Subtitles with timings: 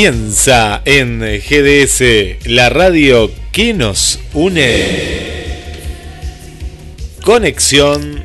[0.00, 4.86] Comienza en GDS, la radio que nos une.
[7.22, 8.24] Conexión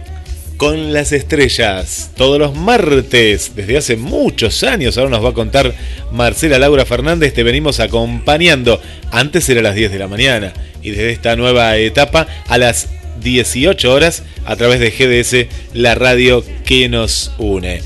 [0.55, 2.11] con las estrellas.
[2.15, 5.75] Todos los martes, desde hace muchos años, ahora nos va a contar
[6.13, 8.81] Marcela Laura Fernández, te venimos acompañando.
[9.11, 12.87] Antes era a las 10 de la mañana y desde esta nueva etapa a las
[13.21, 17.81] 18 horas a través de GDS, la radio que nos une.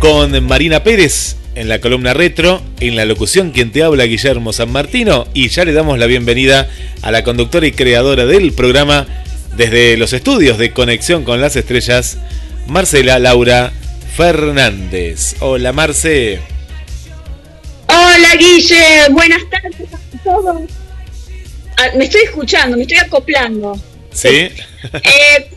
[0.00, 4.72] Con Marina Pérez en la columna retro, en la locución quien te habla Guillermo San
[4.72, 6.70] Martino y ya le damos la bienvenida
[7.02, 9.06] a la conductora y creadora del programa
[9.58, 12.16] desde los estudios de Conexión con las Estrellas,
[12.66, 13.72] Marcela Laura
[14.16, 15.36] Fernández.
[15.40, 16.40] Hola Marce.
[17.88, 19.10] Hola, Guille.
[19.10, 20.62] Buenas tardes a todos.
[21.76, 23.78] Ah, me estoy escuchando, me estoy acoplando.
[24.12, 24.28] ¿Sí?
[24.28, 24.52] Eh,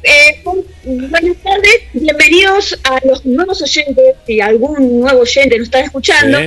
[0.03, 0.43] eh,
[0.83, 6.37] buenas tardes, bienvenidos a los nuevos oyentes, si algún nuevo oyente nos está escuchando,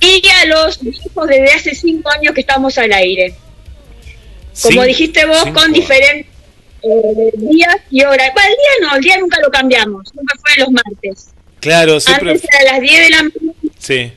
[0.00, 0.22] Sí.
[0.22, 3.34] y a los hijos desde hace cinco años que estamos al aire.
[4.62, 6.26] Como dijiste vos, cinco con diferentes
[6.82, 8.30] eh, días y horas.
[8.32, 11.28] Bueno, el día no, el día nunca lo cambiamos, siempre fue los martes.
[11.60, 12.30] Claro, siempre.
[12.32, 14.12] Antes era a las 10 de la mañana Sí.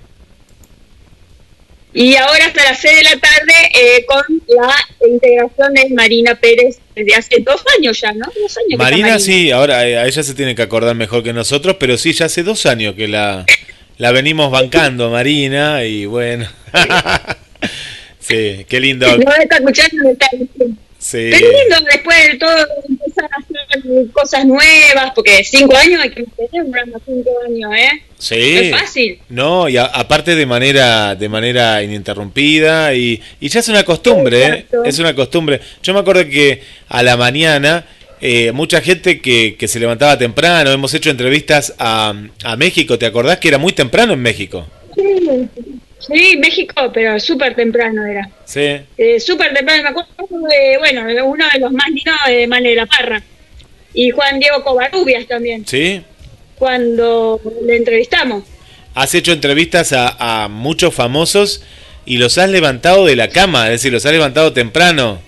[1.97, 4.75] Y ahora hasta las 6 de la tarde eh, con la
[5.09, 8.27] integración de Marina Pérez desde hace dos años ya, ¿no?
[8.39, 11.77] Dos años Marina, sí, ahora eh, a ella se tiene que acordar mejor que nosotros,
[11.79, 13.47] pero sí, ya hace dos años que la,
[13.97, 16.47] la venimos bancando, Marina, y bueno.
[18.19, 19.07] sí, qué lindo.
[19.17, 20.77] No está escuchando, no está diciendo.
[21.09, 21.29] Sí.
[21.31, 22.57] Es lindo después de todo
[22.89, 27.71] empezar a hacer cosas nuevas, porque cinco años hay que mantener un programa cinco años,
[27.77, 27.89] ¿eh?
[27.95, 28.35] No Sí.
[28.57, 29.19] es fácil.
[29.29, 34.45] No, y a- aparte de manera de manera ininterrumpida y, y ya es una costumbre,
[34.47, 34.65] ¿eh?
[34.85, 35.61] Es una costumbre.
[35.81, 37.85] Yo me acuerdo que a la mañana
[38.19, 42.13] eh, mucha gente que, que se levantaba temprano, hemos hecho entrevistas a,
[42.43, 44.67] a México, ¿te acordás que era muy temprano en México?
[44.95, 45.47] Sí,
[45.99, 48.29] sí, México, pero súper temprano era.
[48.45, 48.79] Sí.
[48.97, 50.09] Eh, súper temprano, me acuerdo
[50.47, 53.21] de, bueno, uno de los más lindos de Mane de la Parra.
[53.93, 56.01] Y Juan Diego Covarrubias también, ¿Sí?
[56.57, 58.43] cuando le entrevistamos.
[58.93, 61.63] Has hecho entrevistas a, a muchos famosos
[62.05, 65.21] y los has levantado de la cama, es decir, los has levantado temprano.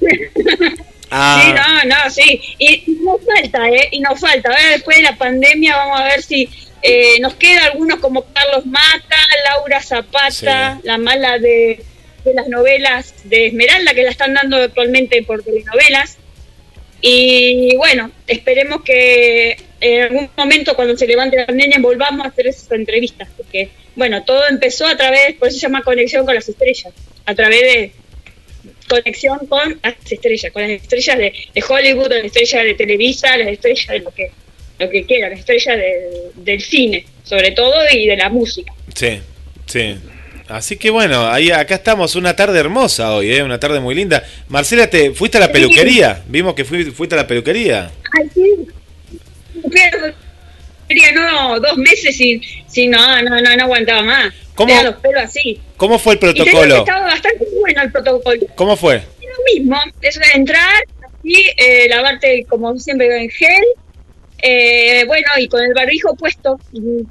[1.16, 2.40] Ah, Sí, no, no, sí.
[2.58, 3.88] Y, nos falta, ¿eh?
[3.92, 4.50] Y nos falta.
[4.50, 6.48] Ahora después de la pandemia vamos a ver si
[6.82, 11.84] eh, nos queda algunos como Carlos Mata, Laura Zapata, la mala de,
[12.24, 16.18] de las novelas de Esmeralda, que la están dando actualmente por telenovelas.
[17.00, 22.48] Y bueno, esperemos que en algún momento cuando se levante la pandemia volvamos a hacer
[22.48, 26.48] esas entrevistas, porque bueno, todo empezó a través, por eso se llama conexión con las
[26.48, 26.92] estrellas,
[27.24, 27.92] a través de
[28.88, 33.48] conexión con las estrellas, con las estrellas de, de Hollywood, las estrellas de Televisa, las
[33.48, 34.30] estrellas de lo que,
[34.78, 38.72] lo que quiera, la estrella de- del cine, sobre todo, y de la música.
[38.94, 39.20] Sí,
[39.66, 39.96] sí.
[40.48, 43.42] Así que bueno, ahí acá estamos, una tarde hermosa hoy, ¿eh?
[43.42, 44.22] una tarde muy linda.
[44.48, 46.22] Marcela, ¿te fuiste a la peluquería?
[46.26, 47.90] Vimos que fui- fuiste a la peluquería.
[48.12, 48.50] Ay, sí.
[49.72, 50.12] Pero,
[51.14, 54.34] no, dos meses sin, sin no, no, no, no aguantaba más.
[54.54, 54.68] ¿Cómo?
[54.68, 55.60] Tenía los pelos así.
[55.76, 56.76] ¿Cómo fue el Y protocolo?
[56.76, 58.40] estaba bastante bueno el protocolo.
[58.54, 58.96] ¿Cómo fue?
[59.20, 63.64] Lo mismo, es entrar, así, eh, lavarte como siempre en gel,
[64.42, 66.58] eh, bueno, y con el barbijo puesto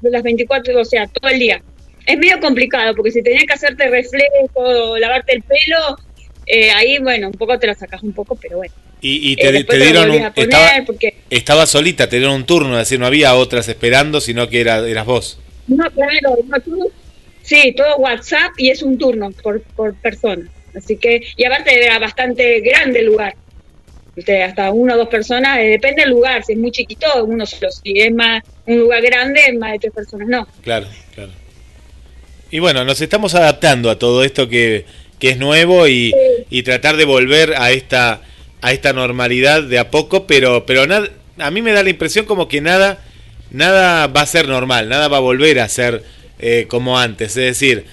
[0.01, 1.61] las 24, o sea, todo el día.
[2.05, 5.97] Es medio complicado, porque si tenías que hacerte reflejo, lavarte el pelo,
[6.45, 8.73] eh, ahí, bueno, un poco te lo sacas un poco, pero bueno.
[9.01, 12.87] Y, y Eh, te, dieron un, estaba, porque estaba solita, te dieron un turno, es
[12.87, 15.39] decir, no había otras esperando, sino que era, eras vos.
[15.67, 16.91] No, claro, no, tú-
[17.43, 20.49] sí, todo WhatsApp y es un turno por, por persona.
[20.75, 23.35] Así que, y aparte era bastante grande el lugar.
[24.15, 27.45] Viste, hasta una o dos personas, eh, depende del lugar, si es muy chiquito, uno
[27.45, 27.71] solo.
[27.71, 30.47] Si es más un lugar grande, más de tres personas, no.
[30.63, 31.31] Claro, claro.
[32.49, 34.85] Y bueno, nos estamos adaptando a todo esto que,
[35.19, 36.13] que es nuevo y,
[36.49, 38.21] y tratar de volver a esta
[38.61, 42.25] a esta normalidad de a poco, pero pero nada, a mí me da la impresión
[42.25, 42.99] como que nada
[43.51, 46.03] nada va a ser normal, nada va a volver a ser
[46.39, 47.29] eh, como antes.
[47.37, 47.85] Es decir,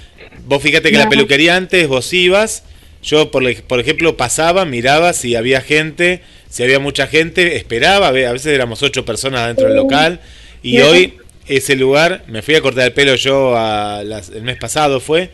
[0.47, 2.65] vos fíjate que la peluquería antes vos ibas,
[3.03, 8.11] yo por, por ejemplo pasaba, miraba si había gente, si había mucha gente, esperaba, a
[8.11, 10.21] ve- a veces éramos ocho personas dentro del local
[10.63, 11.15] y hoy
[11.47, 15.31] ese lugar, me fui a cortar el pelo yo a las- el mes pasado fue,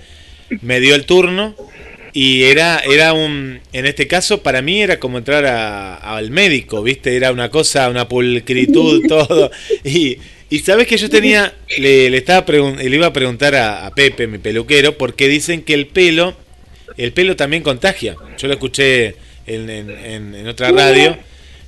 [0.62, 1.54] me dio el turno
[2.12, 6.82] y era, era un, en este caso para mí era como entrar a- al médico,
[6.82, 7.16] ¿viste?
[7.16, 9.50] Era una cosa, una pulcritud, todo.
[9.84, 10.18] Y,
[10.50, 14.96] y sabes que yo tenía, le, estaba le iba a preguntar a, Pepe, mi peluquero,
[14.96, 16.36] porque dicen que el pelo,
[16.96, 18.14] el pelo también contagia.
[18.38, 19.16] Yo lo escuché
[19.46, 21.16] en, en- en- en otra radio.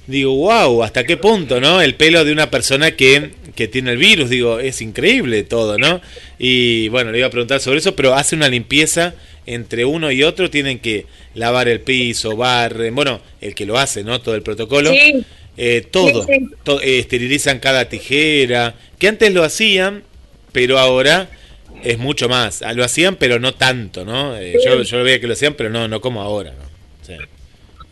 [0.06, 1.82] Digo, wow, ¿hasta qué punto, no?
[1.82, 6.00] El pelo de una persona que, que tiene el virus, digo, es increíble todo, ¿no?
[6.38, 9.14] Y bueno, le iba a preguntar sobre eso, pero hace una limpieza
[9.44, 11.04] entre uno y otro, tienen que
[11.34, 14.18] lavar el piso, barren, bueno, el que lo hace, ¿no?
[14.22, 14.90] Todo el protocolo.
[14.92, 15.24] Sí,
[15.60, 16.46] Eh, todo, Sí, sí.
[16.62, 20.04] to- eh, esterilizan cada tijera, que antes lo hacían,
[20.52, 21.28] pero ahora
[21.82, 22.62] es mucho más.
[22.62, 24.36] Ah, Lo hacían, pero no tanto, ¿no?
[24.38, 26.64] Eh, yo, yo veía que lo hacían, pero no, no como ahora, ¿no?
[27.06, 27.14] Sí.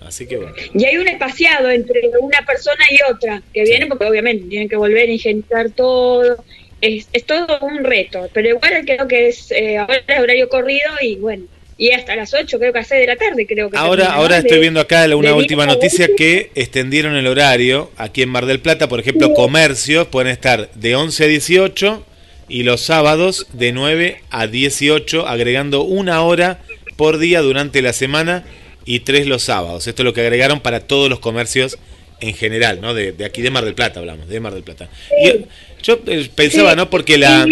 [0.06, 0.54] Así que bueno.
[0.72, 4.76] y hay un espaciado entre una persona y otra que viene porque obviamente tienen que
[4.76, 6.44] volver a higienizar todo.
[6.80, 10.90] Es, es todo un reto, pero igual creo que es eh, ahora es horario corrido
[11.00, 11.44] y bueno,
[11.78, 14.38] y hasta las 8 creo que a 6 de la tarde creo que Ahora, ahora
[14.38, 16.16] estoy De- viendo acá una última 10 a noticia 11.
[16.16, 17.90] que extendieron el horario.
[17.96, 22.06] Aquí en Mar del Plata, por ejemplo, comercios pueden estar de 11 a 18
[22.48, 26.60] y los sábados de 9 a 18, agregando una hora
[26.96, 28.44] por día durante la semana
[28.84, 29.86] y tres los sábados.
[29.86, 31.76] Esto es lo que agregaron para todos los comercios
[32.20, 32.94] en general, ¿no?
[32.94, 34.88] De, de aquí de Mar del Plata hablamos, de Mar del Plata.
[35.20, 35.34] Y yo-
[35.82, 36.74] yo eh, pensaba.
[36.74, 36.88] ¿no?
[36.88, 37.46] Porque la,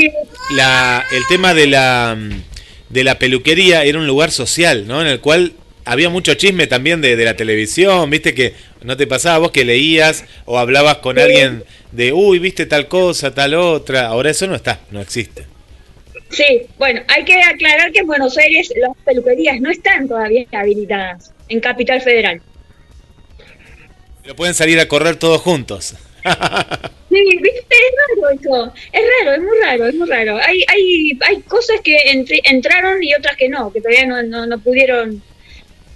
[0.57, 2.31] la, el tema de la, mm,
[2.89, 5.01] de la peluquería era un lugar social, ¿no?
[5.01, 5.53] En el cual
[5.85, 9.65] había mucho chisme también de, de la televisión, viste que no te pasaba vos que
[9.65, 14.07] leías o hablabas con alguien de, uy, viste tal cosa, tal otra.
[14.07, 15.47] Ahora eso no está, no existe.
[16.31, 21.33] Sí, bueno, hay que aclarar que en Buenos Aires las peluquerías no están todavía habilitadas
[21.49, 22.43] en Capital Federal.
[24.23, 25.95] Pero pueden salir a correr todos juntos.
[27.15, 30.37] Sí, viste, es raro eso, es raro, es muy raro, es muy raro.
[30.39, 31.97] Hay, hay, hay cosas que
[32.45, 35.23] entraron y otras que no, que todavía no, no, no pudieron.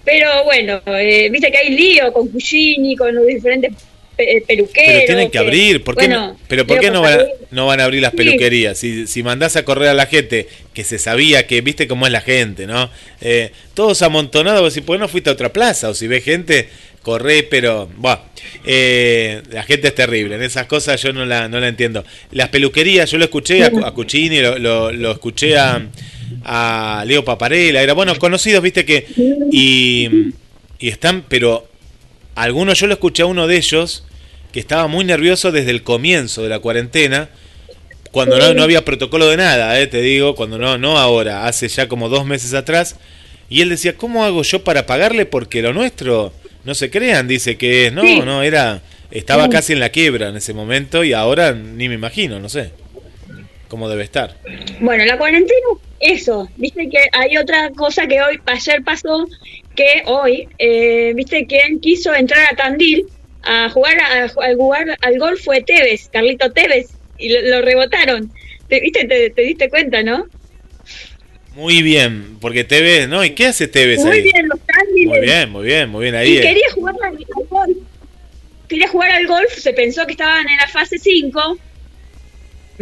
[0.04, 3.72] Pero bueno, eh, viste que hay lío con Cugini, con los diferentes
[4.16, 4.92] pe- peluqueros.
[4.94, 7.66] Pero tienen que abrir, ¿por qué, bueno, no, pero ¿por qué no van, a, no
[7.66, 8.16] van a abrir las Sí.
[8.16, 8.78] peluquerías?
[8.78, 12.12] Si, si mandás a correr a la gente que se sabía que, viste cómo es
[12.12, 12.88] la gente, ¿no?
[13.20, 15.90] Eh, todos amontonados, decís, ¿por qué no fuiste a otra plaza?
[15.90, 16.68] O si ves gente,
[17.08, 18.20] corré, pero, bueno,
[18.66, 22.04] eh, la gente es terrible, en esas cosas yo no la, no la entiendo.
[22.32, 25.80] Las peluquerías, yo lo escuché a, a Cuccini, lo, lo, lo escuché a,
[27.06, 29.06] Leo Paparela, era, bueno, conocidos, viste que,
[29.50, 30.34] y,
[30.78, 31.66] y están, pero
[32.34, 34.04] algunos, yo lo escuché a uno de ellos,
[34.52, 37.30] que estaba muy nervioso desde el comienzo de la cuarentena,
[38.12, 41.68] cuando no, no había protocolo de nada, eh, te digo, cuando no, no ahora, hace
[41.68, 42.96] ya como dos meses atrás,
[43.48, 45.24] y él decía, ¿cómo hago yo para pagarle?
[45.24, 46.34] Porque lo nuestro,
[46.68, 48.20] no se crean, dice que es, no, Sí.
[48.20, 49.50] no, era, estaba Sí.
[49.50, 52.70] casi en la quiebra en ese momento y ahora ni me imagino, no sé
[53.68, 54.36] cómo debe estar.
[54.80, 55.66] Bueno, la cuarentena,
[56.00, 56.48] eso.
[56.56, 59.26] Viste que hay otra cosa que hoy, ayer pasó,
[59.74, 63.06] que hoy, eh, viste que él quiso entrar a Tandil
[63.42, 68.30] a jugar, a, a jugar al golf fue Tevez, Carlito Tevez, y lo, lo rebotaron.
[68.68, 70.26] Te, viste, te, te diste cuenta, ¿no?
[71.58, 73.24] Muy bien, porque Tevez, ¿no?
[73.24, 74.22] ¿Y qué hace Tevez Muy ahí?
[74.22, 74.60] bien, los.
[75.06, 76.38] Muy bien, muy bien, muy bien ahí.
[76.38, 77.76] Y quería jugar al, al golf.
[78.68, 81.58] quería jugar al golf, se pensó que estaban en la fase 5.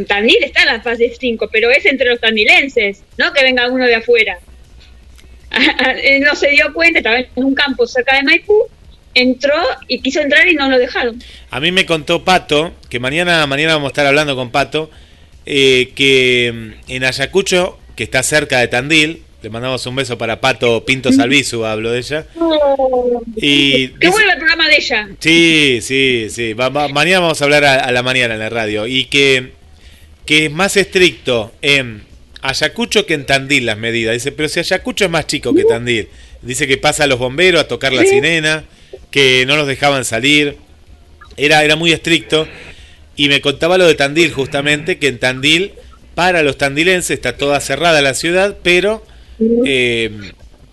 [0.07, 3.87] Tandil está en la fase 5, pero es entre los tandilenses, no que venga uno
[3.87, 4.39] de afuera.
[6.21, 8.67] No se dio cuenta, estaba en un campo cerca de Maipú,
[9.15, 9.55] entró
[9.89, 11.19] y quiso entrar y no lo dejaron.
[11.49, 14.91] A mí me contó Pato, que mañana, mañana vamos a estar hablando con Pato,
[15.47, 20.41] eh, que mm, en Ayacucho, que está cerca de Tandil, le mandamos un beso para
[20.41, 22.27] Pato Pinto Salvizu, hablo de ella.
[23.37, 25.09] Y que vuelva el programa de ella.
[25.19, 26.53] Sí, sí, sí.
[26.55, 28.87] Va- va- mañana vamos a hablar a, a la mañana en la radio.
[28.87, 29.53] Y que,
[30.25, 32.03] que es más estricto en
[32.43, 34.15] Ayacucho que en Tandil las medidas.
[34.15, 36.09] Dice, pero si Ayacucho es más chico que Tandil.
[36.43, 38.65] Dice que pasa a los bomberos a tocar la sirena,
[39.11, 40.57] que no los dejaban salir.
[41.37, 42.47] Era, era muy estricto.
[43.17, 45.73] Y me contaba lo de Tandil, justamente, que en Tandil,
[46.17, 49.05] para los tandilenses, está toda cerrada la ciudad, pero
[49.67, 50.33] eh,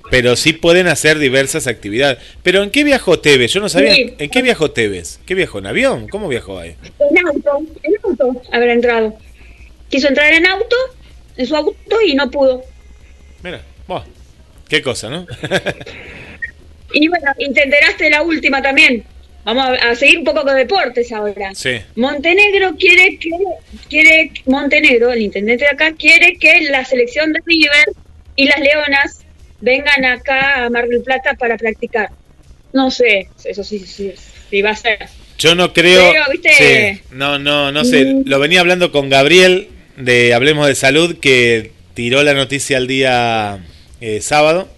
[0.10, 2.18] pero sí pueden hacer diversas actividades.
[2.44, 3.52] Pero ¿en qué viajó Tevez?
[3.52, 3.94] Yo no sabía.
[3.94, 4.14] Sí.
[4.18, 5.20] ¿En qué viajó Tevez?
[5.26, 5.60] ¿Qué viajó?
[5.60, 6.08] ¿En avión?
[6.08, 6.78] ¿Cómo viajó ahí?
[6.98, 9.18] En auto, en auto habrá entrado.
[9.90, 10.78] Quiso entrar en auto,
[11.36, 12.64] en su auto y no pudo.
[13.44, 13.62] Mira,
[14.70, 15.28] qué cosa, ¿no?
[16.96, 19.04] Y bueno, y te enteraste de la última también.
[19.46, 21.54] Vamos a, a seguir un poco con deportes ahora.
[21.54, 21.82] sí.
[21.96, 23.30] Montenegro quiere que
[23.90, 27.86] quiere Montenegro, el intendente de acá quiere que la selección de River
[28.36, 29.20] y las Leonas
[29.60, 32.10] vengan acá a Mar del Plata para practicar.
[32.72, 34.14] No sé, eso sí, sí,
[34.50, 35.00] sí va a ser.
[35.38, 36.12] Yo no creo.
[36.12, 36.54] Pero, ¿viste?
[36.96, 38.06] Sí, no, no, no sé.
[38.06, 38.24] Mm.
[38.26, 43.60] Lo venía hablando con Gabriel de Hablemos de Salud, que tiró la noticia el día
[44.02, 44.70] eh, sábado.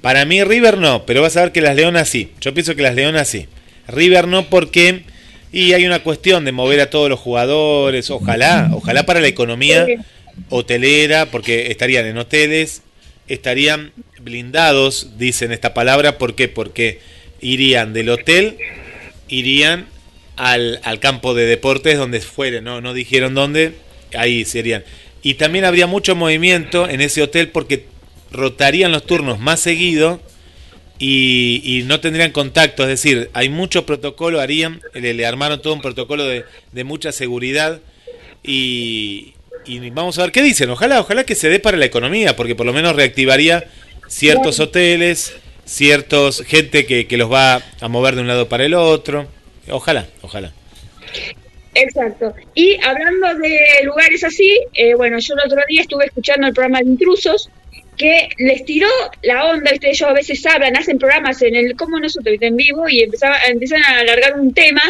[0.00, 2.32] Para mí, River no, pero vas a ver que las Leonas sí.
[2.40, 3.48] Yo pienso que las Leonas sí.
[3.90, 5.02] River no, porque.
[5.52, 8.10] Y hay una cuestión de mover a todos los jugadores.
[8.10, 9.84] Ojalá, ojalá para la economía
[10.48, 12.82] hotelera, porque estarían en hoteles,
[13.26, 16.18] estarían blindados, dicen esta palabra.
[16.18, 16.46] ¿Por qué?
[16.46, 17.00] Porque
[17.40, 18.58] irían del hotel
[19.30, 19.86] irían
[20.36, 22.80] al, al campo de deportes donde fueren, ¿no?
[22.80, 23.72] no dijeron dónde,
[24.14, 24.84] ahí serían.
[25.22, 27.86] Y también habría mucho movimiento en ese hotel porque
[28.32, 30.20] rotarían los turnos más seguido
[31.00, 35.74] y, y no tendrían contacto, es decir, hay mucho protocolo, harían, le, le armaron todo
[35.74, 37.80] un protocolo de, de mucha seguridad
[38.44, 39.32] y,
[39.66, 42.54] y vamos a ver qué dicen, ojalá, ojalá que se dé para la economía, porque
[42.54, 43.64] por lo menos reactivaría
[44.08, 48.74] ciertos hoteles, ciertos gente que, que los va a mover de un lado para el
[48.74, 49.26] otro.
[49.70, 50.52] Ojalá, ojalá.
[51.74, 52.34] Exacto.
[52.54, 56.80] Y hablando de lugares así, eh, bueno, yo el otro día estuve escuchando el programa
[56.80, 57.48] de Intrusos,
[58.00, 58.88] que les tiró
[59.22, 59.88] la onda, ¿viste?
[59.90, 63.82] ellos a veces hablan, hacen programas en el, como nosotros, en vivo, y empezaban, empiezan
[63.84, 64.82] a alargar un tema,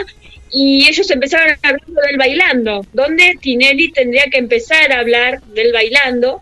[0.53, 6.41] y ellos empezaron hablando del bailando, donde Tinelli tendría que empezar a hablar del bailando,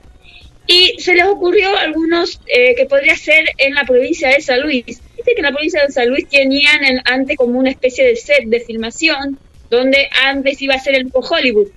[0.67, 4.85] y se les ocurrió algunos eh, que podría ser en la provincia de San Luis.
[4.87, 8.17] Viste que en la provincia de San Luis tenían en- antes como una especie de
[8.17, 9.39] set de filmación,
[9.71, 11.69] donde antes iba a ser el Hollywood.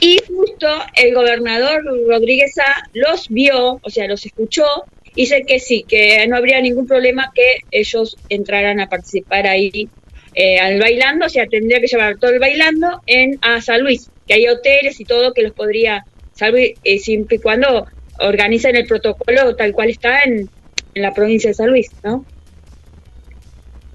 [0.00, 4.66] Y justo el gobernador Rodríguez A los vio, o sea, los escuchó,
[5.14, 9.88] y dice que sí, que no habría ningún problema que ellos entraran a participar ahí
[10.34, 14.10] eh, al bailando, o sea, tendría que llevar todo el bailando en a San Luis,
[14.26, 17.86] que hay hoteles y todo que los podría salvo eh, siempre y cuando
[18.18, 20.48] organicen el protocolo tal cual está en,
[20.94, 22.24] en la provincia de San Luis, ¿no?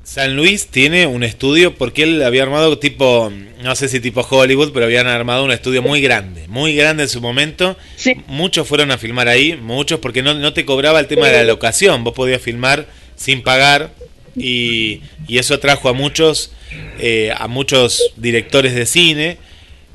[0.06, 3.34] San Luis tiene un estudio porque él había armado tipo,
[3.64, 7.10] no sé si tipo Hollywood, pero habían armado un estudio muy grande, muy grande en
[7.10, 7.76] su momento.
[7.96, 8.14] Sí.
[8.28, 11.44] Muchos fueron a filmar ahí, muchos porque no, no te cobraba el tema de la
[11.46, 12.86] locación, vos podías filmar
[13.16, 13.92] sin pagar
[14.38, 16.52] y, y eso atrajo a muchos,
[17.00, 19.38] eh, a muchos directores de cine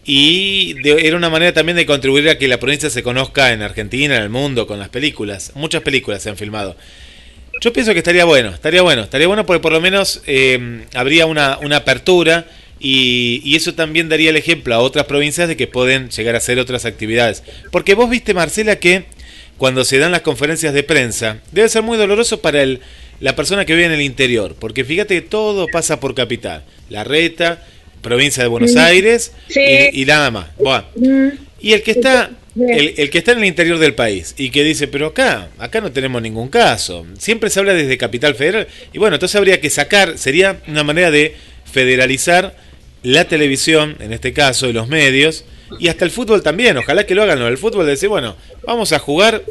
[0.05, 3.63] y de- era una manera también de contribuir a que la provincia se conozca en
[3.63, 5.53] Argentina, en el mundo, con las películas.
[5.55, 6.77] Muchas películas se han filmado.
[7.61, 11.27] Yo pienso que estaría bueno, estaría bueno, estaría bueno porque por lo menos eh, habría
[11.27, 12.47] una, una apertura
[12.79, 16.39] y, y eso también daría el ejemplo a otras provincias de que pueden llegar a
[16.39, 17.43] hacer otras actividades.
[17.71, 19.05] Porque vos viste, Marcela, que
[19.59, 22.81] cuando se dan las conferencias de prensa, debe ser muy doloroso para el,
[23.21, 26.65] la persona que vive en el interior, porque fíjate que todo pasa por capital.
[26.89, 27.63] La Reta,
[28.01, 29.61] provincia de Buenos Aires Sí.
[29.93, 30.47] y, y nada más.
[30.97, 31.29] Mm,
[31.61, 32.31] Y el que está.
[32.57, 35.93] El, que está en el interior del país y que dice, pero acá, acá no
[35.93, 37.07] tenemos ningún caso.
[37.19, 38.67] Siempre se habla desde Capital Federal.
[38.93, 41.37] Y bueno, entonces habría que sacar, sería una manera de
[41.71, 42.57] federalizar
[43.03, 45.45] la televisión, en este caso, y los medios,
[45.79, 46.77] y hasta el fútbol también.
[46.77, 49.43] Ojalá que lo hagan, lo del fútbol, de decir, bueno, vamos a jugar,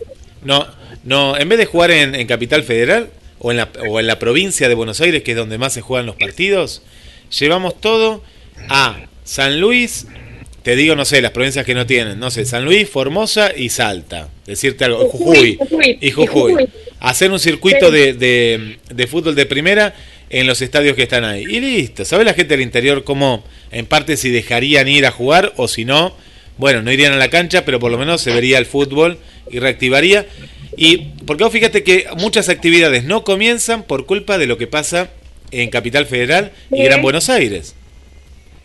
[0.43, 0.67] no,
[1.03, 4.19] no, en vez de jugar en, en Capital Federal o en, la, o en la
[4.19, 6.83] provincia de Buenos Aires, que es donde más se juegan los partidos,
[7.39, 8.23] llevamos todo
[8.67, 10.07] a San Luis,
[10.63, 13.69] te digo, no sé, las provincias que no tienen, no sé, San Luis, Formosa y
[13.69, 14.29] Salta.
[14.45, 16.51] Decirte algo, Jujuy Jujuy, y Jujuy.
[16.53, 16.69] Jujuy.
[16.99, 17.93] Hacer un circuito Sí.
[17.93, 19.95] de, de, de fútbol de primera
[20.29, 21.43] en los estadios que están ahí.
[21.49, 22.03] Y listo.
[22.05, 25.85] ¿Sabe la gente del interior cómo, en parte, si dejarían ir a jugar o si
[25.85, 26.13] no?
[26.57, 29.17] Bueno, no irían a la cancha, pero por lo menos se vería el fútbol
[29.49, 30.25] y reactivaría.
[30.75, 35.09] Y porque vos fíjate que muchas actividades no comienzan por culpa de lo que pasa
[35.51, 36.83] en Capital Federal y.
[36.83, 37.75] Gran Buenos Aires.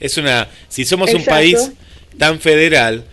[0.01, 1.57] Es una, si somos un país
[2.19, 3.05] tan federal,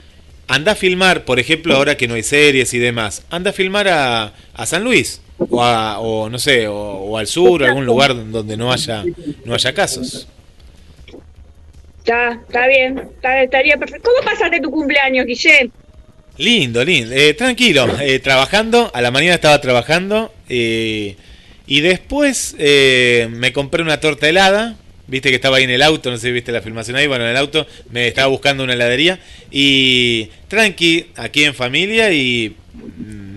[0.48, 3.88] anda a filmar, por ejemplo, ahora que no hay series y demás, anda a filmar
[3.88, 8.14] a, a San Luis o, a- o no sé, o, o al sur, algún lugar
[8.32, 9.04] donde no haya
[9.46, 10.28] no haya casos.
[12.00, 14.10] Está, está bien, está- estaría perfecto.
[14.10, 15.70] ¿Cómo pasaste tu cumpleaños, Guille?
[16.38, 17.14] Lindo, lindo.
[17.14, 18.90] Eh, tranquilo, eh, trabajando.
[18.94, 20.34] A la mañana estaba trabajando.
[20.50, 21.16] eh,
[21.68, 24.76] y después me compré una torta helada.
[25.08, 27.08] Viste que estaba ahí en el auto, no sé si viste la filmación ahí.
[27.08, 29.20] Bueno, en el auto me estaba buscando una heladería.
[29.50, 32.12] Y tranqui, aquí en familia.
[32.12, 32.56] Y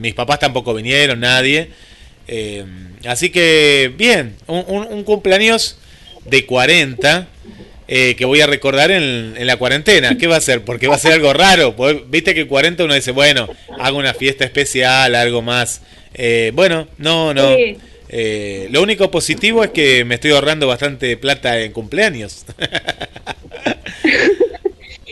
[0.01, 1.69] mis papás tampoco vinieron, nadie.
[2.29, 2.65] Eh,
[3.07, 5.79] así que, bien, un, cumpleaños
[6.25, 7.29] de 40
[7.87, 10.17] eh, que voy a recordar en, la cuarentena.
[10.17, 10.63] ¿Qué va a ser?
[10.63, 11.77] Porque va a ser algo raro.
[11.77, 15.83] porque Viste que 40 uno dice, bueno, hago una fiesta especial, algo más.
[16.15, 17.57] Eh, bueno, no, no.
[18.09, 22.45] Eh, lo único positivo es que me estoy ahorrando bastante plata en cumpleaños.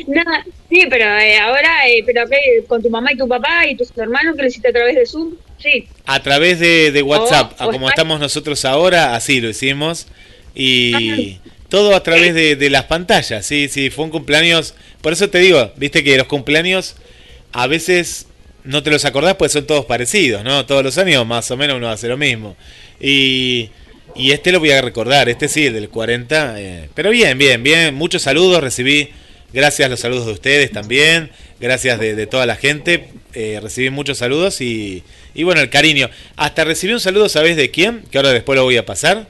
[0.07, 2.65] Nada, sí, pero eh, ahora, eh, pero ¿qué?
[2.67, 5.07] con tu mamá y tu papá y tus hermanos que lo hiciste a través de
[5.07, 5.87] Zoom, sí.
[6.07, 7.89] A través de, de WhatsApp, O- como Skype.
[7.91, 10.07] estamos nosotros ahora, así lo hicimos.
[10.55, 14.75] Y todo a través de, de las pantallas, sí, sí, fue un cumpleaños.
[15.01, 16.97] Por eso te digo, viste que los cumpleaños
[17.53, 18.27] a veces
[18.65, 20.67] no te los acordás, pues son todos parecidos, ¿no?
[20.67, 22.57] Todos los años más o menos uno hace lo mismo.
[23.03, 23.71] Y,
[24.15, 26.55] y este lo voy a recordar, este sí, el del 40.
[26.61, 29.11] eh, pero bien, bien, bien, muchos saludos recibí.
[29.53, 31.31] Gracias los saludos de ustedes también.
[31.61, 33.09] Gracias de, de toda la gente.
[33.35, 35.03] eh, recibí muchos saludos y,
[35.35, 36.09] y bueno, el cariño.
[36.37, 38.03] Hasta recibí un saludo, ¿sabes de quién?
[38.11, 39.27] Que ahora después lo voy a pasar.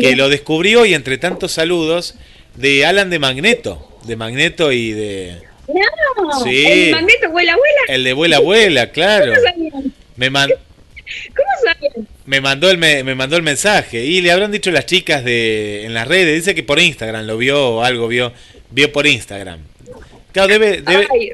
[0.00, 2.14] Que lo descubrí hoy entre tantos saludos
[2.56, 3.88] de Alan de Magneto.
[4.04, 5.42] De Magneto y de...
[5.68, 6.64] No, Sí.
[6.66, 7.80] el magneto, abuela, abuela.
[7.88, 9.32] El de Vuela Abuela, claro.
[9.32, 9.92] ¿Cómo sabían?
[10.16, 12.08] Me, man- ¿Cómo sabían?
[12.26, 14.04] Me, mandó el me, me mandó el mensaje.
[14.04, 16.34] Y le habrán dicho las chicas de en las redes.
[16.34, 18.32] Dice que por Instagram lo vio o algo vio.
[18.70, 19.60] Vio por Instagram.
[20.32, 21.30] Claro, debe, debe, Ay,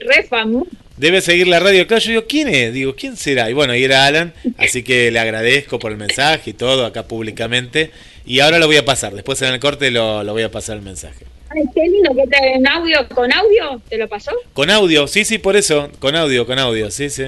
[0.96, 1.86] debe seguir la radio.
[1.86, 2.72] Claro, yo digo, ¿quién es?
[2.72, 3.48] Digo, ¿quién será?
[3.48, 7.06] Y bueno, y era Alan, así que le agradezco por el mensaje y todo acá
[7.06, 7.92] públicamente.
[8.26, 10.76] Y ahora lo voy a pasar, después en el corte lo, lo voy a pasar
[10.76, 11.24] el mensaje.
[11.50, 14.32] Ay, qué lindo que te en audio, con audio, ¿te lo pasó?
[14.52, 17.24] Con audio, sí, sí, por eso, con audio, con audio, sí, sí.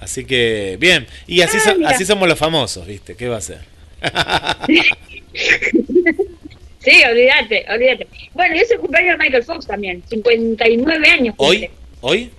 [0.00, 1.06] Así que, bien.
[1.26, 3.16] Y así, Ah, so- así somos los famosos, ¿viste?
[3.16, 3.60] ¿Qué va a ser?
[6.80, 8.06] Sí, olvídate, olvídate.
[8.34, 11.34] Bueno, y es el cumpleaños de Michael Fox también, 59 años.
[11.38, 11.56] ¿Hoy?
[11.60, 11.70] cumple.
[12.02, 12.30] ¿Hoy?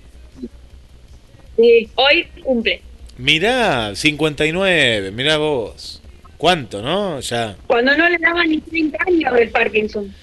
[1.56, 2.80] Sí, hoy cumple.
[3.18, 6.00] Mirá, 59, mirá vos.
[6.38, 7.18] ¿Cuánto, no?
[7.20, 7.56] Ya.
[7.66, 10.14] Cuando no le daban ni 30 años del Parkinson.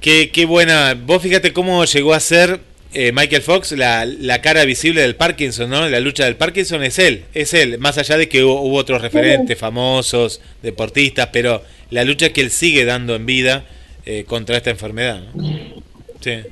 [0.00, 0.94] Qué, qué buena.
[1.00, 2.58] Vos fíjate cómo llegó a ser
[2.94, 5.88] eh, Michael Fox la, la cara visible del Parkinson, ¿no?
[5.88, 7.78] La lucha del Parkinson es él, es él.
[7.78, 12.50] Más allá de que hubo, hubo otros referentes famosos, deportistas, pero la lucha que él
[12.50, 13.64] sigue dando en vida
[14.04, 15.82] eh, contra esta enfermedad, ¿no?
[16.20, 16.42] Sí,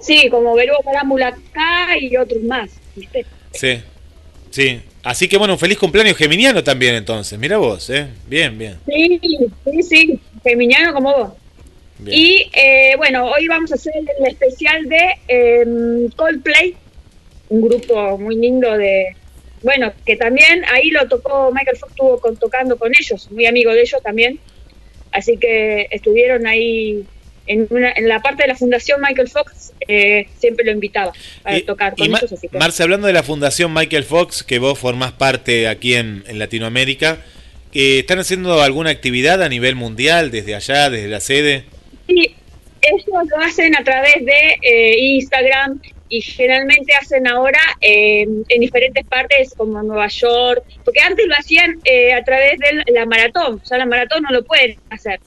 [0.00, 3.24] Sí, como Verugo Parámbula acá y otros más, ¿viste?
[3.52, 3.80] sí,
[4.50, 4.80] sí.
[5.02, 7.38] Así que bueno, un feliz cumpleaños geminiano también entonces.
[7.38, 8.08] Mira vos, ¿eh?
[8.26, 8.78] Bien, bien.
[8.86, 9.20] Sí,
[9.64, 11.32] sí, sí, feminiano como vos.
[11.98, 12.18] Bien.
[12.18, 15.64] Y eh, bueno, hoy vamos a hacer el especial de eh,
[16.16, 16.74] Coldplay,
[17.48, 19.14] un grupo muy lindo de,
[19.62, 23.72] bueno, que también ahí lo tocó, Michael Fox estuvo con- tocando con ellos, muy amigo
[23.72, 24.38] de ellos también,
[25.12, 27.04] así que estuvieron ahí
[27.46, 31.12] en, una, en la parte de la fundación Michael Fox, eh, siempre lo invitaba
[31.50, 32.58] Y- tocar con ellos, así que...
[32.58, 37.18] Marce, hablando de la Fundación Michael Fox, que vos formás parte aquí en, en Latinoamérica,
[37.72, 41.64] eh, ¿están haciendo alguna actividad a nivel mundial desde allá, desde la sede?
[42.80, 49.04] Eso lo hacen a través de eh, Instagram y generalmente hacen ahora eh, en diferentes
[49.06, 53.66] partes como Nueva York, porque antes lo hacían eh, a través de la maratón, o
[53.66, 55.20] sea, la maratón no lo pueden hacer.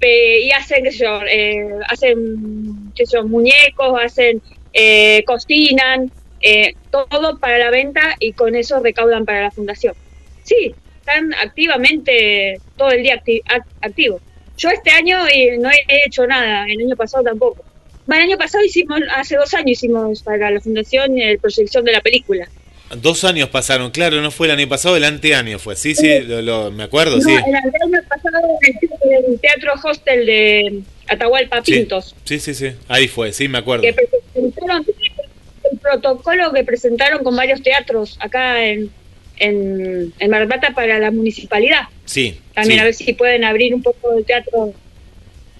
[0.00, 4.40] Y hacen, qué sé yo, eh, hacen, qué sé yo, muñecos, hacen,
[4.72, 6.12] eh, cocinan,
[6.90, 9.94] todo para la venta y con eso recaudan para la fundación.
[10.44, 14.22] Sí, están activamente todo el día acti- ac- activos.
[14.58, 17.64] Yo este año eh, no he hecho nada, el año pasado tampoco.
[18.06, 21.92] Bueno, el año pasado hicimos, hace dos años hicimos para la fundación eh, proyección de
[21.92, 22.48] la película.
[22.96, 25.76] Dos años pasaron, claro, no fue el año pasado, el anteaño fue.
[25.76, 27.32] Sí, sí, lo, lo- me acuerdo, No, sí.
[27.32, 33.06] el año pasado en el Teatro Hostel de Atahualpa Sí, Pintos, sí, sí, sí, ahí
[33.08, 33.82] fue, sí, me acuerdo.
[33.82, 34.86] que presentaron
[35.70, 38.90] el protocolo que presentaron con varios teatros acá en,
[39.40, 41.82] en, en Mar del Plata para la municipalidad.
[42.04, 42.36] Sí.
[42.54, 42.80] También sí.
[42.80, 44.72] a ver si pueden abrir un poco el teatro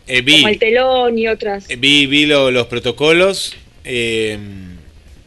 [0.06, 1.68] Eh, vi, como el telón y otras.
[1.70, 3.54] eh, vi, vi lo- los protocolos.
[3.84, 4.38] eh,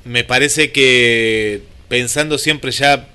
[0.05, 3.07] me parece que pensando siempre ya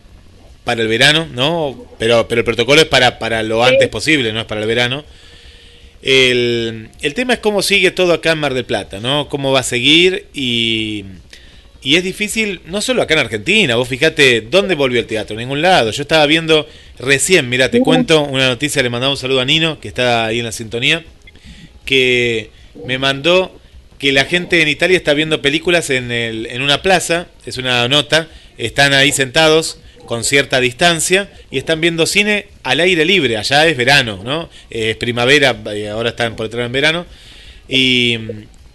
[0.64, 1.86] para el verano, ¿no?
[1.98, 3.72] Pero, pero el protocolo es para, para lo Sí.
[3.72, 5.04] antes posible, no es para el verano.
[6.02, 9.28] El, el tema es cómo sigue todo acá en Mar del Plata, ¿no?
[9.28, 11.04] Cómo va a seguir y,
[11.86, 15.34] y es difícil, no solo acá en Argentina, vos fíjate, ¿dónde volvió el teatro?
[15.34, 15.92] En ningún lado.
[15.92, 16.68] Yo estaba viendo
[16.98, 20.40] recién, mira, te cuento una noticia, le mandamos un saludo a Nino, que está ahí
[20.40, 21.04] en la sintonía,
[21.84, 22.50] que
[22.86, 23.56] me mandó
[24.00, 27.86] que la gente en Italia está viendo películas en, el, en una plaza, es una
[27.86, 28.26] nota,
[28.58, 33.76] están ahí sentados con cierta distancia y están viendo cine al aire libre, allá es
[33.76, 34.50] verano, ¿no?
[34.70, 37.06] Es primavera, eh, ahora están por entrar en verano,
[37.68, 38.18] y,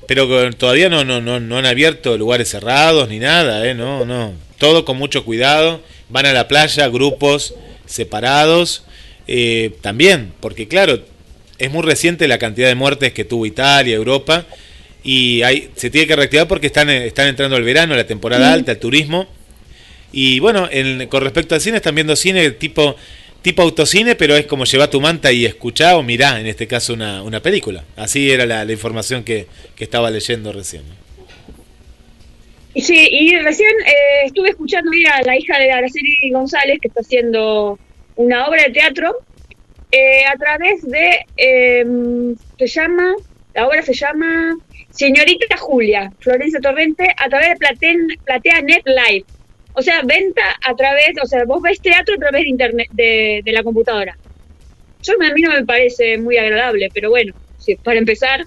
[0.08, 3.74] pero todavía no, no, no, no han abierto lugares cerrados ni nada, ¿eh?
[3.74, 7.54] No, no, todo con mucho cuidado, van a la playa, grupos
[7.86, 8.84] separados,
[9.28, 11.00] eh, también, porque claro,
[11.58, 14.46] es muy reciente la cantidad de muertes que tuvo Italia, Europa,
[15.04, 18.48] y hay, se tiene que reactivar porque están, eh, están entrando el verano, la temporada
[18.54, 19.28] alta, el turismo.
[20.12, 22.96] Y bueno, en- con respecto al cine, están viendo cine tipo,
[23.42, 26.94] tipo autocine, pero es como llevar tu manta y escuchar o mirá, en este caso,
[26.94, 27.84] una, una película.
[27.96, 30.84] Así era la, información que, que estaba leyendo recién.
[32.76, 37.80] sí, y recién eh, estuve escuchando a la hija de Araceli González, que está haciendo
[38.16, 39.18] una obra de teatro,
[39.92, 41.86] eh, a través de, eh,
[42.58, 43.14] se llama,
[43.54, 44.58] la obra se llama
[44.90, 49.26] Señorita Julia, Florencia Torrente, a través de Platea Net Live.
[49.74, 53.42] O sea, venta a través, o sea, vos ves teatro a través de internet, de,
[53.44, 54.18] de la computadora.
[55.04, 58.46] Yo a mí no me parece muy agradable, pero bueno, sí, para empezar,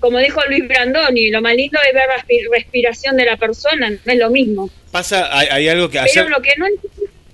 [0.00, 3.90] como dijo Luis Brandoni, lo más lindo es ver la respi- respiración de la persona,
[3.90, 4.70] no es lo mismo.
[4.90, 6.24] Pasa, hay, hay algo que ayer...
[6.24, 6.66] Pero lo que no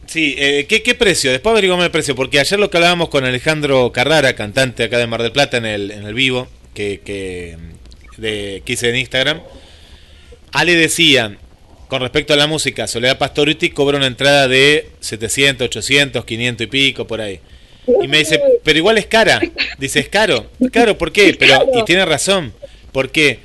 [0.07, 1.33] Sí, eh, ¿qué, ¿qué precio?
[1.33, 5.07] Después averiguamos el precio, porque ayer lo que hablábamos con Alejandro Carrara, cantante acá de
[5.07, 7.57] Mar del Plata en el, en el vivo, que, que,
[8.19, 9.41] de, que hice en Instagram,
[10.53, 11.37] Ale decía,
[11.89, 16.67] con respecto a la música, Soledad Pastoruti cobra una entrada de 700, 800, 500 y
[16.69, 17.41] pico, por ahí.
[18.03, 19.41] Y me dice, pero igual es cara.
[19.79, 20.51] Dice, es caro.
[20.73, 21.35] Claro, ¿por qué?
[21.39, 22.55] Pero, y tiene razón.
[22.93, 23.41] ¿Por qué?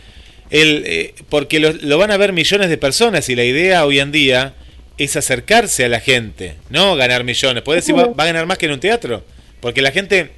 [0.50, 4.00] El, eh, porque lo, lo van a ver millones de personas y la idea hoy
[4.00, 4.54] en día
[4.98, 7.64] es acercarse a la gente, no ganar millones.
[7.64, 9.24] Puedes decir, va, va a ganar más que en un teatro,
[9.60, 10.32] porque la gente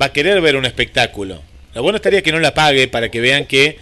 [0.00, 1.42] va a querer ver un espectáculo.
[1.74, 3.78] Lo bueno estaría que no la pague para que vean que...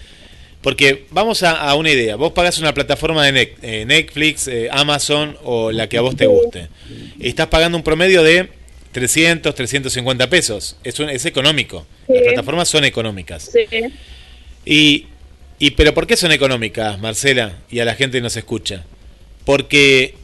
[0.63, 5.37] Porque vamos a, a una idea, vos pagás una plataforma de eh, Netflix, eh, Amazon
[5.43, 6.69] o la que a vos te guste.
[7.19, 8.49] Y estás pagando un promedio de
[8.93, 10.77] 300, 350 pesos.
[10.85, 11.85] Es, un- es económico.
[12.09, 13.51] Las plataformas son económicas.
[13.53, 13.67] Sí.
[14.65, 15.07] Y,
[15.59, 17.57] y pero ¿por qué son económicas, Marcela?
[17.71, 18.85] Y a la gente nos escucha.
[19.45, 20.15] Porque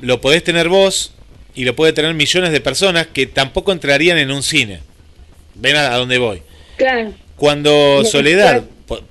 [0.00, 1.12] lo podés tener vos
[1.56, 4.80] y lo puede tener millones de personas que tampoco entrarían en un cine.
[5.56, 6.42] Ven a, a dónde voy.
[6.76, 7.12] Claro.
[7.36, 8.64] Cuando Soledad,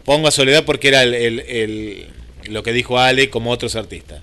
[0.05, 2.07] pongo a Soledad porque era el, el-
[2.49, 4.21] lo que dijo Ale como otros artistas.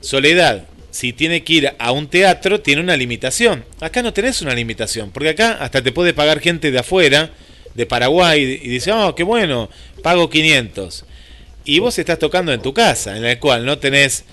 [0.00, 3.64] Soledad, si tiene que ir a un teatro, tiene una limitación.
[3.80, 7.30] Acá no tenés una limitación, porque acá hasta te puede pagar gente de afuera,
[7.74, 9.70] de Paraguay, y dice, oh, qué bueno,
[10.02, 11.04] pago 500.
[11.64, 14.24] Y vos estás tocando en tu casa, en la cual no tenés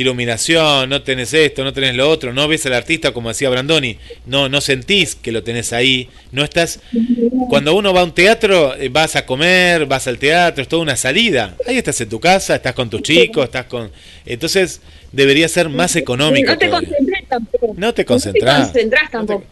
[0.00, 3.98] iluminación, no tenés esto, no tenés lo otro, no ves al artista como decía Brandoni,
[4.26, 6.80] no, no sentís que lo tenés ahí, no estás...
[7.48, 10.82] Cuando uno va a un teatro, eh, vas a comer, vas al teatro, es toda
[10.82, 11.54] una salida.
[11.66, 13.90] Ahí estás en tu casa, estás con tus chicos, estás con...
[14.24, 14.80] Entonces
[15.12, 16.50] debería ser más económico.
[16.52, 16.88] no te todavía.
[16.88, 17.74] concentrás tampoco.
[17.76, 18.58] No te concentrás.
[18.58, 19.44] No te concentrás No te- tampoco.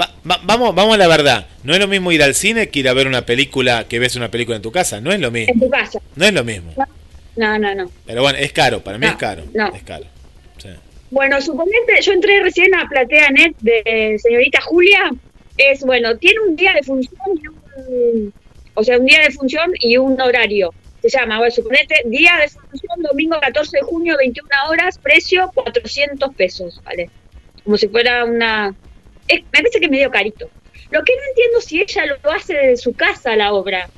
[0.00, 1.46] va- va- vamos, vamos a la verdad.
[1.62, 4.16] No es lo mismo ir al cine que ir a ver una película que ves
[4.16, 5.00] una película en tu casa.
[5.00, 5.64] No es lo En mismo.
[5.64, 6.00] tu casa.
[6.14, 6.72] No es lo mismo.
[6.76, 6.84] No,
[7.58, 7.90] no, no.
[8.06, 8.80] Pero bueno, es caro.
[8.82, 9.44] Para mí No, es caro.
[9.54, 9.68] no.
[9.74, 10.04] Es caro.
[10.58, 10.68] Sí.
[11.10, 15.10] Bueno, suponete, yo entré recién a Platea Net de señorita Julia.
[15.56, 18.32] Es, bueno, tiene un día de función y un.
[18.74, 20.72] O sea, un día de función y un horario.
[21.02, 26.34] Se llama, bueno, suponete, día de función, domingo 14 de junio, 21 horas, precio 400
[26.34, 27.08] pesos, ¿vale?
[27.64, 28.74] Como si fuera una.
[29.28, 30.48] es- me parece que es medio carito.
[30.90, 33.88] Lo que no entiendo si ella lo hace desde su casa, la obra.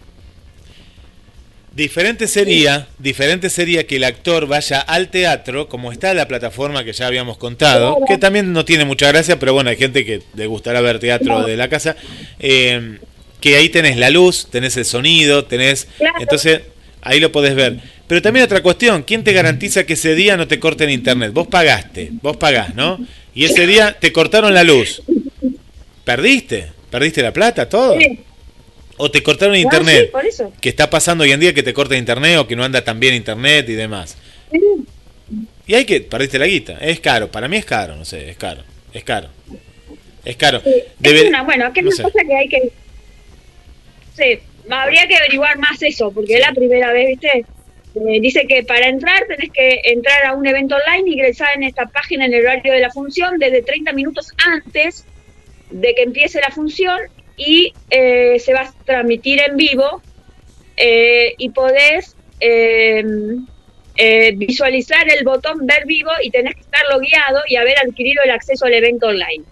[1.79, 6.93] Diferente sería, diferente sería que el actor vaya al teatro, como está la plataforma que
[6.93, 8.05] ya habíamos contado, Claro.
[8.09, 11.45] que también no tiene mucha gracia, pero bueno, hay gente que le gustará ver teatro
[11.47, 11.95] de la casa,
[12.41, 12.99] eh,
[13.41, 15.87] que ahí tenés la luz, tenés el sonido, tenés...
[15.99, 16.17] Claro.
[16.19, 16.63] Entonces,
[17.01, 17.79] ahí lo podés ver.
[18.09, 21.31] Pero también otra cuestión, ¿quién te garantiza que ese día no te corten internet?
[21.33, 22.99] Vos pagaste, vos pagás, ¿no?
[23.37, 25.01] Y ese día te cortaron la luz.
[26.05, 26.73] ¿Perdiste?
[26.91, 27.97] ¿Perdiste la plata, todo?
[28.01, 28.19] Sí.
[28.99, 30.07] ¿O te cortaron Ah, internet?
[30.07, 30.53] sí, por eso.
[30.61, 33.01] que está pasando hoy en día que te corta internet o que no anda tan
[33.01, 34.17] bien internet y demás.
[34.53, 34.61] Sí.
[35.67, 38.37] Y hay que, perdiste la guita, es caro, para mí es caro, no sé, es
[38.37, 39.29] caro, es caro.
[40.25, 40.61] Es caro.
[40.63, 42.71] Sí, Debe- es una, bueno, que es no una cosa que hay que.
[44.17, 47.45] Sí, habría que averiguar más eso, porque es la primera vez, ¿viste?
[47.95, 51.87] Eh, dice que para entrar tenés que entrar a un evento online, ingresar en esta
[51.87, 55.05] página en el horario de la función desde 30 minutos antes
[55.71, 56.99] de que empiece la función
[57.39, 60.03] y eh, se va a transmitir en vivo
[60.77, 63.05] eh, y podés eh,
[63.97, 68.31] eh, visualizar el botón ver vivo y tenés que estar logueado y haber adquirido el
[68.31, 69.45] acceso al evento online.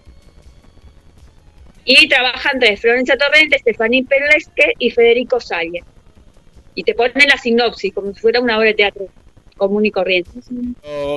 [1.83, 5.83] Y trabajan tres, Florencia Torrente, Estefaní Perlesque y Federico Salle.
[6.75, 9.07] Y te ponen la sinopsis, como si fuera una obra de teatro
[9.57, 10.31] común y corriente.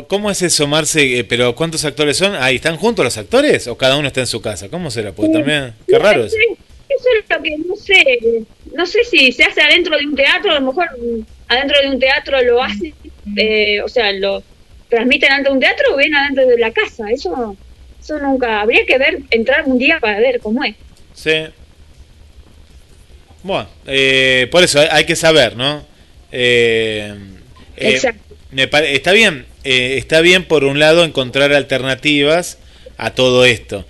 [0.09, 1.19] ¿Cómo es eso, Marce?
[1.19, 2.35] Eh, ¿Pero cuántos actores son?
[2.35, 4.69] Ahí, ¿están juntos los actores o cada uno está en su casa?
[4.69, 5.13] ¿Cómo será?
[5.13, 8.45] Porque también, qué raro Eso es lo que no sé.
[8.75, 10.89] No sé si se hace adentro de un teatro, a lo mejor
[11.49, 12.95] adentro de un teatro lo hacen,
[13.37, 14.43] eh, o sea, lo
[14.89, 17.11] transmiten adentro de un teatro o bien adentro de la casa.
[17.11, 17.57] Eso,
[18.01, 18.61] eso nunca.
[18.61, 20.75] Habría que ver, entrar un día para ver cómo es.
[21.15, 21.47] Sí.
[23.43, 25.85] Bueno, eh, por eso hay, hay que saber, ¿no?
[26.31, 27.15] Eh,
[27.77, 28.30] eh, Exacto.
[28.53, 32.59] Me pare- está bien, eh, está bien por un lado encontrar alternativas
[32.99, 33.87] a todo esto.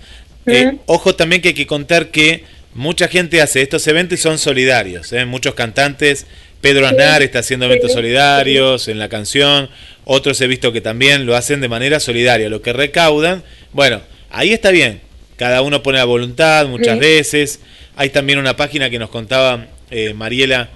[0.47, 2.43] Eh, ojo también que hay que contar que
[2.73, 5.11] mucha gente hace estos eventos y son solidarios.
[5.13, 5.25] ¿eh?
[5.25, 6.25] Muchos cantantes,
[6.61, 6.87] Pedro.
[6.87, 9.69] Aznar está haciendo eventos solidarios en la canción,
[10.05, 12.49] otros he visto que también lo hacen de manera solidaria.
[12.49, 13.43] Lo que recaudan,
[13.73, 15.01] bueno, ahí está bien.
[15.37, 17.59] Cada uno pone la voluntad muchas veces.
[17.95, 20.69] Hay también una página que nos contaba eh, Mariela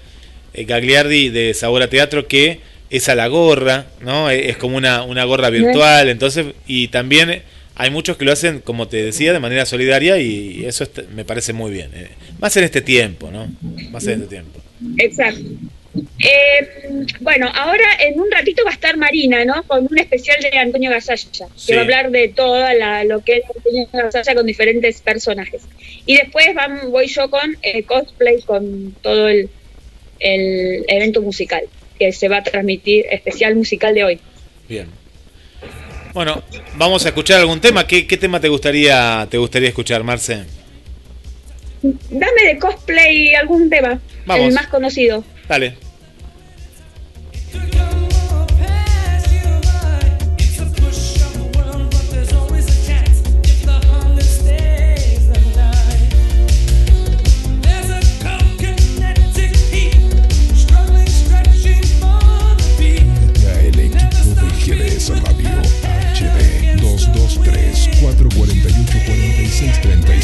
[0.54, 4.30] Gagliardi de Sabor a Teatro que es a la gorra, ¿no?
[4.30, 7.41] Es como una, una gorra virtual, entonces, y también
[7.76, 11.52] hay muchos que lo hacen, como te decía, de manera solidaria y eso me parece
[11.54, 11.89] muy bien.
[11.93, 12.10] eh.
[12.39, 13.48] Más en este tiempo, ¿no?
[13.91, 14.60] Más en este tiempo.
[14.98, 15.41] Exacto.
[16.19, 19.63] Eh, bueno, ahora en un ratito va a estar Marina, ¿no?
[19.63, 21.67] Con un especial de Antonio Gasalla, Sí.
[21.67, 25.62] que va a hablar de toda la, lo que es Antonio Gasalla con diferentes personajes.
[26.06, 29.50] Y después vam- voy yo con eh, cosplay, con todo el,
[30.19, 31.63] el evento musical,
[31.97, 34.19] que se va a transmitir, especial musical de hoy.
[34.67, 34.88] Bien.
[36.13, 36.41] Bueno,
[36.77, 37.86] vamos a escuchar algún tema.
[37.86, 40.45] ¿Qué, qué tema te gustaría, te gustaría escuchar, Marce?
[41.81, 44.47] Dame de cosplay algún tema, Vamos.
[44.47, 45.23] el más conocido.
[45.47, 45.75] Dale.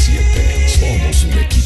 [0.02, 0.68] 223-448-4637.
[0.68, 1.61] Somos un equipo.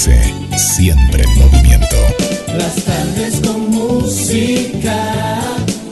[0.00, 1.96] Siempre en movimiento.
[2.56, 5.42] Las tardes con música,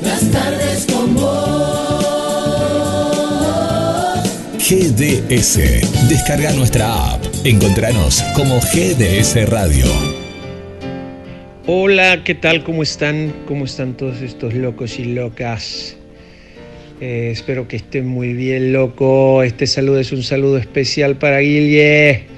[0.01, 1.29] las tardes con voz.
[4.67, 5.59] GDS,
[6.09, 7.23] descarga nuestra app.
[7.45, 9.85] Encontranos como GDS Radio.
[11.67, 12.65] Hola, ¿qué tal?
[12.65, 13.35] ¿Cómo están?
[13.47, 15.99] ¿Cómo están todos estos locos y locas?
[17.03, 19.43] Eh, espero que estén muy bien, loco.
[19.43, 22.38] Este saludo es un saludo especial para Guille.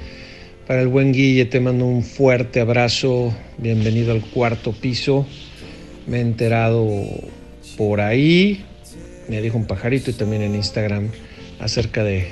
[0.70, 3.34] Para el buen Guille te mando un fuerte abrazo.
[3.58, 5.26] Bienvenido al cuarto piso.
[6.06, 6.88] Me he enterado
[7.76, 8.62] por ahí,
[9.28, 11.08] me dijo un pajarito y también en Instagram
[11.58, 12.28] acerca de,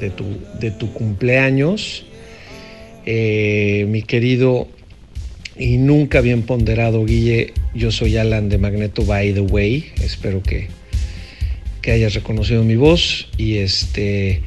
[0.00, 0.24] de tu,
[0.58, 2.04] de tu cumpleaños.
[3.06, 4.66] Eh, mi querido
[5.56, 7.52] y nunca bien ponderado, Guille.
[7.72, 9.92] Yo soy Alan de Magneto By the Way.
[10.02, 10.66] Espero que,
[11.82, 13.28] que hayas reconocido mi voz.
[13.38, 14.42] Y este.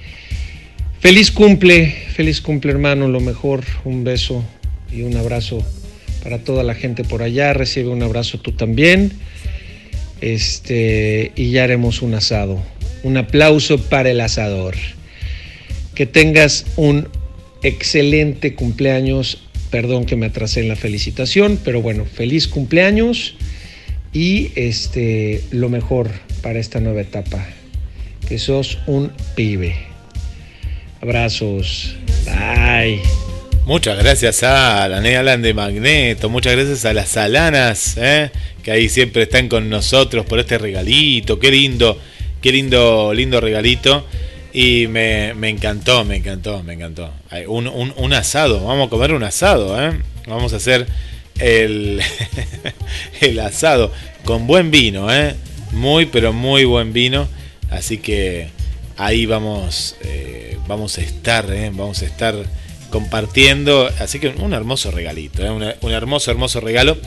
[1.04, 3.10] Feliz cumple, feliz cumple, hermano.
[3.10, 4.42] Lo mejor, un beso
[4.90, 5.62] y un abrazo
[6.24, 7.52] para toda la gente por allá.
[7.52, 9.12] Recibe un abrazo tú también.
[10.22, 11.34] Este.
[11.36, 12.64] Y ya haremos un asado.
[13.04, 14.76] Un aplauso para el asador.
[15.94, 17.10] Que tengas un
[17.64, 19.44] excelente cumpleaños.
[19.72, 23.36] Perdón que me atrasé en la felicitación, pero bueno, feliz cumpleaños
[24.14, 26.12] y este lo mejor
[26.42, 27.46] para esta nueva etapa.
[28.26, 29.93] Que sos un pibe.
[31.04, 31.96] Abrazos.
[32.24, 33.02] Bye.
[33.66, 38.32] Muchas gracias a la Alan de Magneto, muchas gracias a las Alanas, ¿eh?
[38.64, 42.00] que ahí siempre están con nosotros por este regalito, qué lindo,
[42.42, 44.08] qué lindo, lindo regalito.
[44.54, 47.12] Y me, me encantó, me encantó, me encantó.
[47.48, 49.92] Un, un- un asado, vamos a comer un asado, ¿eh?
[50.28, 50.88] Vamos a hacer
[51.38, 52.00] el,
[53.20, 53.92] el asado
[54.24, 55.36] con buen vino, ¿eh?
[55.74, 57.28] Muy, pero muy buen vino.
[57.70, 58.48] Así que
[58.98, 61.72] ahí vamos, eh, vamos a estar, ¿eh?
[61.74, 62.36] Vamos a estar
[62.90, 63.90] compartiendo.
[64.00, 65.76] Así que un hermoso regalito, ¿eh?
[65.82, 66.98] Un hermoso, hermoso regalo.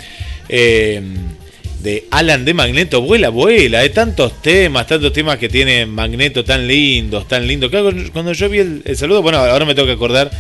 [0.49, 6.66] de Alan de Magneto, vuela, vuela, de tantos temas, tantos temas que tiene Magneto tan
[6.66, 7.70] lindos, tan lindos.
[7.70, 10.30] Claro, cuando yo vi el, saludo, bueno, ahora me tengo que acordar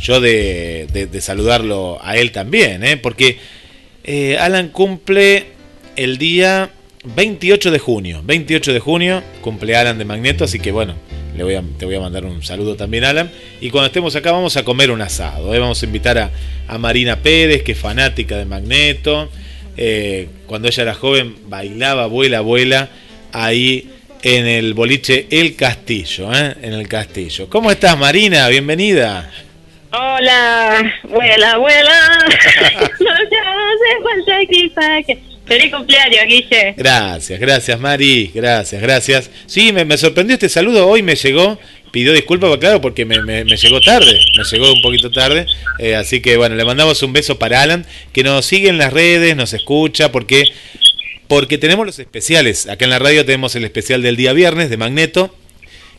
[0.00, 3.38] yo de, saludarlo a él también, porque
[4.40, 5.46] Alan cumple
[5.94, 6.70] el día
[7.04, 8.22] 28 de junio.
[8.24, 10.94] 28 de junio cumple Alan de Magneto, así que bueno,
[11.36, 13.30] le voy a, te voy a mandar un saludo también, Alan.
[13.60, 15.54] Y cuando estemos acá vamos a comer un asado.
[15.54, 15.58] ¿eh?
[15.58, 16.30] Vamos a invitar a,
[16.68, 19.30] a Marina Pérez, que es fanática de Magneto.
[19.76, 22.88] Eh, cuando ella era joven bailaba, vuela, vuela,
[23.32, 23.90] ahí
[24.22, 26.54] en el boliche El Castillo, ¿eh?
[26.62, 27.48] en el Castillo.
[27.48, 28.46] ¿Cómo estás, Marina?
[28.48, 29.30] Bienvenida.
[29.90, 32.18] Hola, vuela, vuela.
[33.00, 35.31] no te hace falta equipaje.
[35.46, 36.74] Feliz cumpleaños, Guille.
[36.76, 39.30] Gracias, gracias Mari, gracias, gracias.
[39.46, 41.58] Sí, me, sorprendió este saludo, hoy me llegó
[41.90, 45.44] pidió disculpas, claro, porque me, me- me llegó tarde, me llegó un poquito tarde.
[45.78, 47.84] eh, así que bueno, le mandamos un beso para Alan,
[48.14, 50.44] que nos sigue en las redes, nos escucha, porque,
[51.28, 52.66] porque tenemos los especiales.
[52.66, 55.36] Acá en la radio tenemos el especial del día viernes de Magneto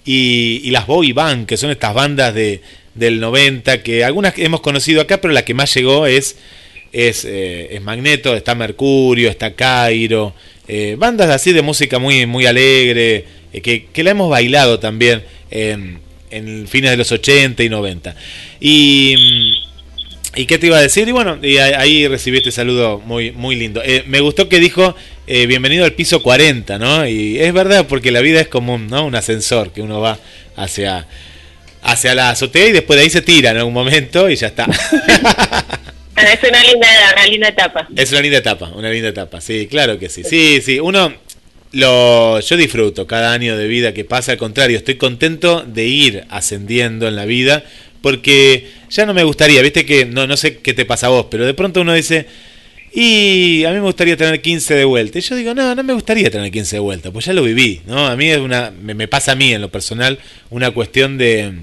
[0.03, 2.61] y, y las boy band, que son estas bandas de,
[2.95, 6.37] del 90, que algunas hemos conocido acá, pero la que más llegó es,
[6.93, 10.33] es, eh, es Magneto, está Mercurio, está Cairo,
[10.67, 15.23] eh, bandas así de música muy, muy alegre, eh, que, que la hemos bailado también
[15.51, 15.99] en,
[16.67, 18.15] fines de los 80 y 90.
[18.61, 19.15] Y...
[19.59, 19.73] mm,
[20.35, 21.07] ¿Y qué te iba a decir?
[21.07, 23.83] Y bueno, y ahí- recibí este saludo muy, muy lindo.
[24.07, 24.95] Me gustó que dijo,
[25.27, 27.07] bienvenido al piso 40, ¿no?
[27.07, 29.05] Y es verdad, porque la vida es como un, ¿no?
[29.05, 30.17] un ascensor, que uno va
[30.55, 31.05] hacia,
[31.83, 34.65] hacia la azotea y después de ahí se tira en algún momento y ya está.
[36.23, 37.87] Es una linda, una linda etapa.
[37.95, 40.23] es una linda etapa, una linda etapa, sí, claro que sí.
[40.23, 41.13] Sí, sí, uno...
[41.75, 46.23] Lo, yo disfruto cada año de vida que pasa, al contrario, estoy contento de ir
[46.29, 47.63] ascendiendo en la vida,
[47.99, 51.25] porque ya no me gustaría, viste que no, no sé qué te pasa a vos,
[51.31, 52.27] pero de pronto uno dice,
[52.95, 55.17] y a mí me gustaría tener 15 de vuelta.
[55.17, 57.81] Y yo digo, no, no me gustaría tener 15 de vuelta, pues ya lo viví,
[57.87, 58.05] ¿no?
[58.05, 60.19] A mí es una, me, me pasa a mí en lo personal
[60.51, 61.53] una cuestión de,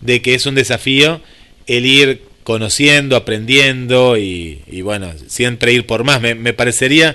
[0.00, 1.20] de que es un desafío
[1.66, 6.22] el ir conociendo, aprendiendo y, bueno, siempre ir por más.
[6.22, 7.14] Me, me parecería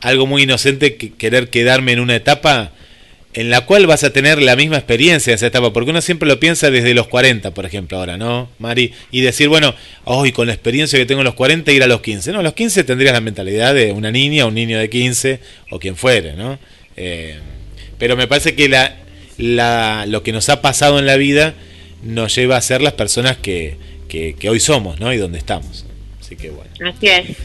[0.00, 2.70] algo muy inocente que querer quedarme en una etapa
[3.34, 6.28] en la cual vas a tener la misma experiencia en esa etapa, porque uno siempre
[6.28, 8.92] lo piensa desde los 40, por ejemplo, ahora, ¿no, Mari?
[9.10, 9.74] Y decir, bueno,
[10.04, 12.30] hoy con la experiencia que tengo en los 40, ir a los 15.
[12.30, 15.40] No, a los 15 tendrías la mentalidad de una niña, un niño de 15,
[15.72, 16.56] o quien fuere, ¿no?
[16.96, 17.36] Eh,
[17.98, 18.94] pero me parece que la,
[19.38, 21.54] la, lo que nos ha pasado en la vida
[22.04, 25.12] nos lleva a ser las personas que, que, que hoy somos, ¿no?
[25.12, 25.84] Y donde estamos.
[26.20, 26.70] Así que bueno.
[26.90, 27.36] Así es.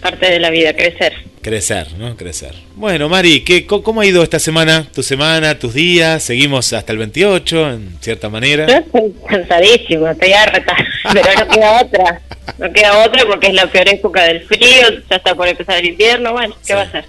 [0.00, 1.12] Parte de la vida, crecer.
[1.42, 2.16] Crecer, ¿no?
[2.16, 2.54] Crecer.
[2.76, 4.86] Bueno, Mari, ¿qué, ¿cómo ha ido esta semana?
[4.92, 6.22] ¿Tu semana, tus días?
[6.22, 8.66] ¿Seguimos hasta el 28, en cierta manera?
[8.66, 10.76] Yo estoy cansadísimo, estoy harta,
[11.12, 12.20] pero no queda otra.
[12.58, 15.86] No queda otra porque es la peor época del frío, ya está por empezar el
[15.86, 16.72] invierno, bueno, ¿qué Sí.
[16.74, 17.04] va a ser?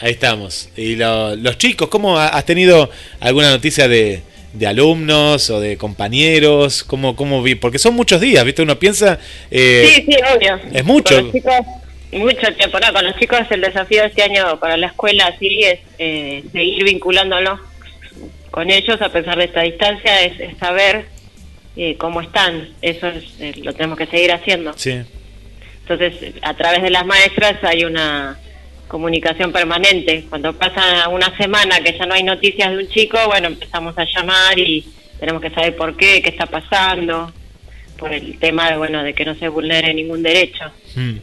[0.00, 0.68] Ahí estamos.
[0.76, 4.22] ¿Y lo- los chicos, cómo ha- has tenido alguna noticia de,
[4.52, 6.84] de alumnos o de compañeros?
[6.84, 7.54] ¿Cómo, cómo vi?
[7.54, 8.62] Porque son muchos días, ¿viste?
[8.62, 9.18] Uno piensa...
[9.50, 10.60] eh, sí, sí, obvio.
[10.72, 11.14] es mucho.
[11.14, 11.54] Con los chicos,
[12.12, 15.62] mucho tiempo, no, con los chicos el desafío de este año para la escuela sí
[15.62, 17.60] es eh, seguir vinculándonos
[18.52, 21.06] con ellos a pesar de esta distancia, es, es saber
[21.74, 24.74] eh, cómo están, eso es, eh, lo tenemos que seguir haciendo.
[24.76, 25.00] Sí.
[25.80, 28.38] Entonces, a través de las maestras hay una
[28.92, 30.26] comunicación permanente.
[30.28, 34.04] Cuando pasa una semana que ya no hay noticias de un chico, bueno, empezamos a
[34.04, 34.84] llamar y
[35.18, 37.32] tenemos que saber por qué, qué está pasando,
[37.96, 40.64] por el tema de, bueno, de que no se vulnere ningún derecho.
[40.94, 41.16] Mm.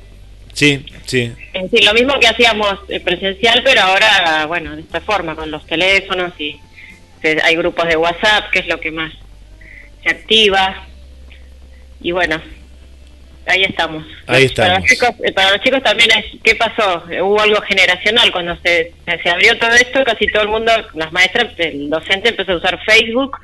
[0.52, 1.32] Sí, sí.
[1.54, 5.52] Es decir, lo mismo que hacíamos eh, presencial, pero ahora, bueno, de esta forma, con
[5.52, 6.60] los teléfonos y
[7.44, 9.14] hay grupos de WhatsApp, que es lo que más
[10.04, 10.88] se activa.
[12.02, 12.42] Y bueno,
[13.50, 14.04] ahí estamos.
[14.28, 14.80] Ahí Para estamos.
[14.80, 17.04] los chicos, eh, para los chicos también es, ¿qué pasó?
[17.24, 18.32] Hubo algo generacional.
[18.32, 18.94] Cuando se,
[19.24, 22.80] se abrió todo esto, casi todo el mundo, las maestras, el docente empezó a usar
[22.86, 23.38] Facebook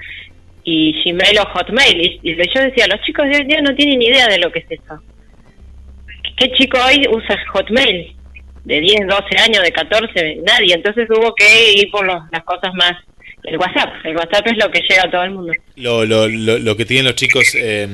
[0.63, 2.01] y Gmail o Hotmail.
[2.01, 4.59] Y, y yo decía, los chicos de hoy día no tienen idea de lo que
[4.59, 5.01] es eso.
[6.37, 8.15] ¿Qué chico hoy usa Hotmail?
[8.65, 10.73] De 10, 12 años, de 14, nadie.
[10.73, 12.93] Entonces hubo que ir por los- las cosas más.
[13.45, 13.93] El WhatsApp.
[14.05, 15.53] El WhatsApp es lo que llega a todo el mundo.
[15.75, 17.87] lo, lo, lo, lo que tienen los chicos eh,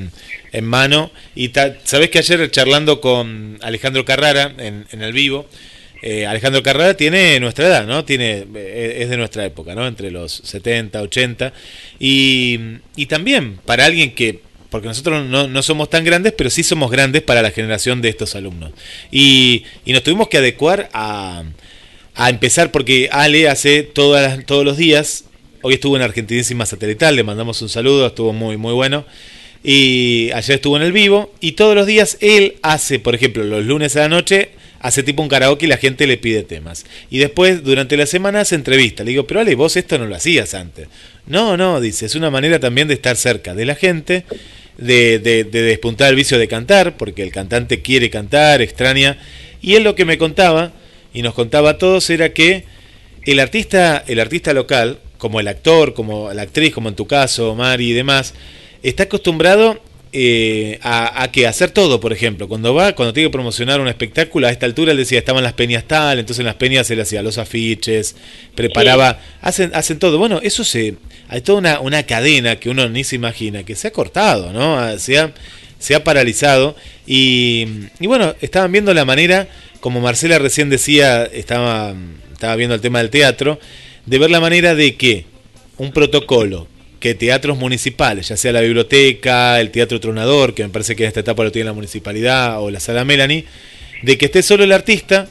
[0.52, 1.12] en mano.
[1.36, 5.48] Y ta- sabés que ayer charlando con Alejandro Carrara en, en el vivo,
[6.02, 8.06] eh, Alejandro Carrara tiene nuestra edad, ¿no?
[8.06, 9.86] Tiene, eh, es de nuestra época, ¿no?
[9.88, 11.54] Entre los 70, 80.
[12.00, 12.60] Y,
[12.96, 14.40] y también para alguien que,
[14.70, 18.10] porque nosotros no, no somos tan grandes, pero sí somos grandes para la generación de
[18.10, 18.72] estos alumnos.
[19.12, 21.44] Y, y nos tuvimos que adecuar a,
[22.16, 25.26] a empezar porque Ale hace todas todos los días,
[25.62, 29.06] hoy estuvo en Argentinísima Satelital, le mandamos un saludo, estuvo muy muy bueno.
[29.64, 33.64] Y ayer estuvo en el vivo y todos los días él hace, por ejemplo, los
[33.64, 34.50] lunes a la noche,
[34.80, 36.86] hace tipo un karaoke y la gente le pide temas.
[37.12, 39.04] Y después, durante la semana, hace entrevista.
[39.04, 40.88] Le digo, pero Ale, vos esto no lo hacías antes.
[41.28, 44.26] No, no, dice, es una manera también de estar cerca de la gente,
[44.78, 49.20] de, de, de despuntar el vicio de cantar, porque el cantante quiere cantar, extraña.
[49.62, 50.74] Y él lo que me contaba,
[51.14, 52.66] y nos contaba a todos, era que
[53.26, 57.54] el artista, el artista local, como el actor, como la actriz, como en tu caso,
[57.54, 58.34] Mari y demás,
[58.82, 59.80] está acostumbrado
[60.14, 62.48] eh, a, a que hacer todo, por ejemplo.
[62.48, 65.54] Cuando va, cuando tiene que promocionar un espectáculo, a esta altura él decía, estaban las
[65.54, 68.16] peñas tal, entonces en las peñas él hacía los afiches,
[68.56, 70.18] preparaba, hacen, hacen todo.
[70.18, 70.96] Bueno, eso se,
[71.28, 74.80] hay toda una, una cadena que uno ni se imagina, que se ha cortado, ¿no?
[74.80, 75.32] Ah, Se ha,
[75.78, 77.68] se ha paralizado y,
[78.00, 79.48] y bueno, estaban viendo la manera,
[79.82, 81.94] como Marcela recién decía, estaba,
[82.34, 83.60] estaba viendo el tema del teatro,
[84.06, 85.26] de ver la manera de que
[85.78, 86.68] un protocolo
[87.00, 91.08] que teatros municipales, ya sea la biblioteca, el Teatro Tronador, que me parece que en
[91.08, 93.46] esta etapa lo tiene la municipalidad, o la Sala Melanie,
[94.04, 95.28] de que esté solo el artista,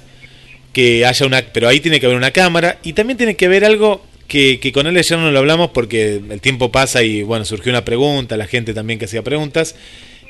[0.73, 3.65] que haya una, pero ahí tiene que haber una cámara, y también tiene que haber
[3.65, 7.45] algo que, que con él ya no lo hablamos porque el tiempo pasa y bueno,
[7.45, 9.77] surgió una pregunta, la gente también que hacía preguntas,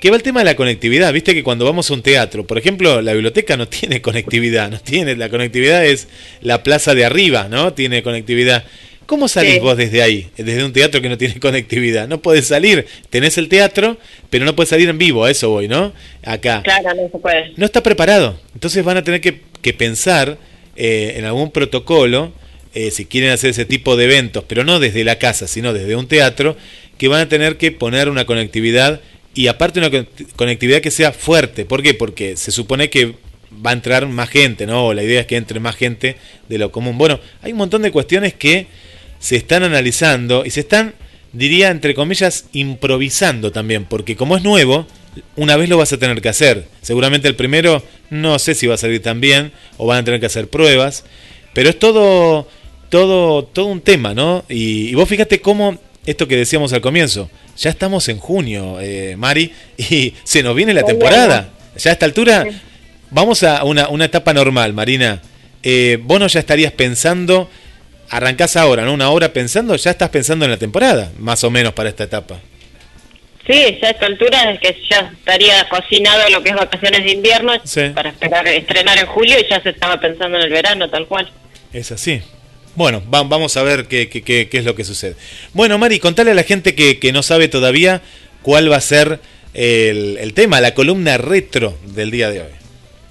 [0.01, 1.13] que va el tema de la conectividad.
[1.13, 4.81] Viste que cuando vamos a un teatro, por ejemplo, la biblioteca no tiene conectividad, no
[4.81, 6.09] tiene, la conectividad es
[6.41, 7.75] la plaza de arriba, ¿no?
[7.75, 8.65] Tiene conectividad.
[9.07, 9.59] ¿Cómo salís Sí.
[9.61, 10.29] vos desde ahí?
[10.37, 12.09] Desde un teatro que no tiene conectividad.
[12.09, 13.99] No podés salir, tenés el teatro,
[14.31, 15.93] pero no podés salir en vivo, a eso voy, ¿no?
[16.25, 16.63] Acá.
[16.63, 17.53] Claro, no se puede.
[17.57, 18.39] No está preparado.
[18.55, 20.39] Entonces van a tener que, que pensar
[20.77, 22.33] eh, en algún protocolo,
[22.73, 25.97] eh, si quieren hacer ese tipo de eventos, pero no desde la casa, sino desde
[25.97, 26.57] un teatro,
[26.97, 29.01] que van a tener que poner una conectividad
[29.35, 31.65] y aparte una con- conectividad que sea fuerte.
[31.65, 31.95] ¿Por qué?
[31.95, 33.15] Porque se supone que
[33.65, 34.93] va a entrar más gente, ¿no?
[34.93, 36.17] La idea es que entre más gente
[36.49, 36.99] de lo común.
[36.99, 38.67] Bueno, hay un montón de cuestiones que
[39.19, 40.95] se están analizando y se están,
[41.33, 44.87] diría, entre comillas, improvisando también, porque como es nuevo,
[45.37, 46.67] una vez lo vas a tener que hacer.
[46.81, 50.21] Seguramente el primero no sé si va a salir tan bien o van a tener
[50.21, 51.05] que hacer pruebas,
[51.53, 52.49] pero es todo
[52.89, 54.45] todo todo un tema, ¿no?
[54.49, 59.15] Y, y vos fíjate cómo esto que decíamos al comienzo, ya estamos en junio, eh,
[59.17, 61.51] Mari, y se nos viene la temporada.
[61.77, 62.47] Ya a esta altura
[63.11, 65.21] vamos a una, una etapa normal, Marina.
[65.63, 67.51] Eh, vos no ya estarías pensando,
[68.09, 68.95] arrancás ahora, ¿no?
[68.95, 72.41] Una hora pensando, ya estás pensando en la temporada, más o menos para esta etapa.
[73.47, 77.13] Sí, ya a esta altura es que ya estaría cocinado lo que es vacaciones de
[77.13, 77.83] invierno Sí.
[77.95, 81.29] para esperar estrenar en julio y ya se estaba pensando en el verano, tal cual.
[81.73, 82.23] Es así.
[82.81, 85.15] Bueno, va- vamos a ver qué, qué- qué- es lo que sucede.
[85.53, 88.01] Bueno, Mari, contale a la gente que, que no sabe todavía
[88.41, 89.21] cuál va a ser
[89.53, 92.60] el tema, la columna retro del día de hoy.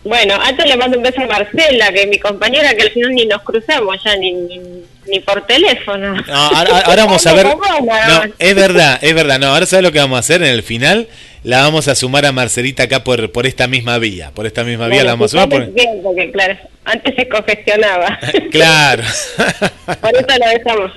[0.09, 3.11] Bueno, antes le mando un beso a Marcela, que es mi compañera, que al final
[3.11, 4.59] ni nos cruzamos ya, ni, ni,
[5.07, 6.15] ni por teléfono.
[6.15, 7.45] No, ahora, ahora vamos a ver.
[7.45, 9.39] No, es verdad, es verdad.
[9.39, 11.07] No, ahora sabes lo que vamos a hacer en el final.
[11.43, 14.31] La vamos a sumar a Marcelita acá por, por esta misma vía.
[14.33, 15.49] Por esta misma vía la vamos a sumar.
[15.49, 18.19] Por- bien, porque claro, antes se congestionaba.
[18.51, 19.03] Claro.
[20.01, 20.91] Por eso lo dejamos.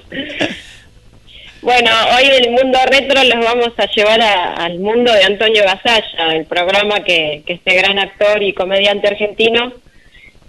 [1.62, 6.44] Bueno, hoy el mundo retro los vamos a llevar al mundo de Antonio Gasalla, el
[6.44, 9.72] programa que, que este gran actor y comediante argentino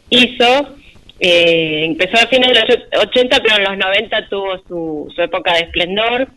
[0.09, 0.75] hizo.
[1.19, 5.53] Eh, empezó a fines de los 80, pero en los 90 tuvo su, su época
[5.53, 6.29] de esplendor.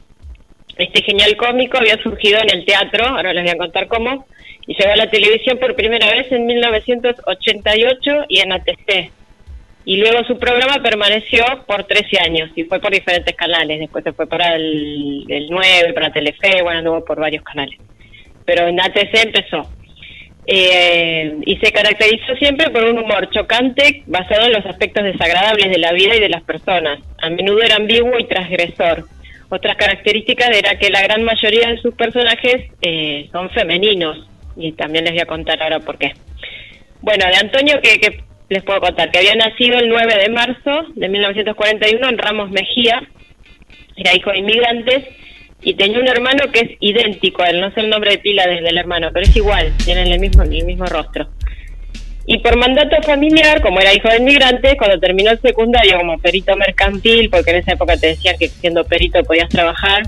[0.77, 4.27] Este genial cómico había surgido en el teatro, ahora les voy a contar cómo,
[4.67, 9.11] y llegó a la televisión por primera vez en 1988 y en ATC
[9.87, 13.79] y luego su programa permaneció por 13 años y fue por diferentes canales.
[13.79, 17.79] Después se fue para el, el 9, para Telefe, bueno, anduvo por varios canales.
[18.45, 19.71] Pero en ATC empezó.
[20.45, 25.79] Eh, y se caracterizó siempre por un humor chocante basado en los aspectos desagradables de
[25.79, 26.99] la vida y de las personas.
[27.23, 29.05] A menudo era ambiguo y transgresor.
[29.51, 34.29] Otras características era que la gran mayoría de sus personajes eh, son femeninos.
[34.57, 36.13] Y también les voy a contar ahora por qué.
[37.03, 39.11] Bueno, de Antonio, que, que les puedo contar?
[39.11, 43.03] Que había nacido el 9 de marzo de 1941 en Ramos Mejía,
[43.97, 45.05] era hijo de inmigrantes
[45.63, 48.47] y tenía un hermano que es idéntico a él, no sé el nombre de pila
[48.47, 51.29] del del hermano, pero es igual, tienen el mismo, el mismo rostro.
[52.27, 56.57] Y por mandato familiar, como era hijo de inmigrantes, cuando terminó el secundario como perito
[56.57, 60.03] mercantil, porque en esa época te decían que siendo perito podías trabajar,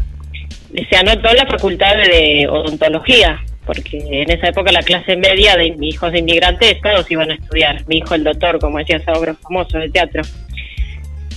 [0.91, 6.11] se anotó la facultad de odontología, porque en esa época la clase media de hijos
[6.11, 7.87] de inmigrantes todos iban a estudiar.
[7.87, 10.23] Mi hijo el doctor, como decía esa obra famosa de teatro.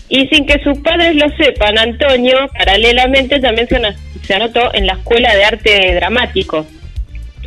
[0.07, 5.35] Y sin que sus padres lo sepan, Antonio paralelamente también se, anotó en la Escuela
[5.35, 6.65] de Arte Dramático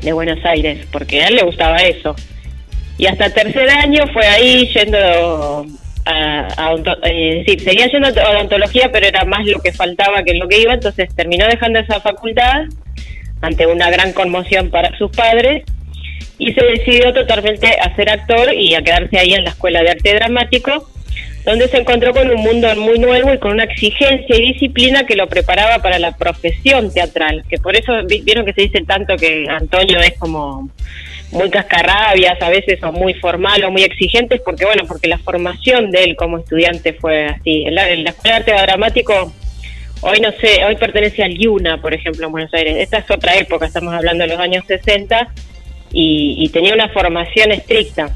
[0.03, 2.15] de Buenos Aires, porque a él le gustaba eso.
[2.99, 5.67] Y hasta tercer año fue ahí yendo
[6.05, 6.75] a, a
[7.05, 10.75] eh, seguía yendo a odontología, pero era más lo que faltaba que lo que iba,
[10.75, 12.65] entonces terminó dejando esa facultad
[13.45, 15.63] ante una gran conmoción para sus padres
[16.39, 19.91] y se decidió totalmente a ser actor y a quedarse ahí en la Escuela de
[19.91, 20.91] Arte Dramático,
[21.45, 25.15] donde se encontró con un mundo muy nuevo y con una exigencia y disciplina que
[25.15, 29.17] lo preparaba para la profesión teatral, que por eso vi- vieron que se dice tanto
[29.17, 30.71] que Antonio es como
[31.31, 35.91] muy cascarrabias a veces o muy formal o muy exigentes porque bueno porque la formación
[35.91, 37.65] de él como estudiante fue así.
[37.67, 39.33] En la escuela de arte dramático
[40.05, 42.77] hoy no sé hoy pertenece al IUNA por ejemplo en Buenos Aires.
[42.79, 45.29] Esta es otra época estamos hablando de los años 60
[45.93, 48.15] y, y tenía una formación estricta.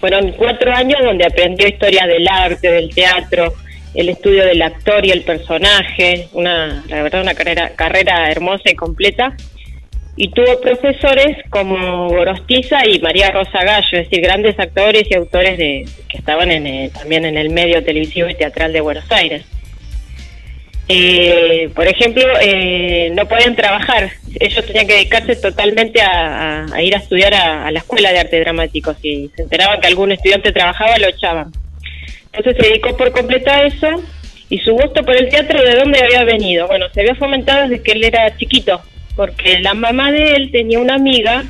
[0.00, 3.52] Fueron cuatro años donde aprendió historia del arte del teatro
[3.92, 8.74] el estudio del actor y el personaje una la verdad una carrera carrera hermosa y
[8.74, 9.34] completa.
[10.16, 15.56] Y tuvo profesores como Gorostiza y María Rosa Gallo, es decir, grandes actores y autores
[15.56, 19.44] de, que estaban en el- también en el medio televisivo y teatral de Buenos Aires.
[20.92, 24.10] Eh, por ejemplo, eh, no podían trabajar.
[24.40, 28.40] Ellos tenían que dedicarse totalmente a, ir a estudiar a, a la escuela de arte
[28.40, 28.92] dramático.
[29.00, 31.52] Si se enteraban que algún estudiante trabajaba, lo echaban.
[32.32, 34.02] Entonces se dedicó por completo a eso.
[34.48, 36.66] Y su gusto por el teatro, ¿de dónde había venido?
[36.66, 38.82] Bueno, se había fomentado desde que él era chiquito,
[39.14, 41.44] porque la mamá de él tenía una amiga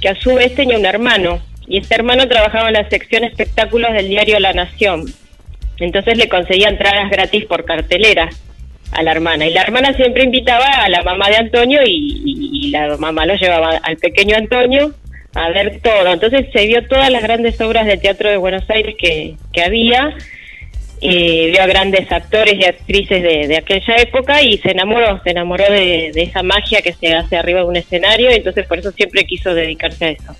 [0.00, 1.42] que a su vez tenía un hermano.
[1.66, 5.06] Y este hermano trabajaba en la sección espectáculos del diario La Nación.
[5.80, 8.30] Entonces le conseguía entradas gratis por cartelera
[8.92, 9.46] a la hermana.
[9.46, 13.26] Y la hermana siempre invitaba a la mamá de Antonio y, y- y la mamá
[13.26, 14.94] lo llevaba al pequeño Antonio
[15.34, 16.12] a ver todo.
[16.12, 20.14] Entonces se vio todas las grandes obras de teatro de Buenos Aires que, que había.
[21.00, 25.30] eh, vio a grandes actores y actrices de, de aquella época y se enamoró, se
[25.30, 28.90] enamoró de, de esa magia que se hace arriba de un escenario, entonces por eso
[28.90, 30.36] siempre quiso dedicarse a eso.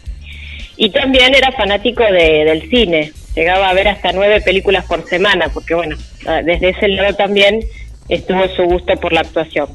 [0.76, 5.48] Y también era fanático de- del cine, llegaba a ver hasta nueve películas por semana,
[5.54, 5.96] porque bueno,
[6.44, 7.60] desde ese lado también
[8.08, 9.68] estuvo su gusto por la actuación.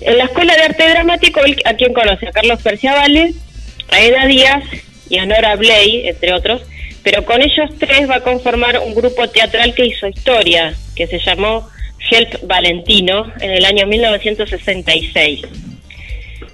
[0.00, 2.28] En la Escuela de Arte Dramático, ¿a quién conoce?
[2.28, 3.34] A Carlos Perciavale,
[3.90, 4.64] a Eda Díaz
[5.08, 6.62] y a Nora Bley, entre otros,
[7.02, 11.18] pero con ellos tres va a conformar un grupo teatral que hizo historia, que se
[11.18, 11.68] llamó
[12.10, 15.42] Help Valentino en el año 1966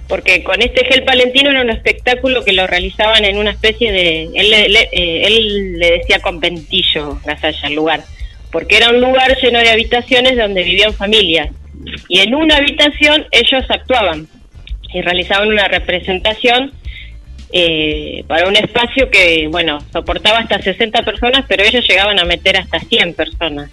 [0.09, 4.23] porque con este Gel Valentino era un espectáculo que lo realizaban en una especie de,
[4.35, 8.05] él, eh, él le decía conventillo, Gasalla, el lugar,
[8.51, 11.51] porque era un lugar lleno de habitaciones donde vivían familias,
[12.09, 14.27] y en una habitación ellos actuaban
[14.93, 16.73] y realizaban una representación
[17.53, 22.57] eh, para un espacio que, bueno, soportaba hasta 60 personas, pero ellos llegaban a meter
[22.57, 23.71] hasta 100 personas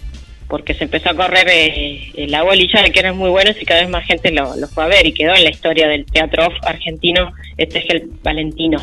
[0.48, 3.80] porque se empezó a correr eh, la bolilla de que eran muy buenos y cada
[3.80, 7.32] vez más gente lo, fue a ver y quedó en la historia del teatro argentino,
[7.56, 8.78] este es el Valentino.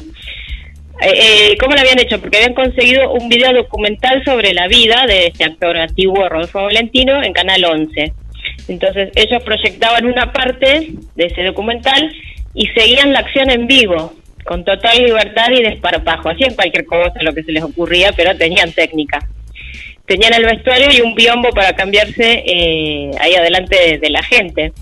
[1.04, 2.20] Eh, eh, ¿Cómo lo habían hecho?
[2.22, 7.22] Porque habían conseguido un video documental sobre la vida de este actor antiguo, Rodolfo Valentino,
[7.22, 8.14] en Canal 11.
[8.70, 12.10] Entonces ellos proyectaban una parte de ese documental
[12.54, 14.14] y seguían la acción en vivo,
[14.46, 16.30] con total libertad y desparpajo.
[16.30, 19.20] Hacían cualquier cosa, lo que se les ocurría, pero tenían técnica
[20.06, 24.74] tenían el vestuario y un biombo para cambiarse eh, ahí adelante de, de la gente.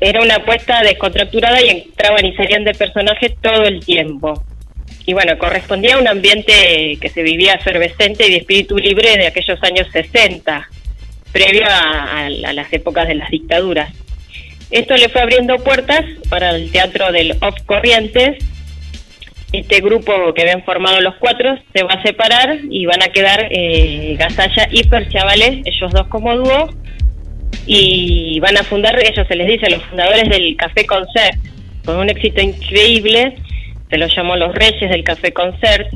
[0.00, 4.42] Era una apuesta descontracturada y entraban y salían de personajes todo el tiempo.
[5.06, 9.26] Y bueno, correspondía a un ambiente que se vivía efervescente y de espíritu libre de
[9.26, 10.68] aquellos años 60,
[11.32, 13.92] previo a, las épocas de las dictaduras.
[14.70, 18.38] Esto le fue abriendo puertas para el teatro del Off Corrientes
[19.54, 23.46] este grupo que habían formado los cuatro se va a separar y van a quedar
[23.50, 26.70] eh, Gasalla y Perciavale, ellos dos como dúo,
[27.66, 31.38] y van a fundar, ellos se les dice, los fundadores del Café Concert,
[31.84, 33.36] con un éxito increíble,
[33.90, 35.88] se los llamó los Reyes del Café Concert.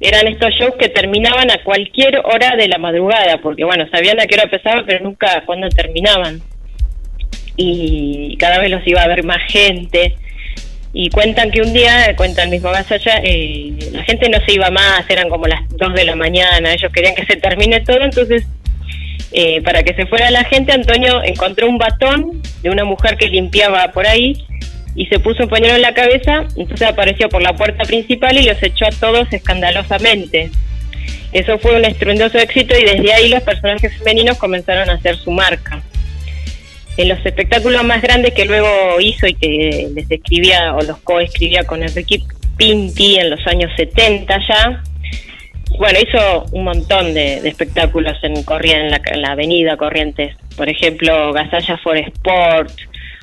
[0.00, 4.26] Eran estos shows que terminaban a cualquier hora de la madrugada, porque bueno, sabían a
[4.26, 6.40] qué hora empezaban, pero nunca cuándo terminaban.
[7.56, 10.14] Y cada vez los iba a ver más gente
[10.92, 14.70] y cuentan que un día, cuenta el mismo Gasalla, eh, la gente no se iba
[14.70, 18.46] más, eran como las 2 de la mañana, ellos querían que se termine todo, entonces
[19.32, 23.28] eh, para que se fuera la gente, Antonio encontró un batón de una mujer que
[23.28, 24.44] limpiaba por ahí
[24.98, 28.42] y se puso un pañuelo en la cabeza, entonces apareció por la puerta principal y
[28.42, 30.50] los echó a todos escandalosamente.
[31.32, 35.30] Eso fue un estruendoso éxito y desde ahí los personajes femeninos comenzaron a hacer su
[35.30, 35.80] marca
[36.96, 41.62] en los espectáculos más grandes que luego hizo y que les escribía o los coescribía
[41.62, 42.24] con Enrique
[42.56, 44.82] Pinti en los años 70 ya.
[45.78, 50.36] Bueno, hizo un montón de, espectáculos en, Corrientes, en, la, en la avenida Corrientes.
[50.56, 52.72] Por ejemplo, Gasalla for Sport,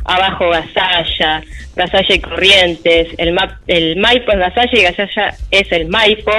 [0.05, 1.43] Abajo Gasalla,
[1.75, 6.31] Gasalla y Corrientes, el, map, el Maipo es Gasalla y Gasalla es el Maipo,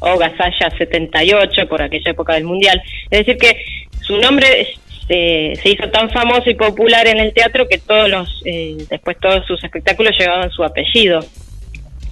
[0.00, 2.82] o Gasalla 78 por aquella época del Mundial.
[3.10, 3.62] Es decir que
[4.00, 4.74] su nombre
[5.06, 9.18] se, se hizo tan famoso y popular en el teatro que todos los eh, después
[9.20, 11.20] todos sus espectáculos llevaban su apellido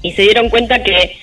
[0.03, 1.17] y se dieron cuenta que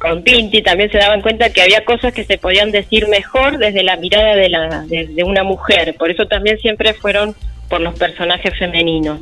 [0.00, 3.82] con Pinti también se daban cuenta que había cosas que se podían decir mejor desde
[3.82, 7.34] la mirada de, la, de, una mujer por eso también siempre fueron
[7.68, 9.20] por los personajes femeninos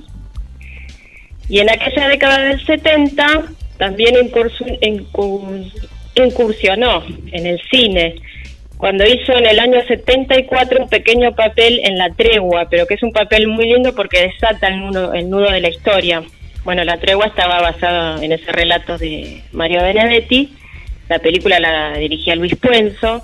[1.49, 3.43] y en aquella década del 70
[3.77, 4.15] también
[6.15, 8.15] incursionó en el cine
[8.79, 13.03] cuando hizo en el año 74 un pequeño papel en La Tregua, pero que es
[13.03, 16.23] un papel muy lindo porque desata el nudo, el nudo de la historia.
[16.63, 20.53] Bueno, La Tregua estaba basada en ese relato de Mario Benedetti,
[21.09, 23.23] la película la dirigía Luis Puenzo,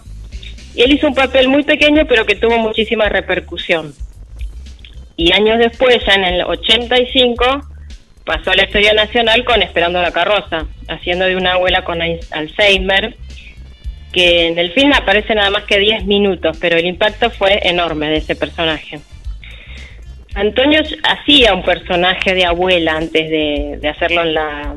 [0.74, 3.94] y él hizo un papel muy pequeño pero que tuvo muchísima repercusión.
[5.16, 7.44] Y años después, ya en el 85,
[8.24, 13.14] pasó a la historia nacional con Esperando la carroza, haciendo de una abuela con Alzheimer,
[14.12, 18.08] que en el film aparece nada más que 10 minutos, pero el impacto fue enorme
[18.08, 19.00] de ese personaje.
[20.34, 24.74] Antonio hacía un personaje de abuela antes de, de hacerlo en la,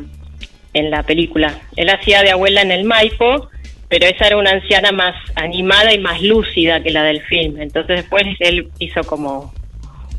[0.77, 1.59] en la película.
[1.75, 3.49] Él hacía de abuela en el Maipo,
[3.89, 7.61] pero esa era una anciana más animada y más lúcida que la del film.
[7.61, 9.53] Entonces después él hizo como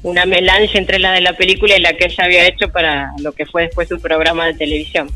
[0.03, 3.33] una melange entre la de la película y la que ella había hecho para lo
[3.33, 5.11] que fue después su programa de televisión.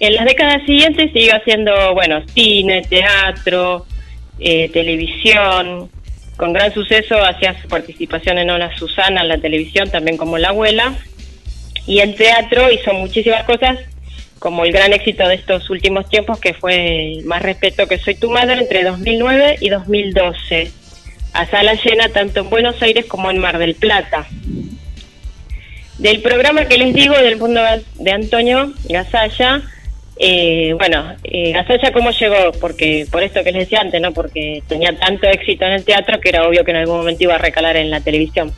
[0.00, 3.86] En las décadas siguientes siguió haciendo, bueno, cine, teatro,
[4.38, 5.90] eh, televisión.
[6.36, 10.48] Con gran suceso hacía su participación en Hola Susana en la televisión, también como la
[10.48, 10.94] abuela.
[11.86, 13.78] Y en teatro hizo muchísimas cosas,
[14.40, 18.30] como el gran éxito de estos últimos tiempos, que fue Más respeto que soy tu
[18.30, 20.72] madre, entre 2009 y 2012.
[21.34, 24.26] A sala llena tanto en Buenos Aires como en Mar del Plata.
[25.98, 27.60] Del programa que les digo del mundo
[27.96, 29.62] de Antonio Gasalla,
[30.16, 34.12] eh, bueno, eh, Gasalla cómo llegó, porque por esto que les decía antes, ¿no?
[34.12, 37.34] Porque tenía tanto éxito en el teatro que era obvio que en algún momento iba
[37.34, 38.52] a recalar en la televisión.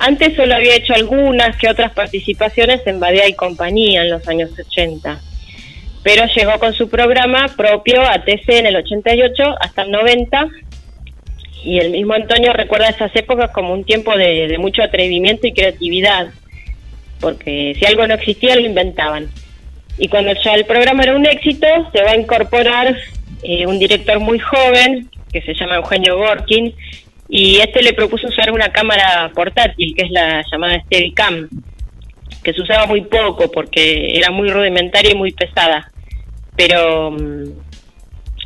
[0.00, 4.50] Antes solo había hecho algunas que otras participaciones en Badía y Compañía en los años
[4.58, 5.20] 80.
[6.02, 10.48] Pero llegó con su programa propio a TC en el 88 hasta el 90
[11.62, 15.52] y el mismo Antonio recuerda esas épocas como un tiempo de, de mucho atrevimiento y
[15.52, 16.28] creatividad,
[17.20, 19.28] porque si algo no existía lo inventaban.
[19.98, 22.96] Y cuando ya el programa era un éxito, se va a incorporar
[23.42, 26.74] eh, un director muy joven, que se llama Eugenio Gorkin,
[27.30, 31.48] y este le propuso usar una cámara portátil, que es la llamada Steadicam,
[32.42, 35.88] que se usaba muy poco porque era muy rudimentaria y muy pesada.
[36.56, 37.44] Pero mm,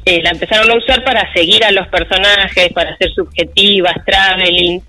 [0.04, 4.82] eh, la empezaron a usar para seguir a los personajes, para hacer subjetivas, traveling,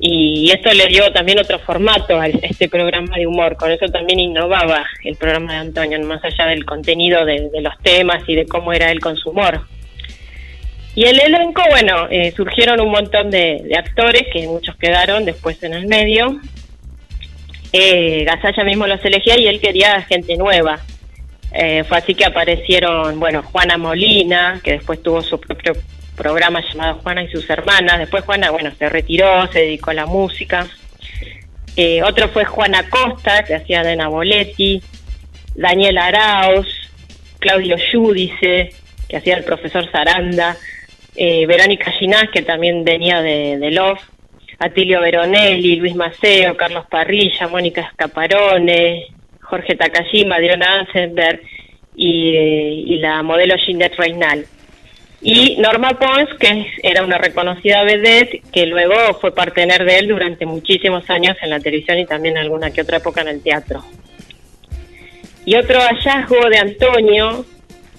[0.00, 4.18] y esto le dio también otro formato a este programa de humor, con eso también
[4.18, 8.44] innovaba el programa de Antonio, más allá del contenido de, de los temas y de
[8.46, 9.60] cómo era él con su humor.
[10.96, 15.74] Y el elenco, bueno, eh, surgieron un montón de, actores, que muchos quedaron después en
[15.74, 16.40] el medio.
[17.70, 20.80] Eh, Gasalla mismo los elegía y él quería gente nueva.
[21.52, 25.74] Eh, fue así que aparecieron, bueno, Juana Molina, que después tuvo su propio
[26.16, 27.98] programa llamado Juana y sus hermanas.
[27.98, 30.66] Después Juana, bueno, se retiró, se dedicó a la música.
[31.76, 34.82] Eh, otro fue Juana Costa, que hacía de Naboletti.
[35.54, 36.66] Daniel Arauz,
[37.38, 38.70] Claudio Yudice,
[39.06, 40.56] que hacía el profesor Saranda.
[41.16, 44.00] Eh, Verónica Ginás, que también venía de, de Love.
[44.58, 49.06] Atilio Veronelli, Luis Maceo, Carlos Parrilla, Mónica Escaparone,
[49.42, 51.40] Jorge Takashima, Diona Ansenberg
[51.94, 52.36] y,
[52.86, 54.46] y la modelo Ginette Reinal.
[55.22, 60.46] Y Norma Pons, que era una reconocida vedette, que luego fue partener de él durante
[60.46, 63.84] muchísimos años en la televisión y también alguna que otra época en el teatro.
[65.44, 67.44] Y otro hallazgo de Antonio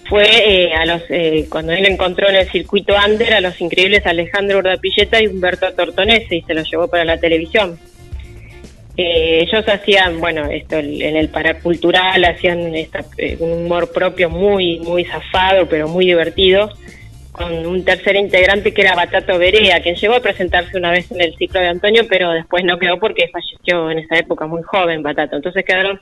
[0.10, 4.06] fue eh, a los eh, cuando él encontró en el circuito under a los increíbles
[4.06, 7.78] Alejandro Urdapilleta y Humberto Tortonese y se los llevó para la televisión.
[8.98, 14.80] Eh, ellos hacían, bueno, esto en el paracultural, hacían esta, eh, un humor propio muy,
[14.80, 16.72] muy zafado, pero muy divertido,
[17.32, 21.22] con un tercer integrante que era Batato Berea, quien llegó a presentarse una vez en
[21.22, 25.04] el ciclo de Antonio, pero después no quedó porque falleció en esa época muy joven
[25.04, 25.36] Batato.
[25.36, 26.02] Entonces quedaron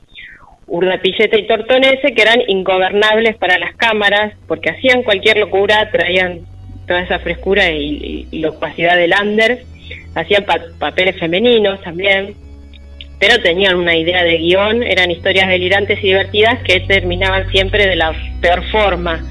[0.67, 6.39] Urdapilleta y Tortonese, que eran ingobernables para las cámaras, porque hacían cualquier locura, traían
[6.87, 9.59] toda esa frescura y, y- y locuacidad del under,
[10.15, 12.33] hacían pa- papeles femeninos también,
[13.19, 17.95] pero tenían una idea de guion, eran historias delirantes y divertidas que terminaban siempre de
[17.95, 19.23] la peor forma.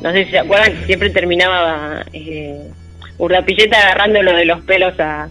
[0.00, 2.58] No sé si se acuerdan siempre terminaba eh,
[3.18, 5.28] Urdapilleta agarrándolo de los pelos a,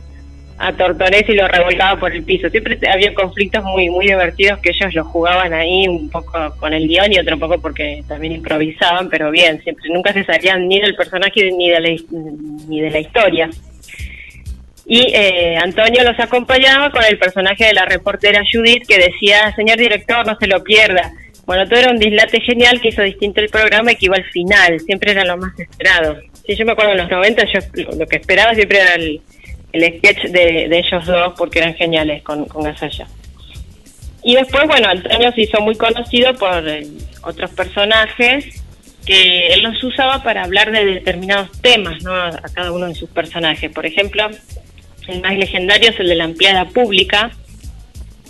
[0.62, 2.48] a Tortonés y lo revolcaba por el piso.
[2.50, 6.88] Siempre había conflictos muy muy divertidos que ellos lo jugaban ahí un poco con el
[6.88, 10.96] guion y otro poco porque también improvisaban, pero bien, siempre nunca se salían ni del
[10.96, 11.90] personaje ni de la,
[12.68, 13.50] ni de la historia.
[14.86, 19.78] Y eh, Antonio los acompañaba con el personaje de la reportera Judith que decía, señor
[19.78, 21.12] director, no se lo pierda.
[21.46, 24.26] Bueno, todo era un dislate genial que hizo distinto el programa y que iba al
[24.26, 26.18] final, siempre era lo más esperado.
[26.46, 27.60] Sí, yo me acuerdo en los 90, yo
[27.98, 29.22] lo que esperaba siempre era el,
[29.74, 32.64] el sketch de, de ellos dos porque eran geniales con, con.
[34.24, 36.86] Y después, bueno, Antonio se hizo muy conocido por eh,
[37.24, 38.46] otros personajes
[39.06, 42.14] que él los usaba para hablar de determinados temas, ¿no?
[42.14, 43.72] A, cada uno de sus personajes.
[43.72, 44.30] Por ejemplo,
[45.08, 47.32] el más legendario es el de la empleada pública,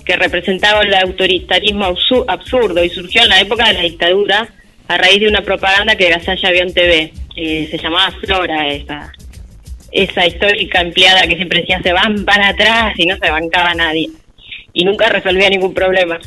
[0.05, 4.47] que representaba el autoritarismo absu- absurdo y surgió en la época de la dictadura
[4.87, 7.13] a raíz de una propaganda que Gasalla vio en TV.
[7.35, 9.11] Eh, se llamaba Flora esa,
[9.91, 14.09] esa histórica empleada que siempre decía se van para atrás y no se bancaba nadie
[14.73, 16.19] y nunca resolvía ningún problema.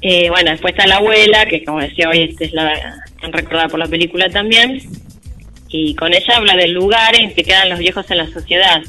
[0.00, 3.68] Eh, bueno, después está la abuela, que como decía hoy, esta es la tan recordada
[3.68, 4.80] por la película también,
[5.68, 8.80] y con ella habla del lugar en que quedan los viejos en la sociedad.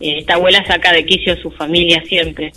[0.00, 2.52] Eh, esta abuela saca de quicio su familia siempre.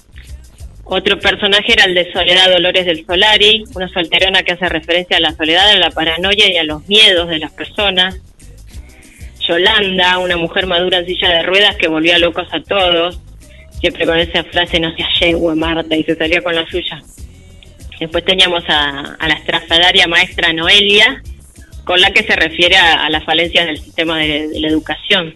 [0.83, 5.21] Otro personaje era el de Soledad Dolores del Solari, una solterona que hace referencia a
[5.21, 8.19] la soledad, a la paranoia y a los miedos de las personas.
[9.51, 13.19] Yolanda, una mujer madura en silla de ruedas que volvía locos a todos,
[13.79, 17.01] siempre con esa frase no se yegüe Marta y se salía con la suya.
[17.99, 21.21] Después teníamos a, la estrafalaria maestra Noelia,
[21.83, 25.35] con la que se refiere a, a las falencias del sistema de, de la educación.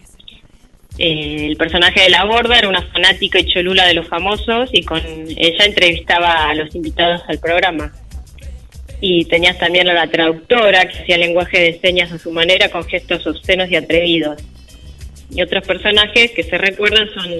[0.98, 4.82] Eh, el personaje de la borda era una fanática y cholula de los famosos y
[4.82, 5.02] con
[5.36, 7.92] ella entrevistaba a los invitados al programa.
[9.00, 12.84] Y tenías también a la traductora que hacía lenguaje de señas a su manera con
[12.84, 14.42] gestos obscenos y atrevidos.
[15.30, 17.32] Y otros personajes que se recuerdan son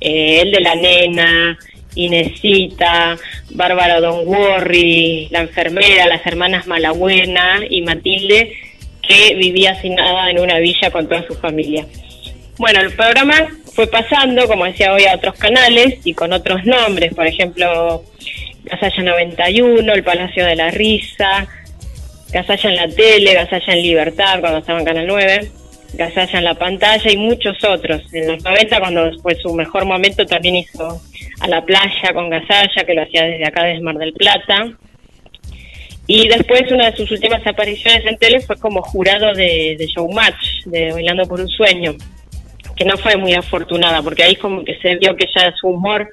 [0.00, 1.58] eh, el de la nena,
[1.94, 3.16] Inesita,
[3.50, 8.52] Bárbara Don Worry, la enfermera, las hermanas Malabuena y Matilde,
[9.02, 11.86] que vivía sin nada en una villa con toda su familia.
[12.58, 17.14] Bueno, el programa fue pasando, como decía hoy, a otros canales y con otros nombres,
[17.14, 18.02] por ejemplo,
[18.64, 21.46] Gasalla 91, El Palacio de la Risa,
[22.32, 25.50] Gasalla en la tele, Gasalla en Libertad, cuando estaba en Canal 9,
[25.92, 28.02] Gasalla en la pantalla y muchos otros.
[28.14, 31.02] En los 90, cuando fue su mejor momento, también hizo
[31.40, 34.70] A la playa con Gasalla, que lo hacía desde acá, desde Mar del Plata.
[36.06, 40.64] Y después una de sus últimas apariciones en tele fue como jurado de, de Showmatch,
[40.64, 41.94] de Bailando por un Sueño
[42.76, 46.08] que no fue muy afortunada, porque ahí como que se vio que ya su humor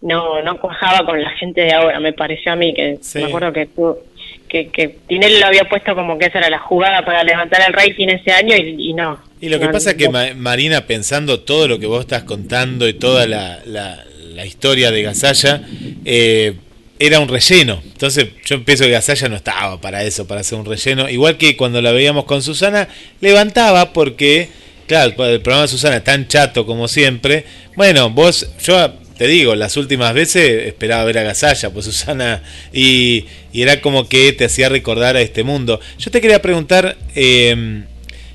[0.00, 3.18] no no cuajaba con la gente de ahora, me pareció a mí, que Sí.
[3.18, 3.68] me acuerdo que,
[4.48, 7.72] que, que Tinelli lo había puesto como que esa era la jugada para levantar el
[7.72, 9.18] rating ese año y, y no.
[9.40, 10.08] Y lo que No, pasa es que.
[10.08, 14.04] Ma- Marina, pensando todo lo que vos estás contando y toda la, la-
[14.34, 15.62] la historia de Gasalla,
[16.04, 16.54] eh,
[17.00, 17.80] era un relleno.
[17.84, 21.08] Entonces yo pienso que Gasalla no estaba para eso, para hacer un relleno.
[21.08, 22.88] Igual que cuando la veíamos con Susana,
[23.20, 24.48] levantaba porque,
[24.88, 27.44] claro, el programa de Susana es tan chato como siempre.
[27.76, 33.26] Bueno, vos, yo te digo, las últimas veces esperaba ver a Gasalla, pues Susana, y,
[33.52, 35.78] y era como que te hacía recordar a este mundo.
[35.98, 37.84] Yo te quería preguntar, eh,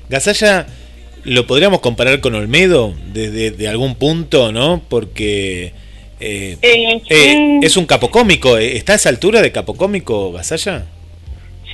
[0.08, 0.66] Gasalla,
[1.24, 4.82] ¿lo podríamos comparar con Olmedo desde de algún punto, no?
[4.88, 5.72] Porque
[6.20, 10.86] eh, Eh, eh, es un capocómico, ¿está a esa altura de capocómico Gasalla?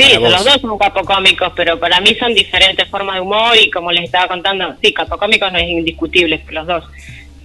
[0.00, 3.92] Sí, los dos son capocómicos, pero para mí son diferentes formas de humor y como
[3.92, 6.84] les estaba contando, sí, capocómicos no es indiscutible, los dos.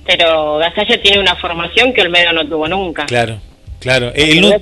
[0.05, 3.05] Pero Gasalla tiene una formación que Olmedo no tuvo nunca.
[3.07, 3.39] Claro,
[3.79, 4.11] claro.
[4.15, 4.59] Eh, el eh,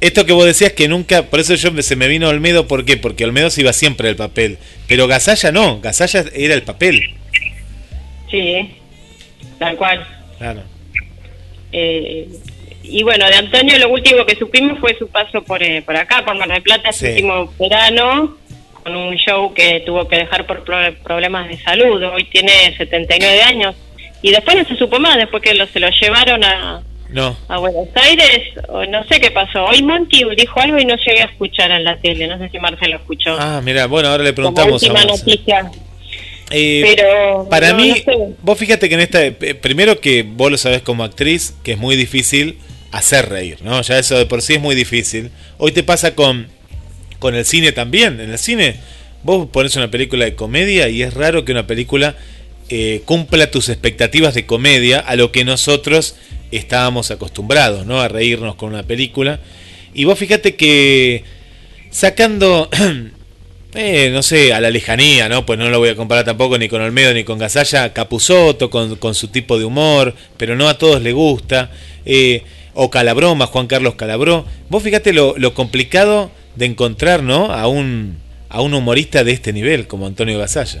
[0.00, 2.96] esto que vos decías que nunca, por eso yo se me vino Olmedo, ¿por qué?
[2.96, 4.58] Porque Olmedo se iba siempre el papel,
[4.88, 7.02] pero Gasalla no, Gasalla era el papel.
[8.30, 8.70] Sí,
[9.58, 10.06] tal cual.
[10.38, 10.62] Claro.
[11.70, 12.28] Eh,
[12.92, 16.24] y bueno, de Antonio lo último que supimos fue su paso por, eh, por acá,
[16.24, 17.06] por Mar del Plata, Sí.
[17.06, 18.36] último verano,
[18.82, 22.02] con un show que tuvo que dejar por pro- problemas de salud.
[22.04, 23.74] Hoy tiene 79 años.
[24.22, 27.36] Y después no se supo más, después que lo, se lo llevaron a, No.
[27.48, 29.64] a Buenos Aires, o no sé qué pasó.
[29.64, 32.58] Hoy Monty dijo algo y no llegué a escuchar en la tele, no sé si
[32.58, 33.36] Marcelo escuchó.
[33.38, 35.70] Ah, mira, bueno, ahora le Como preguntamos a última noticia.
[36.50, 38.34] Eh, Pero para no, mí, no sé.
[38.42, 41.78] vos fíjate que en esta, eh, primero que vos lo sabés como actriz, que es
[41.78, 42.58] muy difícil
[42.92, 43.80] hacer reír, ¿no?
[43.82, 45.30] Ya eso de por sí es muy difícil.
[45.58, 46.46] Hoy te pasa con,
[47.18, 48.20] con el cine también.
[48.20, 48.76] En el cine,
[49.24, 52.14] vos pones una película de comedia y es raro que una película
[52.68, 56.16] eh, cumpla tus expectativas de comedia a lo que nosotros
[56.52, 58.00] estábamos acostumbrados, ¿no?
[58.00, 59.40] A reírnos con una película.
[59.94, 61.24] Y vos fíjate que
[61.90, 62.68] sacando
[63.74, 65.46] eh, no sé, a la lejanía, ¿no?
[65.46, 68.96] Pues no lo voy a comparar tampoco ni con Olmedo ni con Gasalla, Capuzoto con,
[68.96, 71.70] con su tipo de humor, pero no a todos le gusta.
[72.04, 72.42] Eh,
[72.74, 74.44] o Calabroma, Juan Carlos Calabró.
[74.68, 77.52] Vos fíjate lo, lo complicado de encontrar, ¿no?
[77.52, 78.18] A un,
[78.48, 80.80] a un humorista de este nivel como Antonio Gasalla.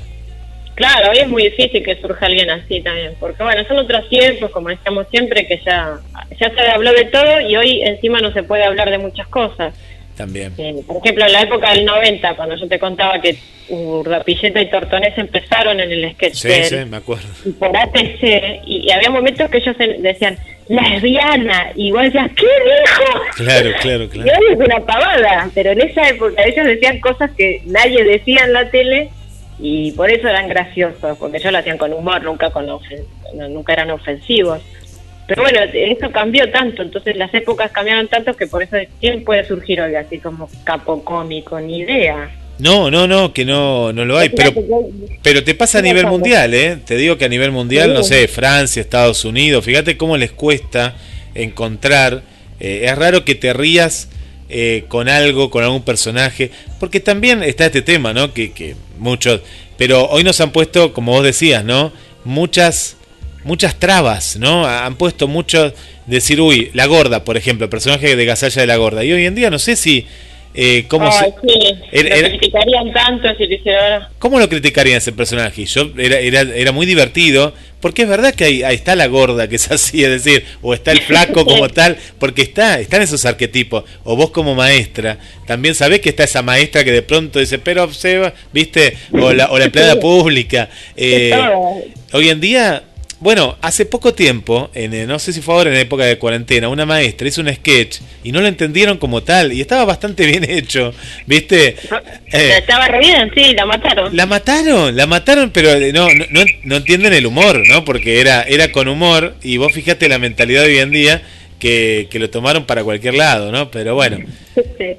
[0.74, 4.50] Claro, hoy es muy difícil que surja alguien así también, porque bueno, son otros tiempos,
[4.50, 5.98] como decíamos siempre, que ya,
[6.40, 9.74] ya se habló de todo y hoy encima no se puede hablar de muchas cosas.
[10.16, 10.52] También.
[10.58, 13.36] Eh, por ejemplo, en la época del 90, cuando yo te contaba que
[13.68, 17.28] Urdapilleta y Tortonés empezaron en el sketch Sí, del- sí, me acuerdo.
[17.44, 20.38] y por ATC, y, y había momentos que ellos decían,
[20.72, 23.22] lesbiana, y vos decías, ¿qué dijo?
[23.36, 24.30] Claro, claro, Y claro.
[24.40, 28.52] hoy es una pavada, pero en esa época ellos decían cosas que nadie decía en
[28.52, 29.10] la tele
[29.58, 33.04] y por eso eran graciosos, porque ellos lo hacían con humor, nunca con ofen-
[33.50, 34.60] nunca eran ofensivos.
[35.28, 39.44] Pero bueno, eso cambió tanto, entonces las épocas cambiaron tanto que por eso quién puede
[39.44, 42.28] surgir hoy así como capo cómico, ni idea.
[42.58, 44.52] No, no, no, que no, no lo hay, pero
[45.22, 46.78] Pero te pasa a nivel mundial, ¿eh?
[46.84, 50.94] Te digo que a nivel mundial, no sé, Francia, Estados Unidos, fíjate cómo les cuesta
[51.34, 52.22] encontrar.
[52.60, 54.08] eh, es raro que te rías
[54.48, 58.32] eh, con algo, con algún personaje, porque también está este tema, ¿no?
[58.32, 59.40] Que, que muchos.
[59.78, 61.92] Pero hoy nos han puesto, como vos decías, ¿no?
[62.24, 62.96] Muchas
[63.44, 64.66] muchas trabas, ¿no?
[64.66, 65.72] Han puesto mucho
[66.06, 69.04] decir, uy, la gorda, por ejemplo, el personaje de Gasalla de la gorda.
[69.04, 70.06] Y hoy en día no sé si
[70.54, 74.48] eh, cómo Ay, se- sí, era- lo era- criticarían tanto si te hiciera- ¿Cómo lo
[74.48, 75.64] criticarían ese personaje?
[75.64, 79.48] Yo era, era, era muy divertido, porque es verdad que ahí, ahí está la gorda
[79.48, 83.24] que es así, es decir, o está el flaco como tal, porque está, están esos
[83.24, 87.58] arquetipos, o vos como maestra, también sabés que está esa maestra que de pronto dice,
[87.58, 90.68] pero Seba, viste, o la, o la empleada pública.
[90.96, 91.32] eh,
[92.12, 92.82] hoy en día,
[93.22, 96.68] bueno, hace poco tiempo, en, eh, no sé si fue ahora en época de cuarentena,
[96.68, 100.42] una maestra hizo un sketch y no lo entendieron como tal, y estaba bastante bien
[100.48, 100.92] hecho,
[101.26, 101.76] viste.
[102.32, 104.16] Eh, Estaba re bien, sí, la mataron.
[104.16, 107.84] la mataron, la mataron, pero eh, no, no, no, entienden el humor, ¿no?
[107.84, 111.22] Porque era, era con humor y vos fíjate la mentalidad de hoy en día
[111.60, 113.70] que, que lo tomaron para cualquier lado, ¿no?
[113.70, 114.18] Pero bueno,
[114.56, 114.96] Sí.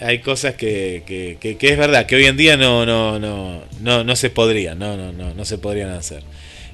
[0.00, 3.62] hay cosas que, que, que, que es verdad, que hoy en día no, no, no,
[3.82, 6.22] no, no se podrían, no, no, no, no se podrían hacer.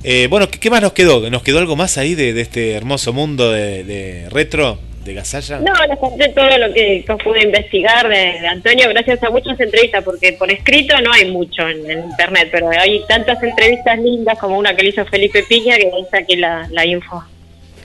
[0.04, 1.28] Eh, bueno, ¿qué, qué más nos quedó?
[1.30, 5.60] ¿Nos quedó algo más ahí de, de este hermoso mundo de, de retro, de Gasalla?
[5.60, 9.58] No, les conté todo lo que, que pude investigar de, de Antonio gracias a muchas
[9.60, 14.38] entrevistas, porque por escrito no hay mucho en, en internet, pero hay tantas entrevistas lindas
[14.38, 17.22] como una que le hizo Felipe Piña que ahí saqué la, la info.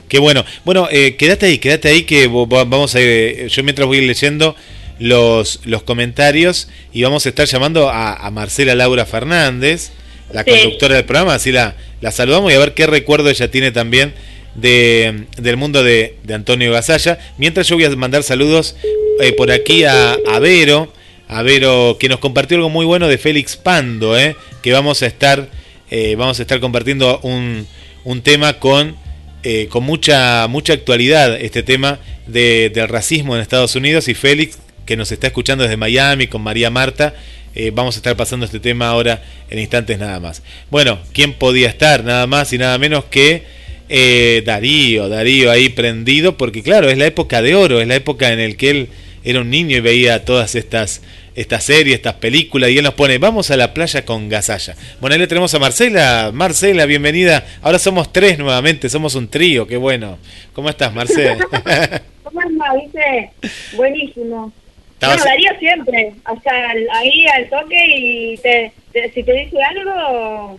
[0.08, 0.44] Qué bueno.
[0.64, 4.56] Bueno, eh, quédate ahí, quédate ahí que vamos a ir, eh, yo mientras voy leyendo
[4.98, 9.92] los, los comentarios y vamos a estar llamando a, a Marcela Laura Fernández,
[10.32, 10.50] la Sí.
[10.50, 14.12] conductora del programa, así la, la saludamos y a ver qué recuerdo ella tiene también
[14.54, 17.18] de, del mundo de, de Antonio Gasalla.
[17.38, 18.76] Mientras yo voy a mandar saludos
[19.20, 20.92] eh, por aquí a, a Vero,
[21.28, 25.06] a Vero que nos compartió algo muy bueno de Félix Pando, eh, que vamos a
[25.06, 25.48] estar,
[25.90, 27.66] eh, vamos a estar compartiendo un,
[28.04, 28.96] un tema con
[29.44, 34.58] eh, con mucha mucha actualidad este tema de- del racismo en Estados Unidos y Félix
[34.84, 37.14] que nos está escuchando desde Miami con María Marta
[37.58, 41.68] eh, vamos a estar pasando este tema ahora en instantes nada más bueno quién podía
[41.68, 43.42] estar nada más y nada menos que
[43.88, 48.32] eh, Darío Darío ahí prendido porque claro es la época de oro es la época
[48.32, 48.88] en el que él
[49.24, 51.02] era un niño y veía todas estas
[51.34, 54.74] estas series, estas películas, y él nos pone, vamos a la playa con Gasalla.
[55.00, 56.32] Bueno, ahí le tenemos a Marcela.
[56.34, 57.46] Marcela, bienvenida.
[57.62, 60.18] Ahora somos tres nuevamente, somos un trío, qué bueno.
[60.52, 61.38] ¿Cómo estás, Marcela?
[62.24, 63.30] ¿Cómo anda, viste?
[63.76, 64.52] Buenísimo.
[64.98, 66.50] Estabas- No, Darío siempre, hasta
[66.94, 70.58] ahí al toque y te, te- si te dice algo,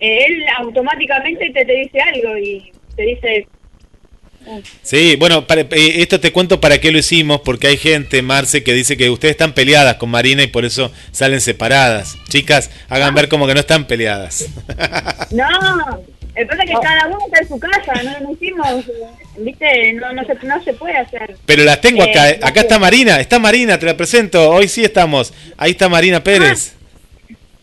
[0.00, 3.46] eh, él automáticamente te, te dice algo y te dice,
[4.82, 5.68] Sí, bueno, para- eh,
[6.02, 9.32] esto te cuento para qué lo hicimos, porque hay gente, Marce, que dice que ustedes
[9.32, 12.16] están peleadas con Marina y por eso salen separadas.
[12.28, 14.46] Chicas, hagan ver como que no están peleadas.
[15.30, 15.46] no,
[16.34, 18.84] el problema es que cada uno está en su casa, no, no hicimos,
[19.36, 21.36] viste, no, no, se, no se puede hacer.
[21.46, 22.30] Pero las tengo acá.
[22.30, 24.50] Eh, Acá está Marina, está Marina, te la presento.
[24.50, 25.32] Hoy sí estamos.
[25.56, 26.74] Ahí está Marina Pérez.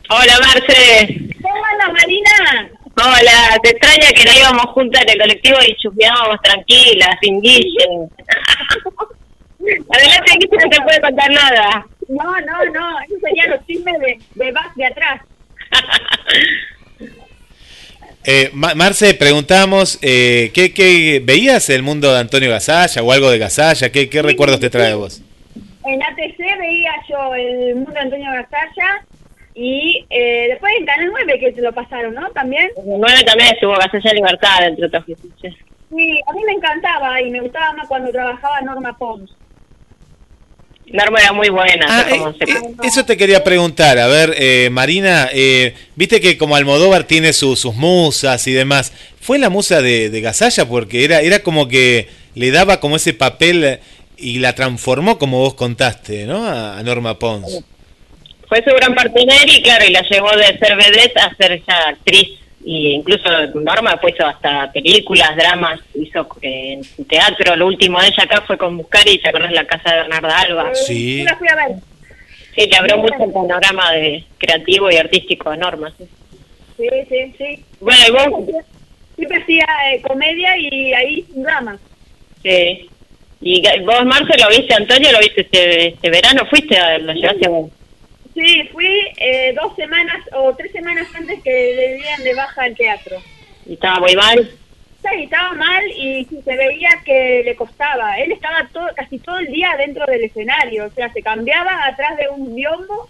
[0.09, 2.69] Hola Marce, ¿Cómo anda, Marina?
[2.95, 7.85] hola, te extraña que no íbamos juntas en el colectivo y chusmeábamos tranquilas, sin guille.
[9.89, 11.85] Adelante, que no te puede contar nada.
[12.07, 15.21] No, no, no, eso sería los chismes de, de, back de atrás.
[18.23, 23.31] Eh, Ma- Marce, preguntamos, eh, ¿qué, qué veías el mundo de Antonio Gasalla o algo
[23.31, 23.91] de Gasalla?
[23.91, 25.21] ¿Qué, qué recuerdos te trae vos?
[25.85, 29.03] En ATC veía yo el mundo de Antonio Gasalla
[29.55, 32.29] y eh, después en Canal 9 que se lo pasaron, ¿no?
[32.29, 32.69] También.
[32.77, 35.03] En el 9 también estuvo Gasalla Libertad, entre otros.
[35.07, 39.31] Sí, a mí me encantaba y me gustaba más cuando trabajaba Norma Pons.
[40.93, 41.85] Norma era muy buena.
[41.89, 43.97] Ah, como eh, se- eh, eso te quería preguntar.
[43.99, 48.91] A ver, eh, Marina, eh, viste que como Almodóvar tiene su- sus musas y demás.
[49.19, 50.65] ¿Fue la musa de, de Gasalla?
[50.67, 53.79] Porque era, era como que le daba como ese papel
[54.17, 56.45] y la transformó como vos contaste, ¿no?
[56.45, 57.63] A, a Norma Pons.
[58.47, 61.87] Fue su gran partener y claro, y la llevó de ser vedette a ser ya
[61.89, 62.29] actriz.
[62.63, 67.55] Y incluso Norma pues hizo hasta películas, dramas, hizo eh, en teatro.
[67.55, 70.75] Lo último de ella acá fue con Muscari, ¿te acordás la casa de Bernarda Alba?
[70.75, 71.19] Sí.
[71.19, 71.75] Yo la fui a ver.
[72.55, 75.91] Sí, le abrió mucho el panorama de creativo y artístico a Norma.
[75.97, 76.07] sí.
[76.77, 77.65] Sí, sí, sí.
[77.79, 78.63] Bueno, y vos,
[79.15, 81.77] Siempre hacía eh, comedia y ahí drama.
[82.41, 82.89] sí.
[83.41, 87.45] y vos, Marce, lo viste, Antonio, lo viste este, este verano, fuiste, a, lo llevaste
[87.45, 87.49] a
[88.41, 92.75] Sí, fui eh, dos semanas o tres semanas antes que le dieran de baja al
[92.75, 93.17] teatro.
[93.67, 94.49] y estaba muy mal.
[95.03, 98.17] Sí, estaba mal y se veía que le costaba.
[98.17, 102.17] Él estaba todo, casi todo el día dentro del escenario, o sea, se cambiaba atrás
[102.17, 103.09] de un biombo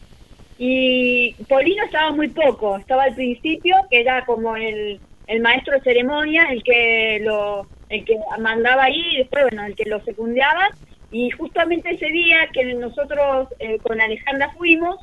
[0.58, 2.76] y Polino estaba muy poco.
[2.76, 8.04] Estaba al principio, que era como el, el maestro de ceremonia, el que lo el
[8.04, 10.68] que mandaba ahí y después, bueno, el que lo secundaba.
[11.10, 14.98] Y justamente ese día que nosotros eh, con Alejandra fuimos,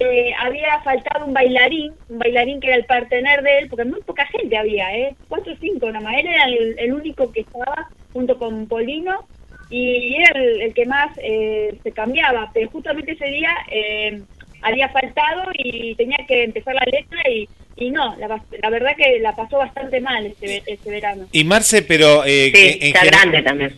[0.00, 4.00] eh, había faltado un bailarín, un bailarín que era el partener de él, porque muy
[4.02, 5.14] poca gente había, ¿eh?
[5.28, 6.18] Cuatro o cinco nada más.
[6.18, 9.26] Él era el, el único que estaba junto con Polino
[9.68, 14.20] y era el, el que más eh, se cambiaba, pero justamente ese día eh,
[14.62, 18.28] había faltado y tenía que empezar la letra y, y no, la,
[18.70, 21.26] verdad que la pasó bastante mal este, este verano.
[21.32, 23.76] Y Marce, pero eh, Sí, en, está grande también.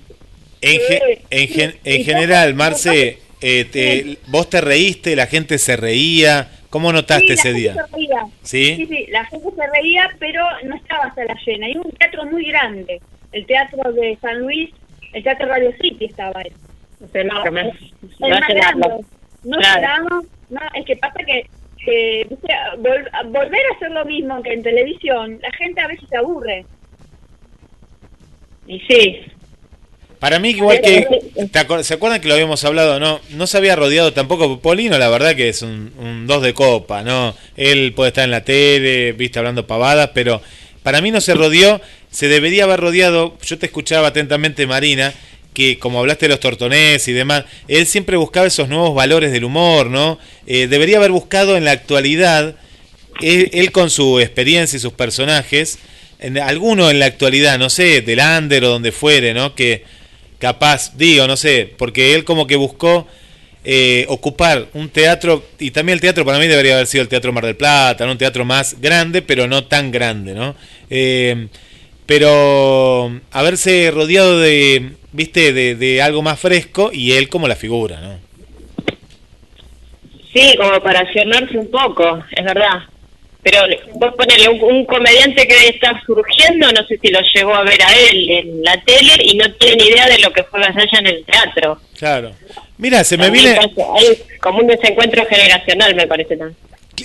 [0.61, 5.77] en, ge- en gen- en general, Marce, eh, te- vos te reíste, la gente se
[5.77, 6.49] reía.
[6.71, 7.75] ¿Cómo notaste Sí, ese día?
[7.75, 8.23] se reía.
[8.43, 8.77] ¿Sí?
[8.77, 11.69] Sí, sí, la gente se reía, pero no estaba hasta la llena.
[11.69, 13.01] Y un teatro muy grande,
[13.33, 14.71] el teatro de San Luis,
[15.13, 16.51] el teatro Radio City estaba ahí.
[17.05, 17.65] Es enorme.
[17.65, 18.55] Más llenarlo.
[18.55, 19.05] grande.
[19.45, 19.81] No Claro.
[19.81, 21.47] llenamos, no, es que pasa que,
[21.85, 26.09] que, viste, vol- volver a hacer lo mismo que en televisión, la gente a veces
[26.09, 26.65] se aburre.
[28.67, 29.21] Y sí,
[30.23, 31.05] Para mí, igual que.
[31.51, 33.01] ¿te acuer- ¿Se acuerdan que lo habíamos hablado?
[33.01, 34.61] No no se había rodeado tampoco.
[34.61, 37.35] Polino, la verdad que es un, dos de copa, ¿no?
[37.57, 40.41] Él puede estar en la tele, viste, hablando pavadas, pero
[40.85, 41.81] para mí no se rodeó.
[42.13, 43.37] Se debería haber rodeado.
[43.45, 45.13] Yo te escuchaba atentamente, Marina,
[45.55, 49.43] que como hablaste de los tortonés y demás, él siempre buscaba esos nuevos valores del
[49.43, 50.21] humor, ¿no?
[50.47, 52.55] Eh, debería haber buscado en la actualidad,
[53.21, 55.81] él, él con su experiencia y sus personajes,
[56.21, 59.57] en, alguno en la actualidad, no sé, del Under o donde fuere, ¿no?
[59.57, 59.83] Que
[60.43, 63.07] capaz, digo, no sé, porque él como que buscó
[63.63, 67.33] eh, ocupar un teatro, y también el teatro para mí debería haber sido el Teatro
[67.33, 68.11] Mar del Plata, ¿no?
[68.11, 70.57] un teatro más grande, pero no tan grande, ¿no?
[70.91, 71.47] Eh,
[72.07, 78.01] pero haberse rodeado de, viste, de, de algo más fresco y él como la figura,
[78.01, 78.19] ¿no?
[80.33, 82.83] sí, como para accionarse un poco, es verdad.
[83.43, 83.59] Pero
[83.95, 87.83] vos ponele un, un comediante que está surgiendo, no sé si lo llegó a ver
[87.83, 90.99] a él en la tele y no tiene ni idea de lo que fue Gasalla
[91.01, 91.81] en el teatro.
[91.99, 92.33] Claro.
[92.79, 96.57] Mira, se me viene Hay como un desencuentro generacional, me parece también.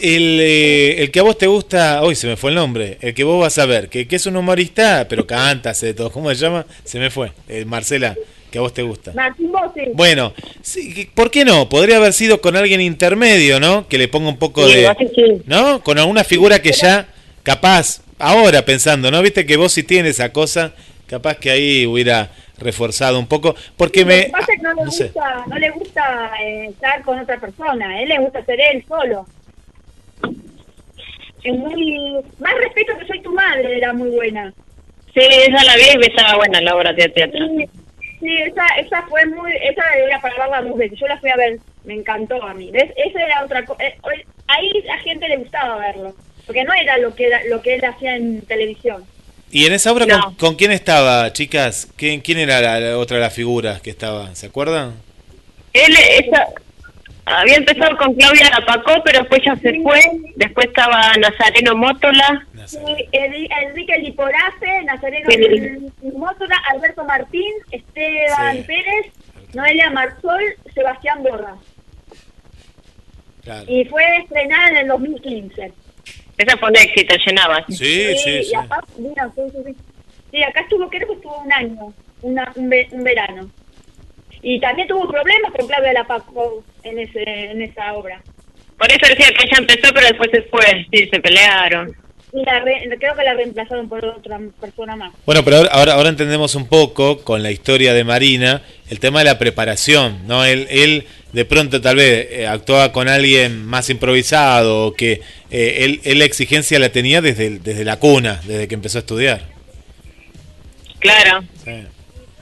[0.02, 3.14] el, eh, el que a vos te gusta, hoy se me fue el nombre, el
[3.16, 6.12] que vos vas a ver, que, que es un humorista, pero canta, hace de todo,
[6.12, 6.66] ¿cómo se llama?
[6.84, 8.16] Se me fue, Eh, Marcela,
[8.52, 9.12] que a vos te gusta.
[9.14, 9.82] Martín Bossi.
[9.94, 11.68] Bueno, sí, ¿por qué no?
[11.70, 13.88] Podría haber sido con alguien intermedio, ¿no?
[13.88, 14.88] Que le ponga un poco Sí, de...
[14.88, 15.42] vos sí, sí.
[15.46, 15.82] ¿No?
[15.84, 17.08] Con alguna figura que ya,
[17.44, 19.22] capaz, ahora pensando, ¿no?
[19.22, 20.74] Viste que vos si tienes esa cosa,
[21.08, 24.26] capaz que ahí hubiera reforzado un poco, porque me...
[24.26, 25.04] que pasa es que no le no sé.
[25.06, 28.84] gusta, no le gusta eh, estar con otra persona, a él le gusta ser él
[28.88, 29.26] solo.
[31.44, 32.00] Es muy...
[32.40, 34.54] Más respeto que soy tu madre era muy buena.
[35.14, 37.46] Sí, esa la vi y me estaba buena la obra de teatro.
[37.48, 37.66] Sí,
[38.20, 39.52] sí, esa, esa fue muy...
[39.64, 41.00] Esa era para verla dos veces.
[41.00, 42.72] Yo la fui a ver, me encantó a mí.
[42.72, 42.92] ¿Ves?
[42.96, 43.84] Esa era otra cosa.
[44.48, 46.16] ahí la gente le gustaba verlo.
[46.46, 49.04] Porque no era lo que, era, lo que él hacía en televisión.
[49.52, 50.22] ¿Y en esa obra No.
[50.22, 51.88] con, con quién estaba, chicas?
[51.96, 54.34] ¿Quién, quién era la, la otra de las figuras que estaba?
[54.36, 54.96] ¿Se acuerdan?
[55.74, 56.48] Él esa,
[57.26, 60.02] había empezado con Claudia Lapacó, pero después ya se fue.
[60.36, 62.47] Después estaba Nazareno Mótola.
[63.12, 65.30] Enrique Liporace, Nazareno.
[66.14, 68.64] Mótola, Alberto Martín, Esteban Sí.
[68.64, 69.14] Pérez,
[69.54, 70.42] Noelia Marsol,
[70.74, 71.56] Sebastián Borra.
[73.44, 73.66] Claro.
[73.68, 75.72] Y fue estrenada en el 2015.
[76.38, 77.66] Esa fue un éxito, llenaba.
[77.70, 78.56] Sí, sí, y sí.
[78.56, 79.76] acá, mira, sí, sí, sí.
[80.32, 83.50] Sí, acá estuvo, creo que estuvo un año, una, un, ve- un verano.
[84.42, 88.22] Y también tuvo problemas con Claudia Lapaco en, ese, en esa obra.
[88.78, 90.86] Por eso decía que ella empezó, pero después se fue.
[90.92, 91.96] Sí, se pelearon.
[92.34, 95.14] Y la re- creo que la reemplazaron por otra persona más.
[95.26, 99.26] Bueno, pero ahora, ahora, entendemos un poco con la historia de Marina el tema de
[99.26, 100.44] la preparación, ¿no?
[100.44, 105.22] Él, él de pronto tal vez eh, actuaba con alguien más improvisado o que
[105.52, 109.02] eh, él, él la exigencia la tenía desde, desde la cuna, desde que empezó a
[109.02, 109.42] estudiar.
[111.00, 111.44] Claro.
[111.64, 111.72] Sí.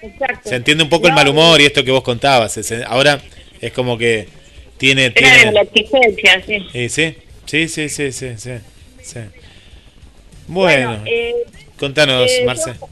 [0.02, 0.50] Exacto.
[0.50, 2.54] Se entiende un poco el mal humor y esto que vos contabas.
[2.54, 3.22] se- ahora
[3.62, 4.28] es como que
[4.78, 5.12] tiene...
[5.16, 6.68] Era de la tiene exigencia, sí.
[6.74, 8.30] eh, sí, sí, sí, sí, sí,
[9.02, 9.20] sí,
[10.48, 11.34] Bueno, eh,
[11.80, 12.74] contanos, eh, Marce.
[12.74, 12.88] yo-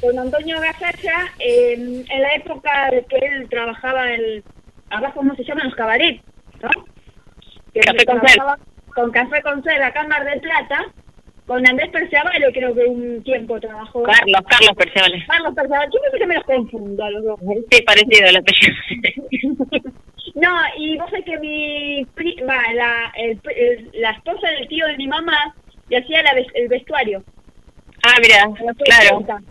[0.00, 1.72] con Antonio Gasalla, eh,
[2.08, 4.42] en la época de que él trabajaba en,
[4.90, 5.66] abajo, ¿cómo se llaman?
[5.66, 6.22] Los cabarets,
[6.62, 6.68] ¿no?
[7.74, 8.58] Que Café con trabajaba
[8.94, 10.84] con Café con Ser, acá en Mar del Plata,
[11.46, 14.02] con Andrés Perciabalo, creo que un tiempo trabajó.
[14.04, 15.24] Carlos, Carlos Perciabales.
[15.26, 17.40] Carlos Perciabalo, yo creo que me los confundo a los dos.
[17.70, 18.74] Sí, parecido el apellido.
[20.34, 24.86] No, y vos sabés que mi pri- va, la, el- el- la esposa del tío
[24.86, 25.54] de mi mamá
[25.88, 27.22] le hacía la ves- el vestuario.
[28.02, 28.48] ah, mira,
[28.84, 29.16] claro.
[29.18, 29.42] 80.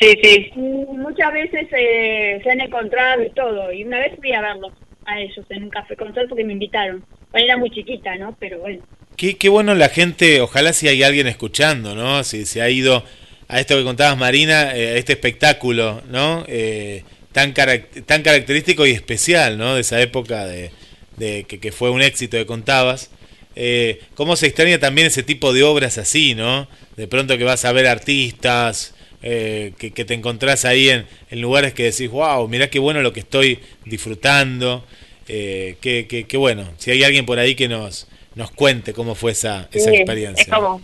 [0.00, 0.50] Sí, sí.
[0.54, 0.58] Y
[0.96, 3.72] muchas veces eh, se han encontrado y todo.
[3.72, 4.72] Y una vez fui a verlos
[5.04, 7.04] a ellos en un café con Sol porque me invitaron.
[7.32, 8.34] Bueno, era muy chiquita, ¿no?
[8.38, 8.82] Pero bueno.
[9.16, 12.24] Qué, qué bueno la gente, ojalá si hay alguien escuchando, ¿no?
[12.24, 13.04] Si se ha ido
[13.48, 16.44] a esto que contabas, Marina, eh, a este espectáculo, ¿no?
[16.48, 19.74] Eh, tan, carac- tan característico y especial, ¿no?
[19.74, 20.70] De esa época de,
[21.18, 23.10] de que, que fue un éxito que contabas.
[23.56, 26.68] Eh, ¿Cómo se extraña también ese tipo de obras así, no?
[26.96, 31.40] De pronto que vas a ver artistas, eh, que, que te encontrás ahí en, en
[31.40, 34.84] lugares que decís, wow, mirá qué bueno lo que estoy disfrutando.
[35.28, 36.68] Eh, qué, qué- qué bueno.
[36.78, 40.42] Si hay alguien por ahí que nos, nos cuente cómo fue esa, esa Sí, experiencia.
[40.42, 40.80] Es como,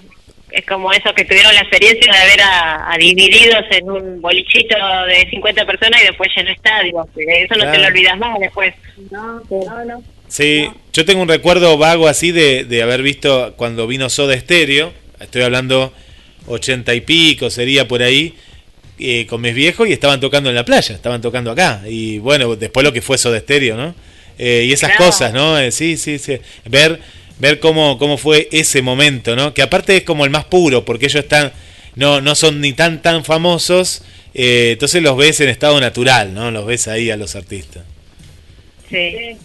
[0.51, 4.77] es como esos que tuvieron la experiencia de ver a, a divididos en un bolichito
[5.09, 7.09] de 50 personas y después llenó estadio.
[7.17, 7.81] Eso no te Claro.
[7.81, 8.75] lo olvidas más después.
[9.11, 10.03] No, no, no.
[10.29, 14.93] Sí, yo tengo un recuerdo vago así de, de haber visto cuando vino Soda Stereo,
[15.21, 15.93] estoy hablando
[16.47, 18.35] ochenta y pico, sería por ahí,
[18.99, 21.83] eh, con mis viejos y estaban tocando en la playa, estaban tocando acá.
[21.89, 23.95] Y bueno, después lo que fue Soda Stereo, ¿no?
[24.39, 25.07] Eh, y esas Claro.
[25.07, 25.59] cosas, ¿no?
[25.59, 26.39] Eh, sí, sí, sí.
[26.67, 27.01] Ver,
[27.39, 29.55] ver cómo, cómo fue ese momento, ¿no?
[29.55, 31.53] Que aparte es como el más puro, porque ellos están,
[31.95, 34.03] no, no son ni tan, tan famosos,
[34.35, 36.51] eh, entonces los ves en estado natural, ¿no?
[36.51, 37.85] Los ves ahí a los artistas.
[38.91, 39.37] Sí.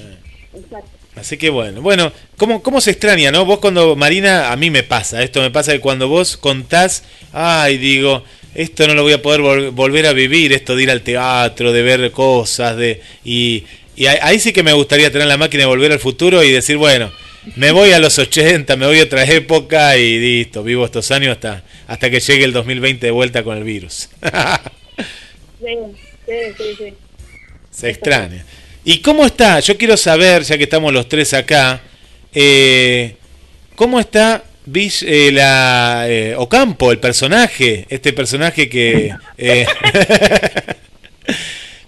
[0.55, 0.89] Exacto.
[1.15, 3.43] Así que bueno, bueno, ¿cómo, ¿cómo se extraña, no?
[3.45, 7.03] Vos cuando, Marina, a mí me pasa, esto me pasa que cuando vos contás,
[7.33, 8.23] ay, digo,
[8.55, 11.73] esto no lo voy a poder vol- volver a vivir, esto de ir al teatro,
[11.73, 13.65] de ver cosas, de y,
[13.97, 16.77] y ahí, sí que me gustaría tener la máquina de volver al futuro y decir,
[16.77, 17.11] bueno,
[17.57, 21.33] me voy a los 80, me voy a otra época y listo, vivo estos años
[21.33, 24.09] hasta, hasta que llegue el 2020 de vuelta con el virus.
[25.59, 25.75] Sí,
[26.25, 26.93] sí, sí, sí.
[27.69, 28.43] Se extraña.
[28.83, 29.59] ¿Y cómo está?
[29.59, 31.81] Yo quiero saber, ya que estamos los tres acá,
[32.33, 33.15] eh,
[33.75, 37.85] ¿cómo está Vis- eh, la, eh, Ocampo, el personaje?
[37.89, 39.13] Este personaje que...
[39.37, 39.65] eh,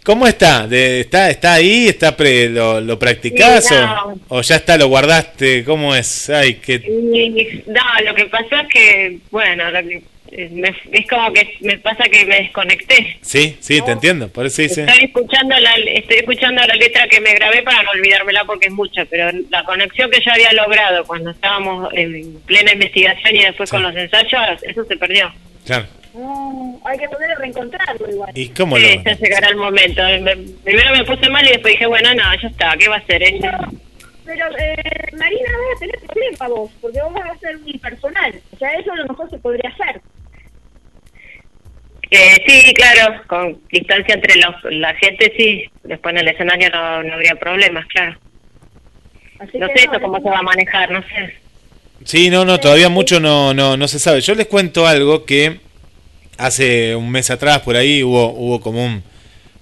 [0.04, 0.68] ¿Cómo está?
[0.68, 1.88] De- ¿Está está ahí?
[1.88, 4.20] ¿Está pre- lo, ¿Lo practicás Sí, o- no.
[4.28, 5.64] o, ya está, lo guardaste?
[5.64, 6.30] ¿Cómo es?
[6.30, 6.74] Ay, qué...
[6.76, 10.04] Y, no, lo que pasó es que, bueno, lo que,
[10.52, 13.18] me- es como que me pasa que me desconecté.
[13.22, 14.28] Sí, sí, te entiendo.
[14.30, 14.84] Por eso dice...
[14.84, 18.74] Estoy escuchando la estoy escuchando la letra que me grabé para no olvidármela porque es
[18.74, 23.70] mucha, pero la conexión que yo había logrado cuando estábamos en plena investigación y después
[23.70, 23.76] Sí.
[23.76, 25.32] con los ensayos, eso se perdió.
[25.66, 25.86] Claro.
[26.14, 28.32] No, hay que poder reencontrarlo igual.
[28.36, 29.04] ¿Y cómo Sí, lo...?
[29.04, 30.02] ya llegará el momento.
[30.22, 33.00] Me- primero me puse mal y después dije, bueno, no, ya está, ¿qué va a
[33.00, 33.24] hacer?
[33.24, 33.40] Eh,
[34.26, 34.76] Pero, eh,
[35.18, 38.34] Marina, vas a tener problema vos, porque vos vas a ser unipersonal.
[38.54, 40.02] O sea, eso a lo mejor se podría hacer.
[42.16, 45.64] Eh, sí, claro, con distancia entre los, la gente, sí.
[45.84, 48.18] Después en el escenario no, no habría problemas, claro.
[49.40, 51.36] Así No que sé eso cómo se va a manejar, no sé.
[52.06, 54.22] Sí, no, no, todavía mucho no, no, no se sabe.
[54.22, 55.60] Yo les cuento algo que
[56.38, 59.04] hace un mes atrás por ahí hubo, hubo como un,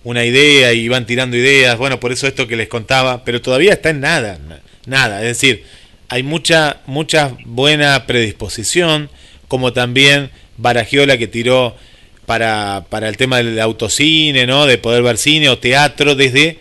[0.03, 1.77] una idea y van tirando ideas.
[1.77, 5.21] Bueno, por eso esto que les contaba, pero todavía está en nada, na- nada.
[5.21, 5.63] Es decir,
[6.09, 9.09] hay mucha, mucha buena predisposición,
[9.47, 11.77] como también Baragiola que tiró
[12.25, 14.65] para, para el tema del autocine, ¿no?
[14.65, 16.59] De poder ver cine o teatro desde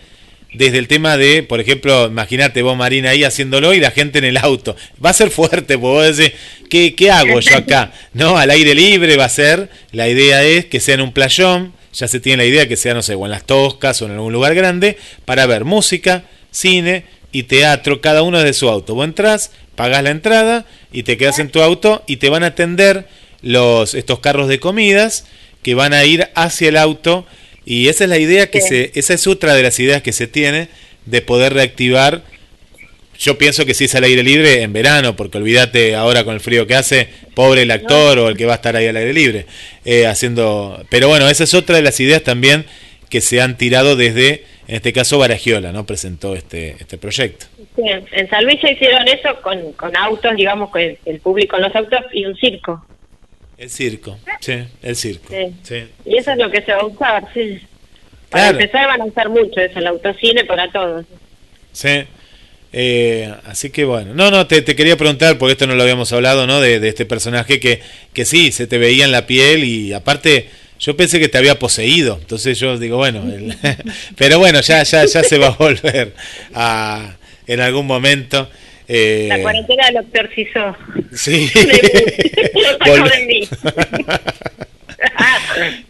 [0.52, 4.24] desde el tema de, por ejemplo, imagínate vos, Marina, ahí haciéndolo y la gente en
[4.24, 4.76] el auto.
[5.04, 6.34] Va a ser fuerte, porque vos decís,
[6.68, 7.92] ¿qué, ¿qué hago yo acá?
[8.14, 8.36] ¿No?
[8.36, 9.68] Al aire libre va a ser.
[9.92, 12.94] La idea es que sea en un playón, ya se tiene la idea que sea,
[12.94, 17.04] no sé, o en las Toscas o en algún lugar grande, para ver música, cine
[17.32, 18.94] y teatro, cada uno desde su auto.
[18.94, 22.48] Vos entrás, pagás la entrada y te quedas en tu auto y te van a
[22.48, 23.06] atender
[23.40, 25.26] los, estos carros de comidas
[25.62, 27.26] que van a ir hacia el auto
[27.64, 28.68] y esa es la idea que Sí.
[28.68, 30.68] se, esa es otra de las ideas que se tiene
[31.06, 32.22] de poder reactivar.
[33.18, 36.40] Yo pienso que si es al aire libre en verano, porque olvídate ahora con el
[36.40, 39.12] frío que hace, pobre el actor o el que va a estar ahí al aire
[39.12, 39.46] libre
[39.84, 40.82] eh, haciendo.
[40.88, 42.64] Pero bueno, esa es otra de las ideas también
[43.10, 47.44] que se han tirado desde, en este caso Baragiola, no presentó este este proyecto.
[47.76, 47.82] Sí,
[48.12, 51.62] en San Luis ya hicieron eso con, con autos, digamos, con el, el público en
[51.62, 52.86] los autos y un circo.
[53.60, 55.32] El circo, sí, el circo.
[55.32, 55.54] Sí.
[55.62, 55.84] sí.
[56.06, 57.60] Y eso es lo que se va a usar, sí.
[58.30, 58.58] Para Claro.
[58.60, 61.04] empezar van a usar mucho eso, el autocine para todos.
[61.72, 62.04] Sí.
[62.72, 66.12] Eh, así que bueno, no, no, te, te quería preguntar, porque esto no lo habíamos
[66.12, 66.60] hablado, ¿no?
[66.60, 67.80] De, de este personaje que,
[68.14, 71.58] que sí, se te veía en la piel y aparte yo pensé que te había
[71.58, 73.56] poseído, entonces yo digo, bueno, el-
[74.16, 76.14] pero bueno, ya, ya, ya se va a volver
[76.54, 77.16] a,
[77.46, 78.48] en algún momento.
[78.92, 80.76] Eh, La cuarentena lo exorcizó.
[81.12, 81.48] Sí.
[82.86, 83.48] Lo de mí.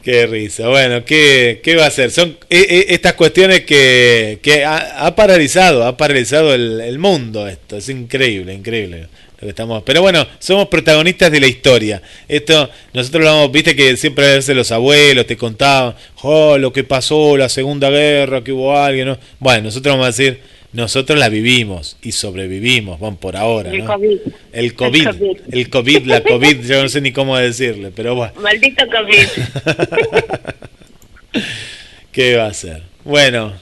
[0.02, 0.68] Qué risa.
[0.68, 2.10] Bueno, ¿qué, qué va a hacer?
[2.10, 7.48] Son eh, eh, estas cuestiones que, que ha, ha paralizado, ha paralizado el, el mundo
[7.48, 7.78] esto.
[7.78, 9.08] Es increíble, increíble
[9.40, 9.82] lo que estamos.
[9.82, 12.02] Pero bueno, somos protagonistas de la historia.
[12.28, 16.72] Esto, nosotros lo vamos, viste que siempre a veces los abuelos te contaban, oh, lo
[16.72, 19.18] que pasó, la segunda guerra, que hubo alguien, ¿no?
[19.38, 20.40] Bueno, nosotros vamos a decir,
[20.72, 23.86] nosotros la vivimos y sobrevivimos, van por ahora, El ¿no?
[23.86, 24.18] COVID.
[24.52, 25.36] El COVID, El COVID.
[25.52, 28.32] el COVID, la COVID, yo no sé ni cómo decirle, pero bueno.
[28.40, 29.26] Maldito COVID.
[32.12, 32.82] ¿Qué va a ser?
[33.04, 33.52] Bueno,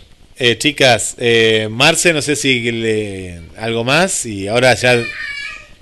[0.41, 5.03] Eh, chicas, eh, Marce, no sé si le, algo más y ahora ya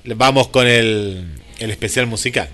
[0.07, 1.27] vamos con el,
[1.59, 2.49] el especial musical.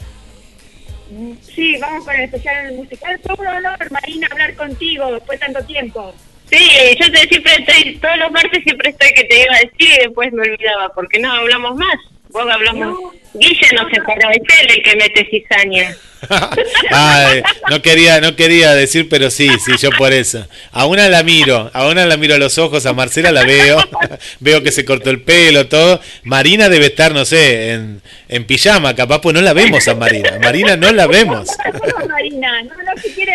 [1.54, 3.20] Sí, vamos con el especial musical.
[3.22, 6.12] Fue un honor, Marina, hablar contigo después de tanto tiempo.
[6.52, 9.98] Sí, yo te, siempre estoy, todos los martes siempre estoy que te iba a decir
[9.98, 11.96] y después me olvidaba, porque no hablamos más.
[12.28, 12.98] Vos hablamos.
[13.34, 15.94] Guille no se para, es él el que mete cizaña.
[16.90, 20.46] Ay, no quería, no quería decir, pero sí, sí, yo por eso.
[20.70, 23.78] A una la miro, a una la miro a los ojos, a Marcela la veo,
[24.40, 26.00] veo que se cortó el pelo, todo.
[26.24, 30.38] Marina debe estar, no sé, en, en pijama, capaz, pues no la vemos a Marina.
[30.40, 31.48] Marina no la vemos.
[32.02, 32.81] No, Marina, no, no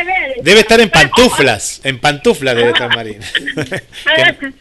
[0.08, 0.44] ver.
[0.44, 3.26] Debe estar en pantuflas, en pantuflas debe estar Marina.
[4.16, 4.54] Que,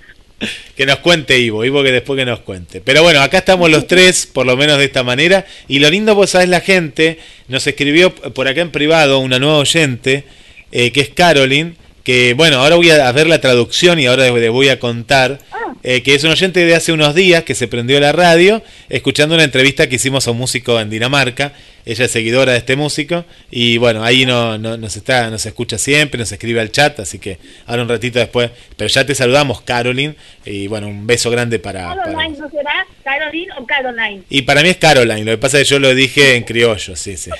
[0.76, 2.82] que nos cuente Ivo, Ivo que después que nos cuente.
[2.82, 5.46] Pero bueno, acá estamos los tres, por lo menos de esta manera.
[5.66, 7.18] Y lo lindo, vos sabés, la gente
[7.48, 10.24] nos escribió por acá en privado una nueva oyente,
[10.72, 11.74] eh, que es Caroline,
[12.06, 15.40] que bueno, ahora voy a ver la traducción y ahora les voy a contar,
[15.82, 19.34] eh, que es un oyente de hace unos días que se prendió la radio escuchando
[19.34, 21.52] una entrevista que hicimos a un músico en Dinamarca.
[21.86, 25.78] Ella es seguidora de este músico y bueno, ahí no, no- nos está, nos escucha
[25.78, 29.60] siempre, nos escribe al chat, así que ahora un ratito después, pero ya te saludamos,
[29.62, 32.86] Caroline, y bueno, un beso grande para, para- Caroline, ¿no será?
[33.04, 34.22] ¿Caroline o Caroline?
[34.28, 36.96] y para mí es Caroline, lo que pasa es que yo lo dije en criollo,
[36.96, 37.30] sí, sí.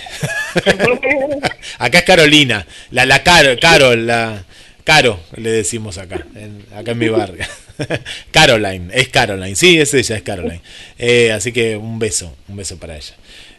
[1.78, 4.44] acá es Carolina, la, la Caro, Carol, la
[4.84, 7.44] Caro, le decimos acá, en- acá en mi barrio.
[8.30, 10.60] Caroline, es Caroline, sí, es ella, es Caroline.
[10.98, 13.14] Eh, así que un beso, un beso para ella.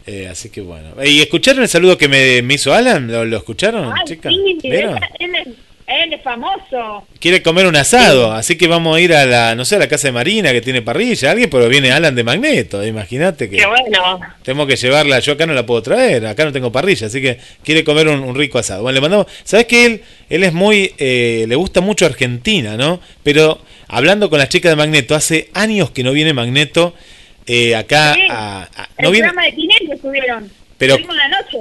[0.08, 0.90] Eh, así que bueno.
[1.04, 3.12] ¿Y escucharon el saludo que me, me hizo Alan?
[3.12, 4.34] ¿Lo, lo escucharon, Ay, chicas?
[4.34, 4.96] sí, ¿Vieron?
[4.98, 5.48] él, él es,
[5.86, 7.06] él es famoso.
[7.20, 9.88] Quiere comer un asado, así que vamos a ir a la, no sé, a la
[9.90, 13.58] casa de Marina que tiene parrilla, alguien, pero viene Alan de Magneto, imagínate que...
[13.58, 14.20] Qué bueno.
[14.44, 17.38] Tengo que llevarla, yo acá no la puedo traer, acá no tengo parrilla, así que
[17.64, 18.84] quiere comer un, un rico asado.
[18.84, 23.02] Bueno, le mandamos, ¿sabes que él, él es muy, eh, le gusta mucho Argentina, ¿no?
[23.24, 23.60] Pero
[23.90, 26.94] hablando con las chicas de Magneto, hace años que no viene Magneto
[27.48, 30.52] eh, acá Sí, a, a- el viene, programa de Tinelli estuvieron.
[30.78, 31.58] Pero- la noche.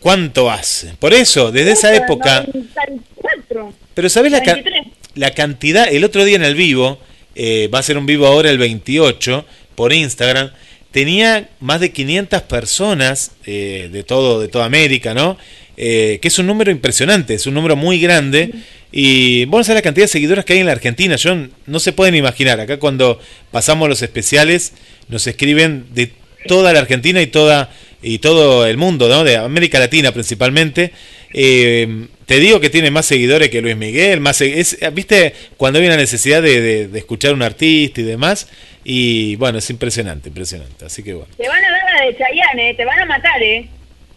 [0.00, 0.94] ¿cuánto hace?
[0.98, 3.72] Por eso, desde esa época, 94.
[3.94, 4.86] pero ¿sabes la, ca- 23.
[5.14, 5.88] la cantidad?
[5.92, 6.98] El otro día en el vivo,
[7.34, 9.44] eh, va a ser un vivo ahora el 28
[9.74, 10.50] por Instagram,
[10.92, 15.36] tenía más de 500 personas eh, de todo de toda América, ¿no?
[15.76, 18.50] Eh, que es un número impresionante, es un número muy grande.
[18.90, 21.16] Y vamos a ver la cantidad de seguidores que hay en la Argentina.
[21.16, 21.36] Yo
[21.66, 22.58] no se pueden imaginar.
[22.60, 23.20] Acá cuando
[23.50, 24.72] pasamos los especiales
[25.08, 26.10] nos escriben de
[26.46, 27.70] toda la Argentina y toda
[28.00, 29.24] y todo el mundo, ¿no?
[29.24, 30.92] De América Latina principalmente.
[31.34, 35.86] Eh, te digo que tiene más seguidores que Luis Miguel, más es, viste cuando hay
[35.86, 38.48] una necesidad de, de- de escuchar a un artista y demás.
[38.84, 40.86] Y bueno, es impresionante, impresionante.
[40.86, 41.28] Así que bueno.
[41.36, 43.68] Te van a dar la de Chayanne, eh, te van a matar, ¿eh?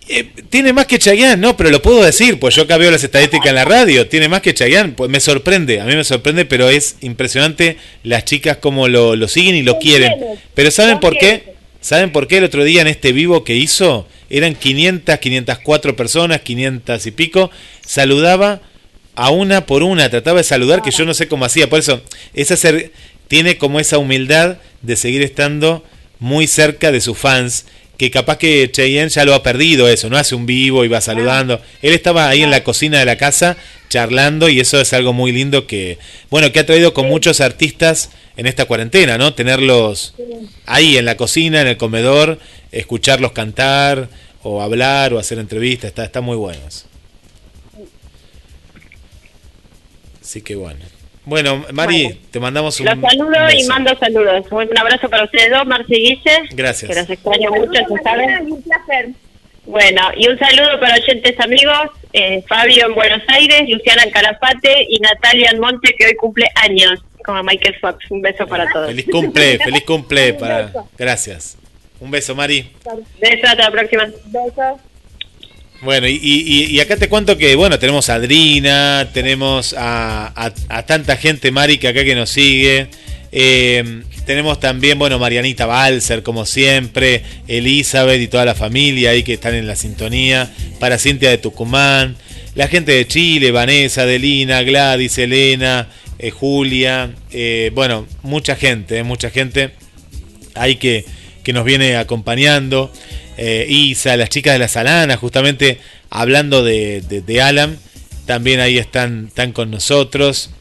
[0.08, 3.04] Eh, tiene más que Chayanne, no, pero lo puedo decir, pues yo acá veo las
[3.04, 6.46] estadísticas en la radio, tiene más que Chayanne, pues me sorprende, a mí me sorprende,
[6.46, 10.12] pero es impresionante las chicas como lo, lo siguen y lo quieren.
[10.54, 11.54] Pero ¿saben por qué?
[11.82, 14.08] ¿Saben por qué el otro día en este vivo que hizo?
[14.30, 17.52] Eran 500, 504 personas, 500 y pico,
[17.86, 18.62] saludaba
[19.16, 22.02] a una por una, trataba de saludar que yo no sé cómo hacía, por eso
[22.34, 22.92] esa ser,
[23.28, 25.84] tiene como esa humildad de seguir estando
[26.20, 27.66] muy cerca de sus fans,
[28.02, 31.02] que capaz que Cheyenne ya lo ha perdido eso, no hace un vivo y va
[31.02, 31.62] saludando.
[31.84, 33.58] Él estaba ahí en la cocina de la casa
[33.90, 36.00] charlando y eso es algo muy lindo que,
[36.32, 39.36] bueno, que ha traído con muchos artistas en esta cuarentena, ¿no?
[39.36, 40.16] Tenerlos
[40.66, 42.40] ahí en la cocina, en el comedor,
[42.72, 44.10] escucharlos cantar
[44.42, 46.88] o hablar o hacer entrevistas, está, está muy bueno eso.
[50.24, 51.01] Así que bueno.
[51.24, 52.20] Bueno, Mari, Bueno.
[52.32, 53.70] te mandamos un Los saludo un y beso.
[53.70, 54.46] mando saludos.
[54.52, 56.40] Un abrazo para ustedes dos, Marce y Guille.
[56.52, 56.90] Gracias.
[56.92, 58.52] Que los extraño mucho, se saben.
[58.52, 59.10] Un placer.
[59.66, 64.88] Bueno, y un saludo para oyentes amigos, eh, Fabio en Buenos Aires, Luciana en Calafate
[64.90, 68.04] y Natalia en Monte, que hoy cumple años, como Michael Fox.
[68.10, 68.88] Un beso para todos.
[68.88, 70.62] Feliz cumple, feliz cumple Un para.
[70.66, 70.90] beso.
[70.98, 71.58] Gracias.
[72.00, 72.72] Un beso, Mari.
[73.20, 74.06] Besos, hasta la próxima.
[74.26, 74.80] Besos.
[75.82, 81.52] Bueno, y, y- acá te cuento que, bueno, tenemos a Adrina, tenemos a tanta gente,
[81.52, 82.88] Mari, que acá que nos sigue.
[83.32, 89.34] Eh, tenemos también, bueno, Marianita Balser, como siempre, Elizabeth y toda la familia ahí que
[89.34, 92.16] están en la sintonía, para Cintia de Tucumán,
[92.56, 95.88] la gente de Chile, Vanessa, Delina, Gladys, Elena,
[96.20, 99.72] eh, Julia, eh, bueno, mucha gente, eh, mucha gente
[100.54, 101.06] ahí que,
[101.44, 102.92] que nos viene acompañando.
[103.38, 105.80] Eh, Isa, las chicas de la Salana, justamente
[106.10, 107.78] hablando de, de, Alan,
[108.26, 110.52] también ahí están, están con nosotros.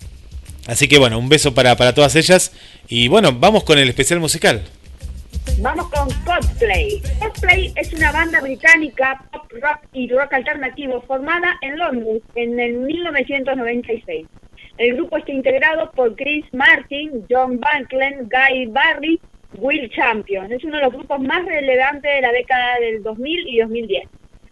[0.66, 2.52] Así que bueno, un beso para, para todas ellas.
[2.88, 4.62] Y bueno, vamos con el especial musical.
[5.60, 7.02] Vamos con Coldplay.
[7.18, 12.74] Coldplay es una banda británica pop rock y rock alternativo formada en Londres en el
[12.78, 14.26] 1996.
[14.78, 19.20] El grupo está integrado por Chris Martin, John Banklin, Guy Barry,
[19.58, 20.52] Will Champion.
[20.52, 24.08] Es uno de los grupos más relevantes de la década del 2000 y 2010.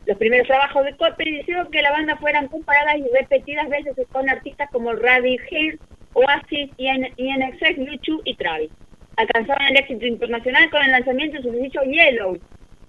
[0.07, 4.29] Los primeros trabajos de Coldplay hicieron que la banda fueran comparadas y repetidas veces con
[4.29, 5.75] artistas como Radiohead,
[6.15, 8.71] Oasis, IN- INXS, YouTube y Travis.
[9.17, 12.39] Alcanzaron el éxito internacional con el lanzamiento de su sencillo Yellow,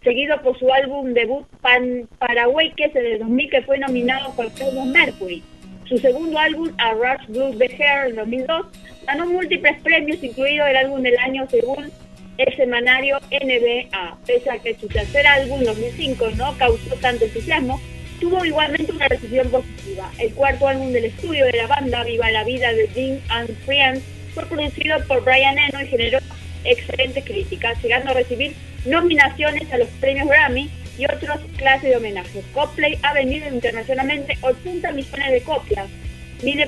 [0.03, 4.33] seguido por su álbum debut Pan Paraguay, que es el de 2000, que fue nominado
[4.35, 5.43] por premios Mercury.
[5.89, 8.67] Su segundo álbum, A Rush Blues The Hair, en 2002,
[9.07, 11.91] ganó múltiples premios, incluido el álbum del año según
[12.37, 14.17] el semanario NBA.
[14.27, 17.81] Pese a que su tercer álbum, 2005, no causó tanto entusiasmo,
[18.19, 20.11] tuvo igualmente una recepción positiva.
[20.19, 24.03] El cuarto álbum del estudio de la banda, Viva la Vida de Dean and Friends,
[24.35, 26.19] fue producido por Brian Eno y generó
[26.65, 28.53] excelentes críticas, llegando a recibir
[28.85, 30.69] nominaciones a los premios Grammy
[30.99, 32.43] y otros clases de homenajes.
[32.53, 35.87] Coldplay ha vendido internacionalmente 80 millones de copias.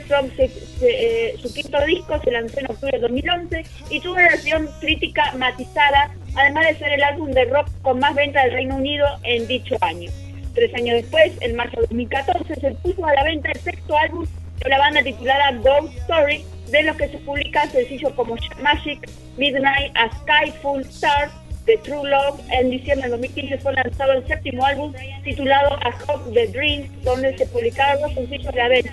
[0.08, 4.14] From, se- se- eh, su quinto disco se lanzó en octubre de 2011 y tuvo
[4.16, 8.52] una versión crítica matizada, además de ser el álbum de rock con más venta del
[8.52, 10.12] Reino Unido en dicho año.
[10.54, 14.26] Tres años después, en marzo de 2014, se puso a la venta el sexto álbum
[14.62, 19.96] de la banda titulada Ghost Story, de los que se publican sencillos como Magic, Midnight,
[19.96, 21.32] A Sky Full Stars,
[21.66, 22.40] The True Love.
[22.52, 24.94] En diciembre de 2015 fue lanzado el séptimo álbum
[25.24, 28.86] titulado A Hope the Dream, donde se publicaron los sencillos de Abel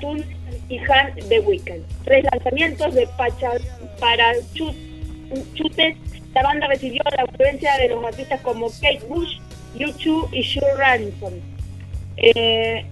[0.68, 1.82] y Han The Weeknd.
[2.04, 3.50] Tres lanzamientos de Pacha
[4.00, 4.76] para Chut-
[5.54, 5.96] Chutes.
[6.34, 9.38] La banda recibió la influencia de los artistas como Kate Bush,
[9.76, 11.34] U2 y Shure Ransom.
[12.16, 12.84] Eh,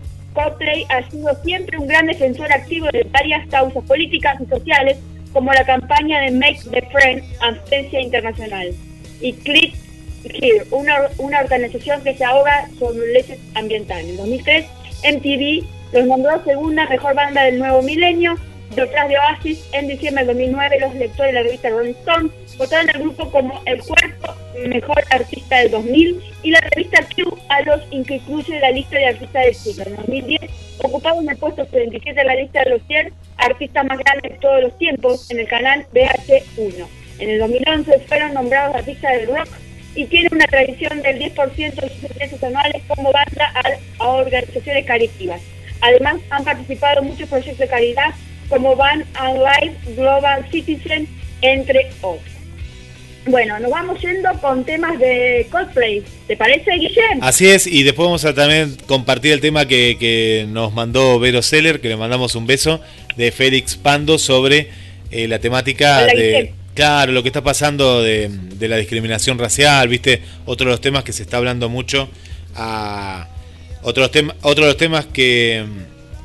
[0.89, 4.99] ha sido siempre un gran defensor activo de varias causas políticas y sociales,
[5.33, 8.75] como la campaña de Make the Friend, Amnesia Internacional,
[9.21, 9.75] y Click
[10.25, 14.11] Here, una, una organización que se ahoga sobre leyes ambientales.
[14.11, 14.67] En 2003,
[15.15, 18.37] MTV los nombró segunda mejor banda del nuevo milenio,
[18.75, 19.65] detrás de Oasis.
[19.73, 23.63] En diciembre de 2009, los lectores de la revista Rolling Stone votaron al grupo como
[23.67, 24.37] el cuarto
[24.67, 29.07] mejor artista del 2000 y la revista Q a los que incluye la lista de
[29.07, 29.85] artistas del siglo.
[29.87, 30.41] En 2010
[30.83, 34.63] ocuparon el puesto 77 de la lista de los 100 artistas más grandes de todos
[34.63, 36.87] los tiempos en el canal BH1.
[37.19, 39.49] En el 2011 fueron nombrados artistas del rock
[39.95, 44.85] y tienen una tradición del 10% de sus ingresos anuales como banda a, a organizaciones
[44.85, 45.41] caritativas.
[45.81, 48.15] Además, han participado en muchos proyectos de caridad
[48.49, 51.09] como Van and Life, Global Citizen,
[51.43, 52.37] entre otros.
[53.27, 56.03] Bueno, nos vamos yendo con temas de Coldplay.
[56.29, 57.19] ¿Te parece, Guillem?
[57.23, 61.43] Así es, y después vamos a también compartir el tema que, que nos mandó Vero
[61.43, 62.81] Seller, que le mandamos un beso,
[63.17, 64.69] de Félix Pando sobre
[65.11, 66.27] eh, la temática Hola, de...
[66.27, 66.66] Guillem.
[66.77, 71.03] Claro, lo que está pasando de, de la discriminación racial, viste, otro de los temas
[71.03, 72.09] que se está hablando mucho
[72.55, 73.29] a
[73.83, 75.65] otros temas, otro de los temas que,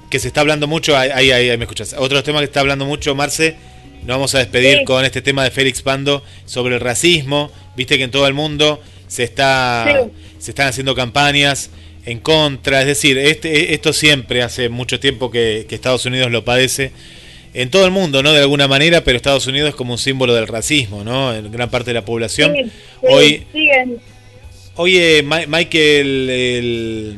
[0.09, 2.45] que se está hablando mucho, ahí, ahí, ahí me escuchas, otro de los temas que
[2.45, 3.55] está hablando mucho, Marce,
[4.01, 4.83] nos vamos a despedir Sí.
[4.85, 8.81] con este tema de Félix Pando sobre el racismo, viste que en todo el mundo
[9.07, 10.11] se está Sí.
[10.39, 11.69] se están haciendo campañas
[12.05, 16.43] en contra, es decir, este, esto siempre hace mucho tiempo que, que Estados Unidos lo
[16.43, 16.91] padece,
[17.53, 18.31] en todo el mundo, ¿no?
[18.33, 21.33] De alguna manera, pero Estados Unidos es como un símbolo del racismo, ¿no?
[21.33, 22.53] En gran parte de la población.
[22.55, 22.71] Sí, sí,
[23.01, 23.99] Hoy, siguen.
[24.75, 27.15] Oye, Ma- Michael, el.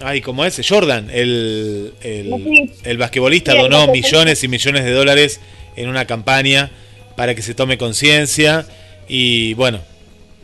[0.00, 0.60] Ay, ¿cómo es?
[0.68, 2.70] Jordan, el, el, Sí.
[2.84, 5.40] el basquetbolista, donó millones y millones de dólares
[5.74, 6.70] en una campaña
[7.16, 8.66] para que se tome conciencia.
[9.08, 9.80] Y bueno,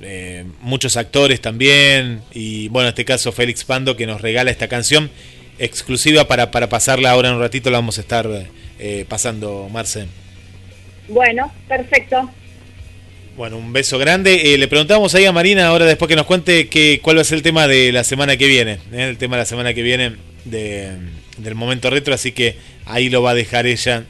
[0.03, 2.23] eh, muchos actores también.
[2.33, 5.11] Y bueno, en este caso, Félix Pando, que nos regala esta canción
[5.59, 7.71] exclusiva para, para pasarla ahora en un ratito.
[7.71, 8.27] La vamos a estar
[8.85, 10.07] eh, pasando, Marce.
[11.07, 12.29] Bueno, perfecto.
[13.37, 14.55] Bueno, un beso grande.
[14.55, 17.25] Eh, le preguntamos ahí a Marina ahora después que nos cuente que, cuál va a
[17.25, 18.81] ser el tema de la semana que viene.
[18.93, 19.09] ¿eh?
[19.09, 20.91] El tema de la semana que viene de,
[21.39, 24.03] del momento retro, así que ahí lo va a dejar ella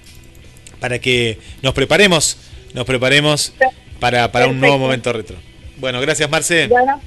[0.81, 2.39] para que nos preparemos,
[2.73, 3.53] nos preparemos
[4.01, 5.37] para, para un nuevo momento retro.
[5.77, 6.69] Bueno, gracias Marce.
[6.69, 6.99] Bueno,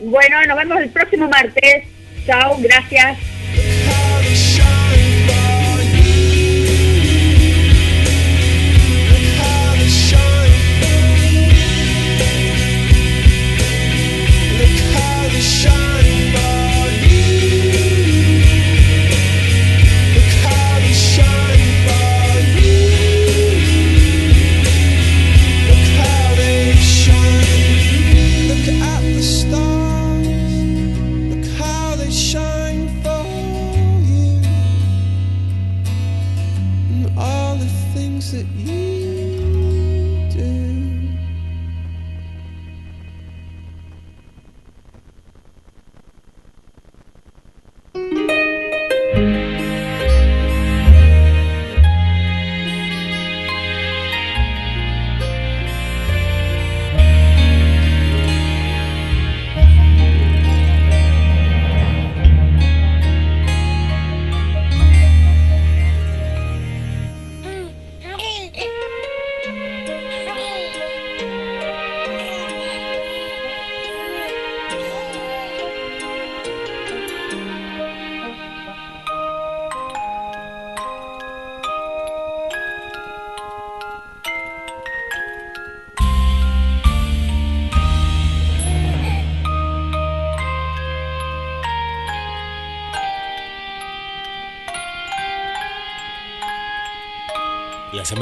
[0.00, 1.84] bueno, nos vemos el próximo martes.
[2.26, 3.18] Chao, gracias.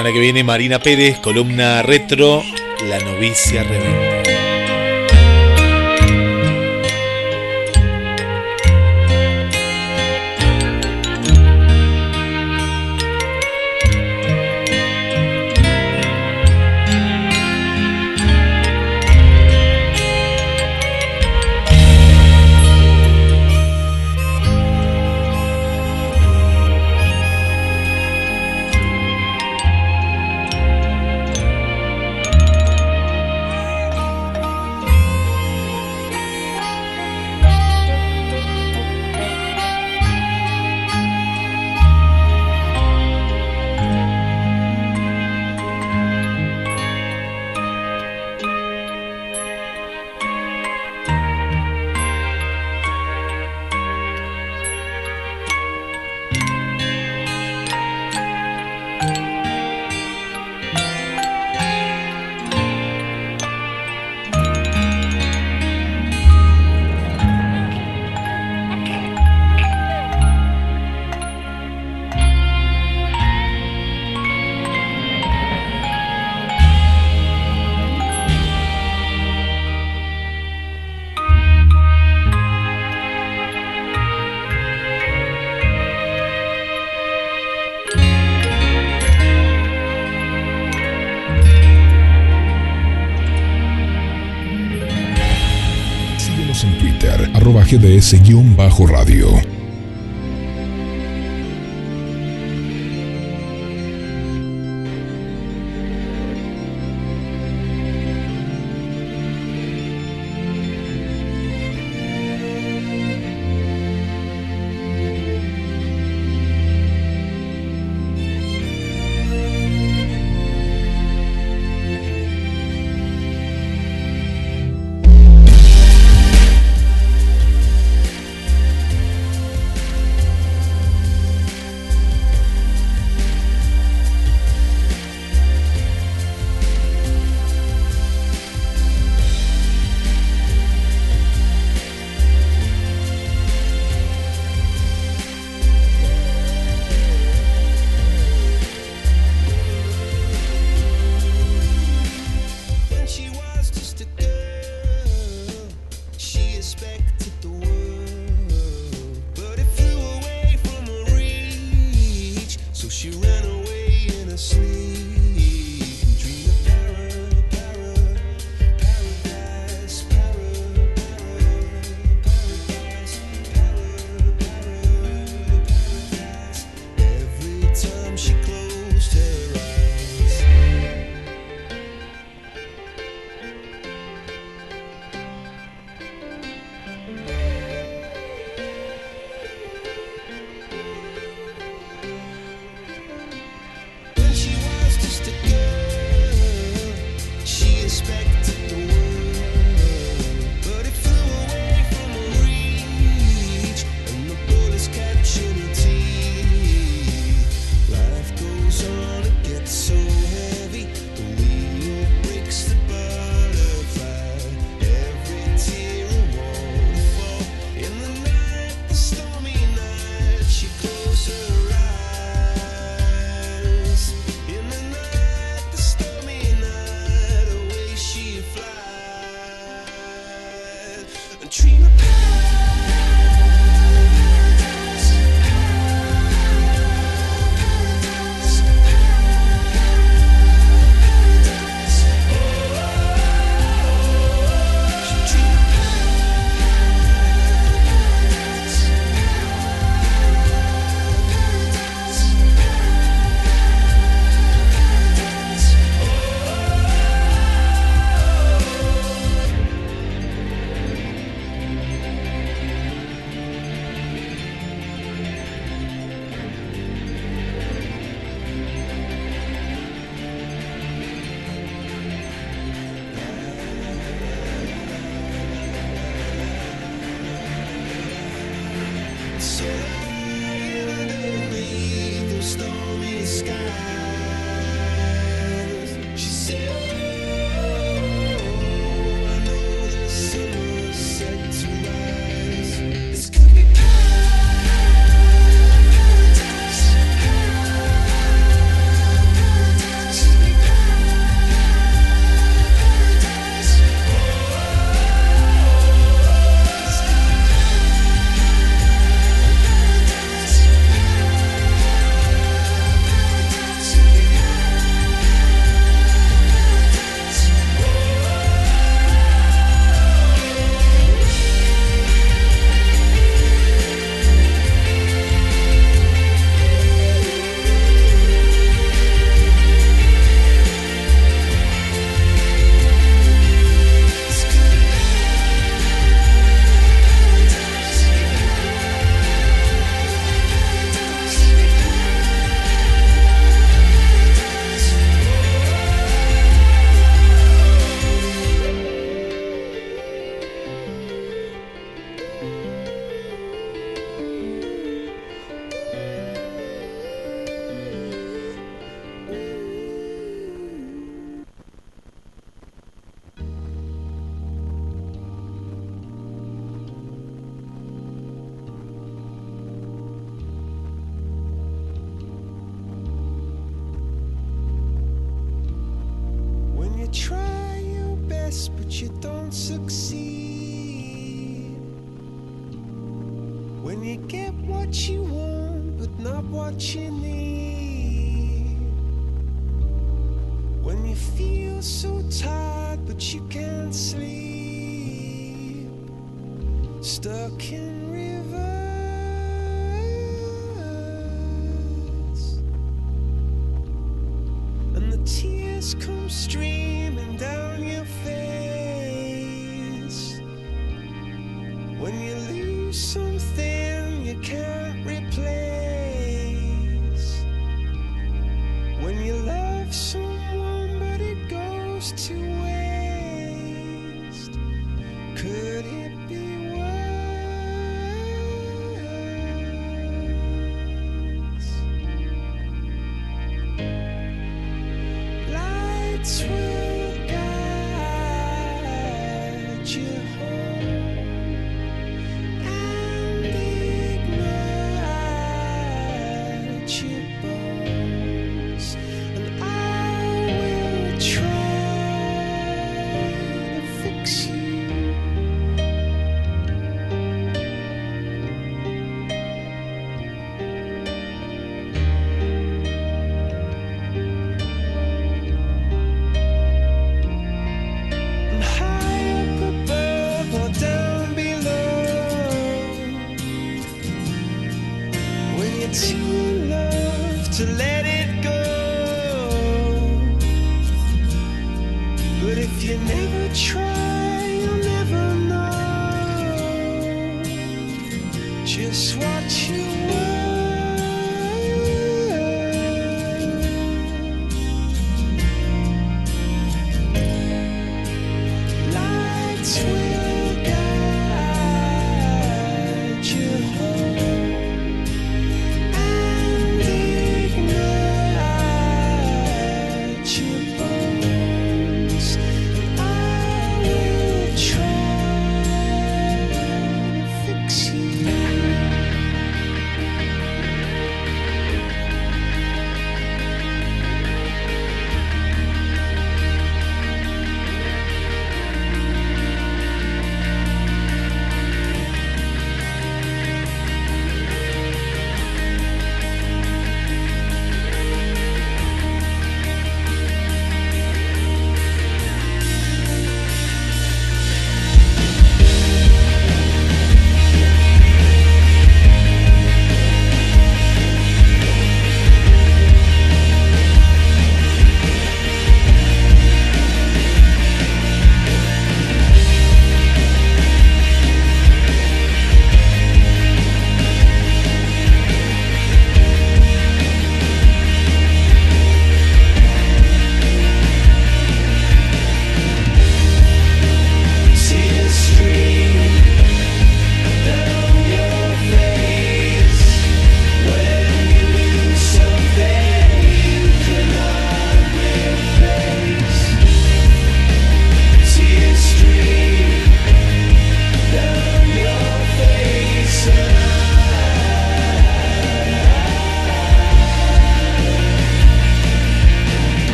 [0.00, 2.42] Semana que viene Marina Pérez, columna retro,
[2.88, 4.09] La novicia rebelde.